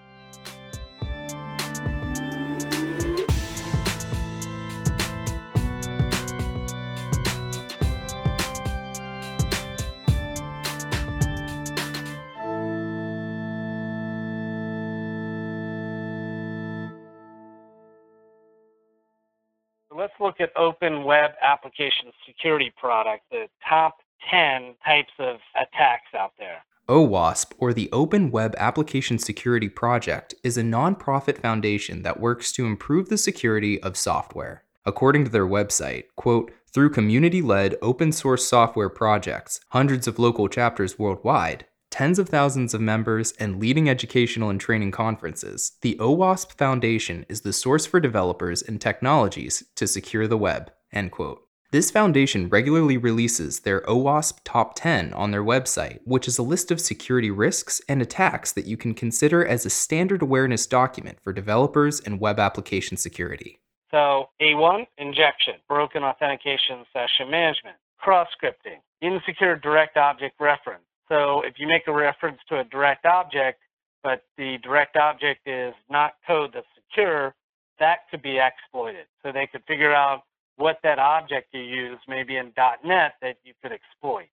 Look 20.20 20.40
at 20.40 20.50
Open 20.56 21.04
Web 21.04 21.32
Application 21.42 22.12
Security 22.26 22.72
Product, 22.76 23.22
the 23.30 23.46
top 23.68 23.98
10 24.30 24.74
types 24.84 25.12
of 25.18 25.36
attacks 25.54 26.14
out 26.14 26.32
there. 26.38 26.64
OWASP, 26.88 27.52
or 27.58 27.74
the 27.74 27.90
Open 27.92 28.30
Web 28.30 28.54
Application 28.56 29.18
Security 29.18 29.68
Project, 29.68 30.34
is 30.42 30.56
a 30.56 30.62
nonprofit 30.62 31.38
foundation 31.38 32.02
that 32.02 32.18
works 32.18 32.50
to 32.52 32.64
improve 32.64 33.08
the 33.08 33.18
security 33.18 33.80
of 33.82 33.96
software. 33.96 34.64
According 34.86 35.24
to 35.24 35.30
their 35.30 35.46
website, 35.46 36.04
quote, 36.16 36.50
through 36.72 36.90
community 36.90 37.42
led 37.42 37.76
open 37.82 38.12
source 38.12 38.48
software 38.48 38.88
projects, 38.88 39.60
hundreds 39.70 40.06
of 40.06 40.18
local 40.18 40.48
chapters 40.48 40.98
worldwide, 40.98 41.66
tens 41.90 42.18
of 42.18 42.28
thousands 42.28 42.74
of 42.74 42.80
members, 42.80 43.32
and 43.32 43.60
leading 43.60 43.88
educational 43.88 44.50
and 44.50 44.60
training 44.60 44.90
conferences, 44.90 45.72
the 45.82 45.96
OWASP 46.00 46.52
Foundation 46.52 47.26
is 47.28 47.42
the 47.42 47.52
source 47.52 47.86
for 47.86 48.00
developers 48.00 48.62
and 48.62 48.80
technologies 48.80 49.64
to 49.76 49.86
secure 49.86 50.26
the 50.26 50.38
web. 50.38 50.70
End 50.92 51.10
quote. 51.10 51.42
This 51.70 51.90
foundation 51.90 52.48
regularly 52.48 52.96
releases 52.96 53.60
their 53.60 53.82
OWASP 53.82 54.38
Top 54.42 54.74
10 54.74 55.12
on 55.12 55.32
their 55.32 55.44
website, 55.44 55.98
which 56.04 56.26
is 56.26 56.38
a 56.38 56.42
list 56.42 56.70
of 56.70 56.80
security 56.80 57.30
risks 57.30 57.82
and 57.90 58.00
attacks 58.00 58.52
that 58.52 58.64
you 58.64 58.78
can 58.78 58.94
consider 58.94 59.46
as 59.46 59.66
a 59.66 59.70
standard 59.70 60.22
awareness 60.22 60.66
document 60.66 61.18
for 61.22 61.30
developers 61.30 62.00
and 62.00 62.20
web 62.20 62.38
application 62.38 62.96
security. 62.96 63.60
So, 63.90 64.30
A1, 64.40 64.86
injection, 64.96 65.56
broken 65.68 66.02
authentication 66.04 66.86
session 66.92 67.30
management, 67.30 67.76
cross 67.98 68.28
scripting, 68.40 68.80
insecure 69.02 69.56
direct 69.56 69.98
object 69.98 70.40
reference. 70.40 70.87
So, 71.08 71.42
if 71.42 71.54
you 71.58 71.66
make 71.66 71.86
a 71.86 71.92
reference 71.92 72.38
to 72.48 72.60
a 72.60 72.64
direct 72.64 73.06
object, 73.06 73.60
but 74.02 74.22
the 74.36 74.58
direct 74.62 74.96
object 74.96 75.46
is 75.46 75.74
not 75.90 76.14
code 76.26 76.50
that's 76.54 76.66
secure, 76.74 77.34
that 77.78 78.00
could 78.10 78.22
be 78.22 78.38
exploited. 78.38 79.06
So, 79.22 79.32
they 79.32 79.46
could 79.46 79.62
figure 79.66 79.94
out 79.94 80.22
what 80.56 80.78
that 80.82 80.98
object 80.98 81.48
you 81.52 81.60
use 81.60 81.98
maybe 82.08 82.36
in 82.36 82.52
.NET 82.84 83.14
that 83.22 83.36
you 83.44 83.54
could 83.62 83.72
exploit. 83.72 84.26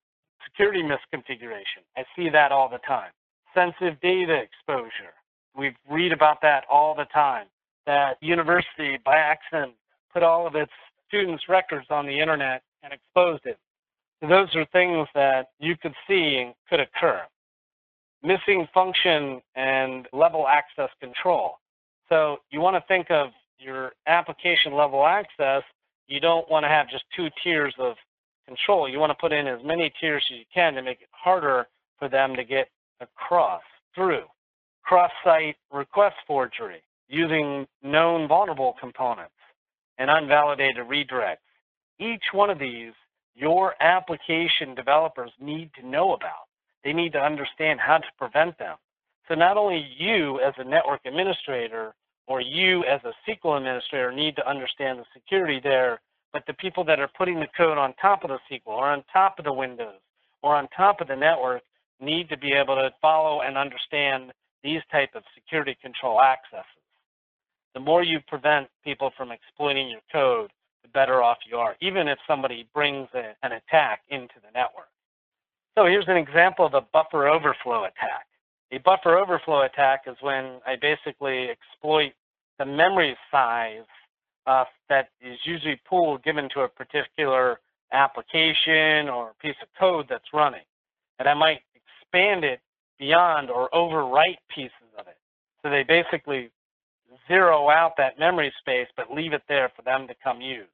Security 0.44 0.82
misconfiguration. 0.82 1.82
I 1.96 2.04
see 2.14 2.28
that 2.30 2.52
all 2.52 2.68
the 2.68 2.78
time. 2.86 3.10
Sensitive 3.54 4.00
data 4.00 4.34
exposure. 4.34 5.14
We 5.56 5.74
read 5.88 6.12
about 6.12 6.42
that 6.42 6.64
all 6.70 6.94
the 6.94 7.06
time. 7.06 7.46
That 7.86 8.18
university 8.20 8.98
by 9.04 9.16
accident 9.16 9.72
put 10.12 10.22
all 10.22 10.46
of 10.46 10.54
its 10.56 10.72
students' 11.08 11.44
records 11.48 11.86
on 11.90 12.06
the 12.06 12.20
internet 12.20 12.62
and 12.82 12.92
exposed 12.92 13.46
it. 13.46 13.58
Those 14.28 14.54
are 14.54 14.66
things 14.72 15.08
that 15.14 15.48
you 15.58 15.76
could 15.76 15.94
see 16.08 16.38
and 16.38 16.54
could 16.68 16.80
occur. 16.80 17.22
Missing 18.22 18.66
function 18.72 19.40
and 19.54 20.06
level 20.12 20.46
access 20.48 20.90
control. 21.00 21.58
So 22.08 22.38
you 22.50 22.60
want 22.60 22.76
to 22.76 22.84
think 22.88 23.10
of 23.10 23.28
your 23.58 23.92
application 24.06 24.74
level 24.74 25.06
access. 25.06 25.62
You 26.08 26.20
don't 26.20 26.48
want 26.50 26.64
to 26.64 26.68
have 26.68 26.88
just 26.88 27.04
two 27.14 27.28
tiers 27.42 27.74
of 27.78 27.96
control. 28.46 28.88
You 28.88 28.98
want 28.98 29.10
to 29.10 29.18
put 29.20 29.32
in 29.32 29.46
as 29.46 29.60
many 29.64 29.92
tiers 30.00 30.24
as 30.30 30.38
you 30.38 30.44
can 30.52 30.74
to 30.74 30.82
make 30.82 31.00
it 31.00 31.08
harder 31.10 31.66
for 31.98 32.08
them 32.08 32.34
to 32.36 32.44
get 32.44 32.68
across 33.00 33.62
through. 33.94 34.24
Cross-site 34.84 35.56
request 35.72 36.16
forgery 36.26 36.82
using 37.08 37.66
known 37.82 38.28
vulnerable 38.28 38.74
components 38.80 39.32
and 39.98 40.10
unvalidated 40.10 40.86
redirects. 40.88 41.36
Each 41.98 42.22
one 42.32 42.50
of 42.50 42.58
these, 42.58 42.92
your 43.36 43.74
application 43.80 44.74
developers 44.74 45.30
need 45.38 45.70
to 45.78 45.86
know 45.86 46.14
about. 46.14 46.48
They 46.82 46.92
need 46.92 47.12
to 47.12 47.20
understand 47.20 47.80
how 47.80 47.98
to 47.98 48.06
prevent 48.18 48.58
them. 48.58 48.76
So 49.28 49.34
not 49.34 49.56
only 49.56 49.86
you 49.98 50.40
as 50.40 50.54
a 50.56 50.64
network 50.64 51.00
administrator 51.04 51.94
or 52.26 52.40
you 52.40 52.84
as 52.84 53.00
a 53.04 53.12
SQL 53.28 53.58
administrator 53.58 54.12
need 54.12 54.36
to 54.36 54.48
understand 54.48 54.98
the 54.98 55.04
security 55.12 55.60
there, 55.62 56.00
but 56.32 56.44
the 56.46 56.54
people 56.54 56.84
that 56.84 57.00
are 57.00 57.10
putting 57.16 57.40
the 57.40 57.48
code 57.56 57.78
on 57.78 57.94
top 58.00 58.24
of 58.24 58.30
the 58.30 58.38
SQL 58.50 58.68
or 58.68 58.86
on 58.90 59.04
top 59.12 59.38
of 59.38 59.44
the 59.44 59.52
Windows 59.52 60.00
or 60.42 60.56
on 60.56 60.68
top 60.76 61.00
of 61.00 61.08
the 61.08 61.16
network 61.16 61.62
need 62.00 62.28
to 62.28 62.36
be 62.36 62.52
able 62.52 62.76
to 62.76 62.90
follow 63.00 63.42
and 63.42 63.56
understand 63.56 64.32
these 64.62 64.80
type 64.90 65.10
of 65.14 65.22
security 65.34 65.76
control 65.82 66.20
accesses. 66.20 66.64
The 67.74 67.80
more 67.80 68.02
you 68.02 68.20
prevent 68.26 68.68
people 68.84 69.10
from 69.16 69.30
exploiting 69.30 69.88
your 69.88 70.00
code, 70.10 70.50
the 70.86 70.92
better 70.92 71.22
off 71.22 71.38
you 71.48 71.56
are, 71.56 71.76
even 71.80 72.08
if 72.08 72.18
somebody 72.26 72.68
brings 72.74 73.08
a, 73.14 73.34
an 73.42 73.52
attack 73.52 74.00
into 74.08 74.34
the 74.40 74.50
network. 74.54 74.88
So 75.76 75.86
here's 75.86 76.08
an 76.08 76.16
example 76.16 76.64
of 76.64 76.74
a 76.74 76.80
buffer 76.92 77.28
overflow 77.28 77.84
attack. 77.84 78.26
A 78.72 78.78
buffer 78.78 79.18
overflow 79.18 79.62
attack 79.62 80.02
is 80.06 80.16
when 80.20 80.60
I 80.66 80.76
basically 80.80 81.48
exploit 81.50 82.12
the 82.58 82.64
memory 82.64 83.16
size 83.30 83.84
uh, 84.46 84.64
that 84.88 85.10
is 85.20 85.38
usually 85.44 85.80
pooled 85.88 86.22
given 86.24 86.48
to 86.54 86.60
a 86.60 86.68
particular 86.68 87.60
application 87.92 89.08
or 89.08 89.32
piece 89.40 89.56
of 89.62 89.68
code 89.78 90.06
that's 90.08 90.32
running. 90.32 90.64
And 91.18 91.28
I 91.28 91.34
might 91.34 91.60
expand 91.74 92.44
it 92.44 92.60
beyond 92.98 93.50
or 93.50 93.68
overwrite 93.70 94.38
pieces 94.52 94.72
of 94.98 95.06
it. 95.06 95.16
So 95.62 95.70
they 95.70 95.82
basically 95.82 96.50
zero 97.28 97.68
out 97.68 97.92
that 97.98 98.18
memory 98.18 98.52
space 98.60 98.88
but 98.96 99.12
leave 99.12 99.32
it 99.32 99.42
there 99.48 99.70
for 99.76 99.82
them 99.82 100.08
to 100.08 100.14
come 100.22 100.40
use. 100.40 100.66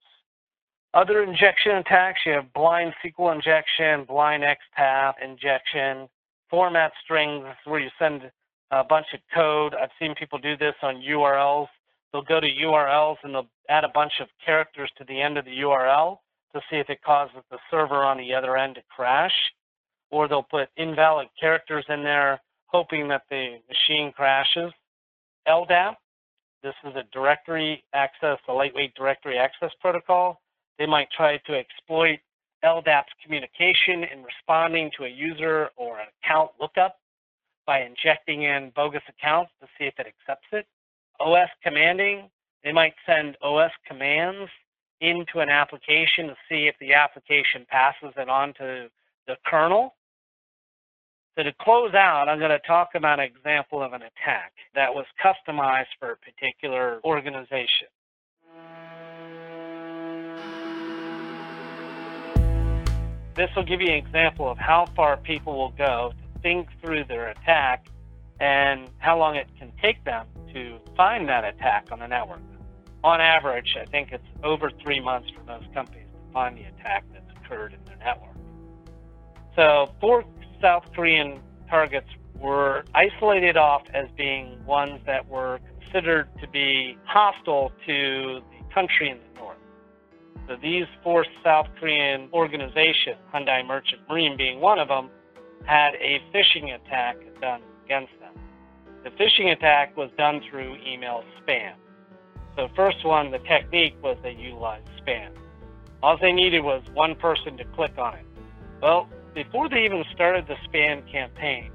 Other 0.95 1.23
injection 1.23 1.77
attacks, 1.77 2.21
you 2.27 2.33
have 2.33 2.53
blind 2.53 2.93
SQL 3.03 3.35
injection, 3.35 4.05
blind 4.05 4.43
XPath 4.43 5.15
injection, 5.25 6.07
format 6.51 6.93
strings 7.03 7.47
where 7.65 7.81
you 7.81 7.89
send 7.99 8.31
a 8.71 8.85
bunch 8.85 9.07
of 9.15 9.21
code. 9.35 9.75
I've 9.75 9.91
seen 9.99 10.15
people 10.15 10.39
do 10.39 10.55
this 10.57 10.75
on 10.83 10.97
URLs. 10.97 11.69
They'll 12.13 12.21
go 12.21 12.41
to 12.41 12.47
URLs 12.47 13.17
and 13.23 13.35
they'll 13.35 13.49
add 13.71 13.85
a 13.85 13.89
bunch 13.89 14.13
of 14.21 14.29
characters 14.45 14.91
to 14.99 15.05
the 15.05 15.19
end 15.19 15.39
of 15.39 15.47
the 15.47 15.61
URL 15.63 16.19
to 16.55 16.61
see 16.71 16.77
if 16.77 16.91
it 16.91 17.03
causes 17.03 17.37
the 17.51 17.59
server 17.71 18.05
on 18.05 18.19
the 18.19 18.35
other 18.35 18.59
end 18.59 18.75
to 18.75 18.83
crash. 18.95 19.33
Or 20.11 20.29
they'll 20.29 20.43
put 20.43 20.69
invalid 20.77 21.29
characters 21.41 21.87
in 21.89 22.03
there 22.03 22.39
hoping 22.67 23.09
that 23.09 23.23
the 23.31 23.57
machine 23.67 24.13
crashes. 24.13 24.71
LDAP, 25.49 25.95
this 26.63 26.75
is 26.85 26.95
a 26.97 27.05
directory 27.15 27.83
access, 27.95 28.37
a 28.47 28.53
lightweight 28.53 28.95
directory 28.95 29.39
access 29.39 29.71
protocol. 29.81 30.42
They 30.79 30.87
might 30.87 31.09
try 31.11 31.39
to 31.39 31.55
exploit 31.55 32.19
LDAP's 32.65 33.13
communication 33.23 34.05
in 34.05 34.23
responding 34.23 34.91
to 34.97 35.05
a 35.05 35.09
user 35.09 35.71
or 35.77 35.99
an 35.99 36.07
account 36.23 36.51
lookup 36.61 36.99
by 37.67 37.83
injecting 37.83 38.43
in 38.43 38.73
bogus 38.75 39.03
accounts 39.09 39.51
to 39.61 39.67
see 39.79 39.85
if 39.85 39.95
it 39.99 40.07
accepts 40.07 40.49
it. 40.53 40.67
OS 41.21 41.49
commanding, 41.63 42.29
they 42.65 42.73
might 42.73 42.95
send 43.07 43.37
OS 43.43 43.71
commands 43.87 44.51
into 45.01 45.41
an 45.41 45.49
application 45.49 46.29
to 46.29 46.37
see 46.49 46.69
if 46.69 46.75
the 46.81 46.95
application 46.95 47.67
passes 47.69 48.13
it 48.17 48.29
on 48.29 48.55
to 48.55 48.89
the 49.27 49.37
kernel. 49.47 49.95
So 51.37 51.43
to 51.43 51.53
close 51.61 51.95
out, 51.95 52.29
I'm 52.29 52.39
going 52.39 52.51
to 52.51 52.61
talk 52.67 52.91
about 52.95 53.19
an 53.19 53.27
example 53.27 53.83
of 53.83 53.95
an 53.95 54.03
attack 54.03 54.53
that 54.75 54.93
was 54.95 55.07
customized 55.23 55.87
for 55.99 56.13
a 56.13 56.17
particular 56.17 57.01
organization. 57.05 57.89
This 63.35 63.49
will 63.57 63.65
give 63.65 63.81
you 63.81 63.89
an 63.89 63.95
example 63.95 64.51
of 64.51 64.59
how 64.59 64.87
far 64.95 65.17
people 65.17 65.57
will 65.57 65.71
go 65.71 66.13
to 66.13 66.41
think 66.41 66.69
through 66.83 67.05
their 67.05 67.29
attack 67.29 67.87
and 68.41 68.91
how 68.99 69.19
long 69.19 69.37
it 69.37 69.47
can 69.59 69.73
take 69.81 70.05
them 70.05 70.27
to 70.53 70.79
find 70.97 71.29
that 71.29 71.45
attack 71.45 71.87
on 71.91 72.01
the 72.01 72.07
network. 72.07 72.41
On 73.05 73.21
average, 73.21 73.77
I 73.81 73.85
think 73.87 74.13
it's 74.13 74.25
over 74.45 74.71
three 74.83 75.01
months 75.01 75.29
for 75.31 75.43
most 75.45 75.73
companies 75.73 76.07
to 76.13 76.33
find 76.33 76.57
the 76.57 76.65
attack 76.65 77.05
that's 77.13 77.31
occurred 77.37 77.73
in 77.73 77.85
their 77.87 77.97
network. 77.97 78.37
So 79.57 79.93
four 80.01 80.25
South 80.61 80.85
Korean 80.95 81.41
targets 81.69 82.09
were 82.39 82.85
isolated 82.95 83.57
off 83.57 83.83
as 83.95 84.07
being 84.17 84.65
ones 84.65 85.01
that 85.07 85.29
were 85.29 85.61
considered 85.81 86.29
to 86.41 86.49
be 86.49 86.97
hostile 87.05 87.73
to 87.87 88.41
the 88.41 88.75
country 88.75 89.11
in 89.11 89.19
the 89.19 89.41
north. 89.41 89.52
So 90.49 90.57
these 90.61 90.87
four 91.03 91.25
South 91.45 91.67
Korean 91.79 92.29
organizations, 92.33 93.17
Hyundai 93.33 93.67
Merchant 93.67 94.03
Marine 94.09 94.37
being 94.37 94.61
one 94.61 94.79
of 94.79 94.89
them, 94.89 95.11
had 95.65 95.95
a 95.95 96.21
phishing 96.35 96.75
attack 96.75 97.17
done 97.41 97.63
against 97.85 98.13
them. 98.21 98.35
The 99.05 99.11
phishing 99.11 99.53
attack 99.53 99.97
was 99.97 100.11
done 100.19 100.41
through 100.51 100.77
email 100.87 101.25
spam. 101.41 101.75
So 102.57 102.69
first 102.77 103.05
one, 103.05 103.31
the 103.31 103.39
technique 103.39 103.95
was 104.03 104.17
they 104.23 104.33
utilized 104.33 104.87
spam. 105.01 105.31
All 106.03 106.19
they 106.21 106.33
needed 106.33 106.61
was 106.65 106.83
one 106.95 107.15
person 107.15 107.57
to 107.57 107.65
click 107.77 107.97
on 107.97 108.15
it. 108.15 108.27
Well, 108.83 109.09
before 109.35 109.69
they 109.69 109.85
even 109.85 110.05
started 110.13 110.47
the 110.47 110.57
spam 110.69 111.11
campaign, 111.11 111.71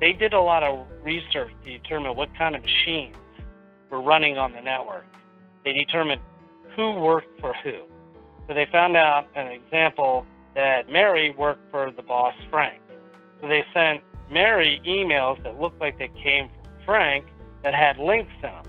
they 0.00 0.12
did 0.12 0.32
a 0.32 0.40
lot 0.40 0.62
of 0.62 0.86
research 1.02 1.50
to 1.64 1.78
determine 1.78 2.16
what 2.16 2.28
kind 2.36 2.54
of 2.54 2.62
machines 2.62 3.16
were 3.90 4.02
running 4.02 4.38
on 4.38 4.52
the 4.52 4.60
network. 4.60 5.06
They 5.64 5.72
determined 5.72 6.20
who 6.76 6.92
worked 7.00 7.40
for 7.40 7.54
who. 7.64 7.89
So 8.48 8.54
they 8.54 8.66
found 8.70 8.96
out 8.96 9.26
an 9.34 9.48
example 9.48 10.26
that 10.54 10.88
Mary 10.90 11.34
worked 11.36 11.70
for 11.70 11.90
the 11.90 12.02
boss 12.02 12.34
Frank. 12.50 12.80
So 13.40 13.48
they 13.48 13.64
sent 13.72 14.02
Mary 14.30 14.80
emails 14.86 15.42
that 15.44 15.60
looked 15.60 15.80
like 15.80 15.98
they 15.98 16.10
came 16.22 16.48
from 16.48 16.72
Frank 16.84 17.26
that 17.62 17.74
had 17.74 17.98
links 17.98 18.32
in 18.36 18.42
them. 18.42 18.64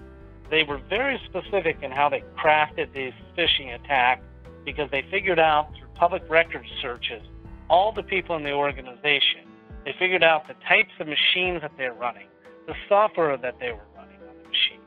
They 0.50 0.64
were 0.64 0.80
very 0.90 1.20
specific 1.26 1.78
in 1.82 1.92
how 1.92 2.10
they 2.10 2.24
crafted 2.38 2.94
this 2.94 3.14
phishing 3.38 3.74
attack 3.74 4.22
because 4.66 4.90
they 4.92 5.04
figured 5.10 5.40
out 5.40 5.70
through 5.78 5.88
public 5.96 6.24
record 6.30 6.66
searches 6.82 7.22
all 7.70 7.94
the 7.94 8.04
people 8.04 8.36
in 8.36 8.44
the 8.44 8.52
organization. 8.52 9.48
They 9.86 9.96
figured 9.98 10.24
out 10.24 10.48
the 10.48 10.56
types 10.68 10.92
of 11.00 11.08
machines 11.08 11.62
that 11.62 11.72
they're 11.78 11.94
running, 11.94 12.28
the 12.68 12.74
software 12.90 13.38
that 13.38 13.56
they 13.60 13.72
were 13.72 13.88
running 13.96 14.18
on 14.28 14.36
the 14.44 14.50
machines. 14.50 14.82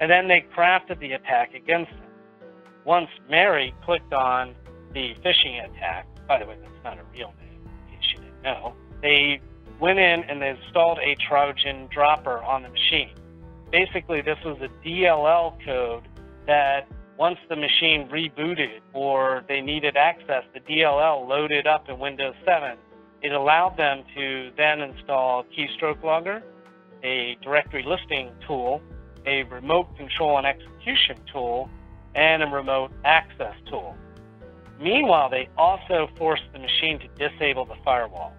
And 0.00 0.10
then 0.10 0.26
they 0.26 0.44
crafted 0.56 0.98
the 1.00 1.12
attack 1.12 1.54
against 1.54 1.92
them. 1.92 2.01
Once 2.84 3.08
Mary 3.30 3.74
clicked 3.84 4.12
on 4.12 4.54
the 4.94 5.14
phishing 5.24 5.64
attack, 5.64 6.06
by 6.26 6.38
the 6.38 6.46
way, 6.46 6.56
that's 6.60 6.84
not 6.84 6.98
a 6.98 7.04
real 7.12 7.32
name, 7.40 7.60
in 7.64 7.96
case 7.96 8.08
you 8.12 8.20
didn't 8.20 8.42
know, 8.42 8.74
they 9.02 9.40
went 9.80 9.98
in 9.98 10.24
and 10.24 10.40
they 10.40 10.50
installed 10.50 10.98
a 10.98 11.16
Trojan 11.28 11.88
dropper 11.92 12.38
on 12.42 12.62
the 12.62 12.68
machine. 12.68 13.14
Basically, 13.70 14.20
this 14.20 14.38
was 14.44 14.58
a 14.60 14.86
DLL 14.86 15.56
code 15.64 16.08
that 16.46 16.86
once 17.18 17.38
the 17.48 17.56
machine 17.56 18.08
rebooted 18.08 18.80
or 18.92 19.44
they 19.48 19.60
needed 19.60 19.96
access, 19.96 20.44
the 20.54 20.60
DLL 20.60 21.28
loaded 21.28 21.66
up 21.66 21.88
in 21.88 21.98
Windows 21.98 22.34
7. 22.44 22.76
It 23.22 23.32
allowed 23.32 23.76
them 23.76 24.02
to 24.16 24.50
then 24.56 24.80
install 24.80 25.44
Keystroke 25.56 26.02
Logger, 26.02 26.42
a 27.04 27.36
directory 27.42 27.84
listing 27.86 28.32
tool, 28.46 28.82
a 29.26 29.44
remote 29.44 29.96
control 29.96 30.38
and 30.38 30.46
execution 30.46 31.16
tool, 31.32 31.70
and 32.14 32.42
a 32.42 32.46
remote 32.46 32.92
access 33.04 33.54
tool. 33.68 33.96
Meanwhile, 34.80 35.30
they 35.30 35.48
also 35.56 36.08
forced 36.18 36.42
the 36.52 36.58
machine 36.58 36.98
to 37.00 37.28
disable 37.28 37.64
the 37.64 37.76
firewall. 37.84 38.32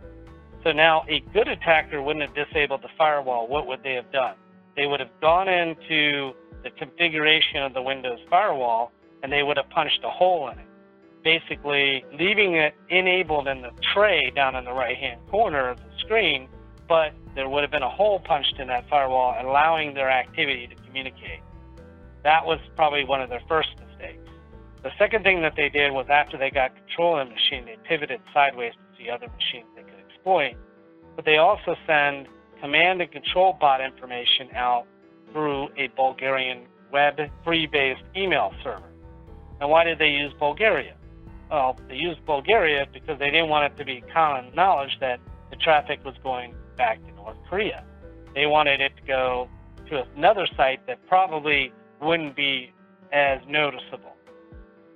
So 0.63 0.71
now 0.71 1.03
a 1.09 1.19
good 1.33 1.47
attacker 1.47 2.01
wouldn't 2.01 2.25
have 2.25 2.47
disabled 2.47 2.81
the 2.81 2.89
firewall. 2.97 3.47
What 3.47 3.67
would 3.67 3.83
they 3.83 3.93
have 3.93 4.11
done? 4.11 4.35
They 4.75 4.85
would 4.87 4.99
have 4.99 5.11
gone 5.21 5.47
into 5.47 6.33
the 6.63 6.71
configuration 6.71 7.61
of 7.63 7.73
the 7.73 7.81
Windows 7.81 8.19
firewall 8.29 8.91
and 9.21 9.31
they 9.31 9.43
would 9.43 9.57
have 9.57 9.69
punched 9.69 10.01
a 10.03 10.09
hole 10.09 10.49
in 10.49 10.59
it, 10.59 10.65
basically 11.23 12.03
leaving 12.17 12.55
it 12.55 12.75
enabled 12.89 13.47
in 13.47 13.61
the 13.61 13.71
tray 13.93 14.31
down 14.31 14.55
in 14.55 14.65
the 14.65 14.73
right 14.73 14.97
hand 14.97 15.21
corner 15.29 15.69
of 15.69 15.77
the 15.77 15.89
screen, 15.99 16.47
but 16.89 17.13
there 17.35 17.47
would 17.47 17.61
have 17.61 17.71
been 17.71 17.83
a 17.83 17.89
hole 17.89 18.19
punched 18.19 18.59
in 18.59 18.67
that 18.67 18.87
firewall, 18.89 19.35
allowing 19.41 19.93
their 19.93 20.09
activity 20.09 20.67
to 20.67 20.75
communicate. 20.85 21.39
That 22.23 22.45
was 22.45 22.59
probably 22.75 23.03
one 23.03 23.21
of 23.21 23.29
their 23.29 23.41
first 23.47 23.69
mistakes. 23.87 24.29
The 24.81 24.91
second 24.97 25.23
thing 25.23 25.41
that 25.41 25.53
they 25.55 25.69
did 25.69 25.91
was 25.91 26.07
after 26.09 26.37
they 26.37 26.49
got 26.49 26.75
control 26.75 27.19
of 27.19 27.27
the 27.27 27.33
machine, 27.33 27.65
they 27.65 27.77
pivoted 27.87 28.21
sideways 28.33 28.73
to 28.73 28.97
see 28.97 29.09
other 29.09 29.27
machines 29.27 29.67
they 29.75 29.83
could 29.83 29.99
exploit. 30.09 30.55
But 31.15 31.25
they 31.25 31.37
also 31.37 31.75
send 31.85 32.27
command 32.61 33.01
and 33.01 33.11
control 33.11 33.57
bot 33.59 33.81
information 33.81 34.49
out 34.55 34.85
through 35.31 35.69
a 35.77 35.87
Bulgarian 35.95 36.65
web 36.91 37.19
free 37.43 37.67
based 37.67 38.03
email 38.15 38.53
server. 38.63 38.89
And 39.59 39.69
why 39.69 39.83
did 39.83 39.99
they 39.99 40.09
use 40.09 40.33
Bulgaria? 40.39 40.95
Well, 41.49 41.77
they 41.87 41.95
used 41.95 42.25
Bulgaria 42.25 42.87
because 42.91 43.19
they 43.19 43.29
didn't 43.29 43.49
want 43.49 43.71
it 43.71 43.77
to 43.77 43.85
be 43.85 44.03
common 44.13 44.53
knowledge 44.55 44.97
that 44.99 45.19
the 45.49 45.55
traffic 45.57 46.03
was 46.03 46.15
going 46.23 46.55
back 46.77 47.05
to 47.05 47.13
North 47.13 47.37
Korea. 47.49 47.83
They 48.33 48.47
wanted 48.47 48.81
it 48.81 48.93
to 48.97 49.03
go 49.03 49.49
to 49.89 50.03
another 50.15 50.47
site 50.57 50.85
that 50.87 51.05
probably 51.07 51.71
wouldn't 52.03 52.35
be 52.35 52.71
as 53.11 53.39
noticeable. 53.47 54.15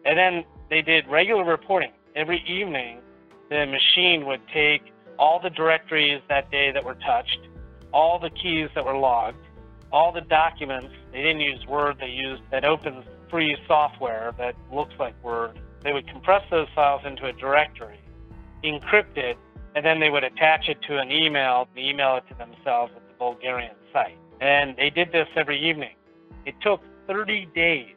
And 0.05 0.17
then 0.17 0.45
they 0.69 0.81
did 0.81 1.07
regular 1.07 1.43
reporting. 1.43 1.91
Every 2.15 2.43
evening, 2.47 2.99
the 3.49 3.65
machine 3.65 4.25
would 4.25 4.41
take 4.53 4.93
all 5.19 5.39
the 5.41 5.49
directories 5.49 6.21
that 6.29 6.49
day 6.51 6.71
that 6.71 6.83
were 6.83 6.95
touched, 6.95 7.39
all 7.93 8.19
the 8.19 8.29
keys 8.29 8.69
that 8.75 8.85
were 8.85 8.97
logged, 8.97 9.37
all 9.91 10.11
the 10.11 10.21
documents. 10.21 10.93
They 11.11 11.21
didn't 11.21 11.41
use 11.41 11.65
Word, 11.67 11.97
they 11.99 12.07
used 12.07 12.43
that 12.51 12.65
open 12.65 13.03
free 13.29 13.57
software 13.67 14.33
that 14.37 14.55
looks 14.71 14.93
like 14.99 15.21
Word. 15.23 15.59
They 15.83 15.93
would 15.93 16.07
compress 16.07 16.43
those 16.49 16.67
files 16.75 17.01
into 17.05 17.25
a 17.25 17.33
directory, 17.33 17.99
encrypt 18.63 19.17
it, 19.17 19.37
and 19.75 19.85
then 19.85 19.99
they 19.99 20.09
would 20.09 20.23
attach 20.23 20.69
it 20.69 20.81
to 20.87 20.97
an 20.97 21.11
email, 21.11 21.67
and 21.69 21.85
email 21.85 22.17
it 22.17 22.23
to 22.29 22.33
themselves 22.35 22.91
at 22.95 23.07
the 23.07 23.13
Bulgarian 23.19 23.75
site. 23.93 24.17
And 24.41 24.75
they 24.75 24.89
did 24.89 25.11
this 25.11 25.27
every 25.35 25.59
evening. 25.59 25.95
It 26.45 26.55
took 26.61 26.81
30 27.07 27.47
days 27.55 27.95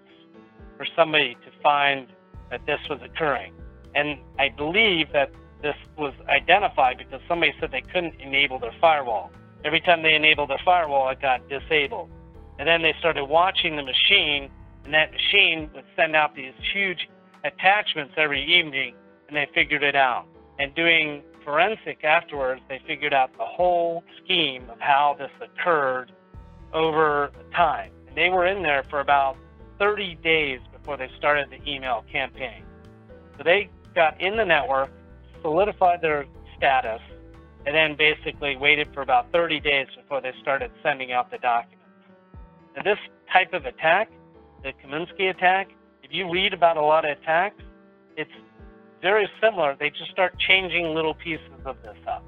for 0.77 0.87
somebody 0.97 1.35
to 1.35 1.63
find 1.63 2.09
that 2.51 2.65
this 2.67 2.81
was 2.89 3.01
occurring. 3.03 3.53
And 3.95 4.19
I 4.39 4.49
believe 4.49 5.13
that 5.13 5.31
this 5.63 5.75
was 5.99 6.15
identified 6.29 6.99
because 6.99 7.21
somebody 7.29 7.53
said 7.61 7.71
they 7.71 7.83
couldn't 7.83 8.15
enable 8.21 8.59
their 8.59 8.75
firewall. 8.81 9.31
Every 9.65 9.81
time 9.81 10.03
they 10.03 10.15
enabled 10.15 10.51
their 10.51 10.61
firewall, 10.65 11.11
it 11.11 11.21
got 11.21 11.47
disabled. 11.49 12.09
And 12.59 12.67
then 12.67 12.83
they 12.83 12.95
started 12.99 13.25
watching 13.27 13.77
the 13.77 13.83
machine, 13.83 14.51
and 14.85 14.95
that 14.95 15.13
machine 15.13 15.71
would 15.75 15.85
send 15.97 16.17
out 16.17 16.35
these 16.35 16.53
huge 16.73 17.09
attachments 17.45 18.15
every 18.17 18.43
evening, 18.43 18.95
and 19.29 19.37
they 19.37 19.49
figured 19.55 19.83
it 19.83 19.97
out. 19.97 20.27
And 20.59 20.75
doing 20.75 21.23
forensic 21.45 22.05
afterwards, 22.05 22.61
they 22.69 22.81
figured 22.87 23.15
out 23.15 23.33
the 23.37 23.45
whole 23.45 24.05
scheme 24.23 24.69
of 24.71 24.79
how 24.79 25.17
this 25.19 25.31
occurred 25.41 26.13
over 26.73 27.31
time. 27.55 27.91
And 28.11 28.19
they 28.19 28.29
were 28.29 28.47
in 28.47 28.63
there 28.63 28.85
for 28.91 29.01
about 29.01 29.37
30 29.79 30.17
days 30.17 30.61
before 30.73 30.97
they 30.97 31.09
started 31.17 31.49
the 31.51 31.71
email 31.71 32.05
campaign. 32.11 32.65
So 33.39 33.45
they 33.45 33.71
got 33.95 34.21
in 34.21 34.37
the 34.37 34.45
network, 34.45 34.91
solidified 35.41 36.03
their 36.03 36.27
status, 36.57 37.01
and 37.65 37.75
then 37.75 37.97
basically 37.97 38.57
waited 38.57 38.89
for 38.93 39.03
about 39.03 39.31
30 39.33 39.61
days 39.61 39.87
before 39.97 40.21
they 40.21 40.33
started 40.43 40.73
sending 40.83 41.13
out 41.13 41.31
the 41.31 41.39
documents. 41.39 41.85
Now, 42.77 42.83
this 42.83 42.99
type 43.33 43.53
of 43.53 43.65
attack, 43.65 44.11
the 44.63 44.73
Kimsuky 44.73 45.31
attack, 45.31 45.71
if 46.03 46.13
you 46.13 46.31
read 46.31 46.53
about 46.53 46.77
a 46.77 46.83
lot 46.83 47.05
of 47.05 47.17
attacks, 47.17 47.63
it's 48.17 48.31
very 49.01 49.29
similar. 49.41 49.77
They 49.79 49.91
just 49.91 50.11
start 50.11 50.39
changing 50.39 50.95
little 50.95 51.15
pieces 51.15 51.47
of 51.65 51.77
this 51.83 51.97
up. 52.07 52.25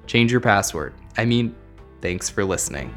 Change 0.07 0.31
your 0.31 0.41
password. 0.41 0.95
I 1.17 1.25
mean, 1.25 1.55
thanks 2.01 2.29
for 2.29 2.45
listening. 2.45 2.95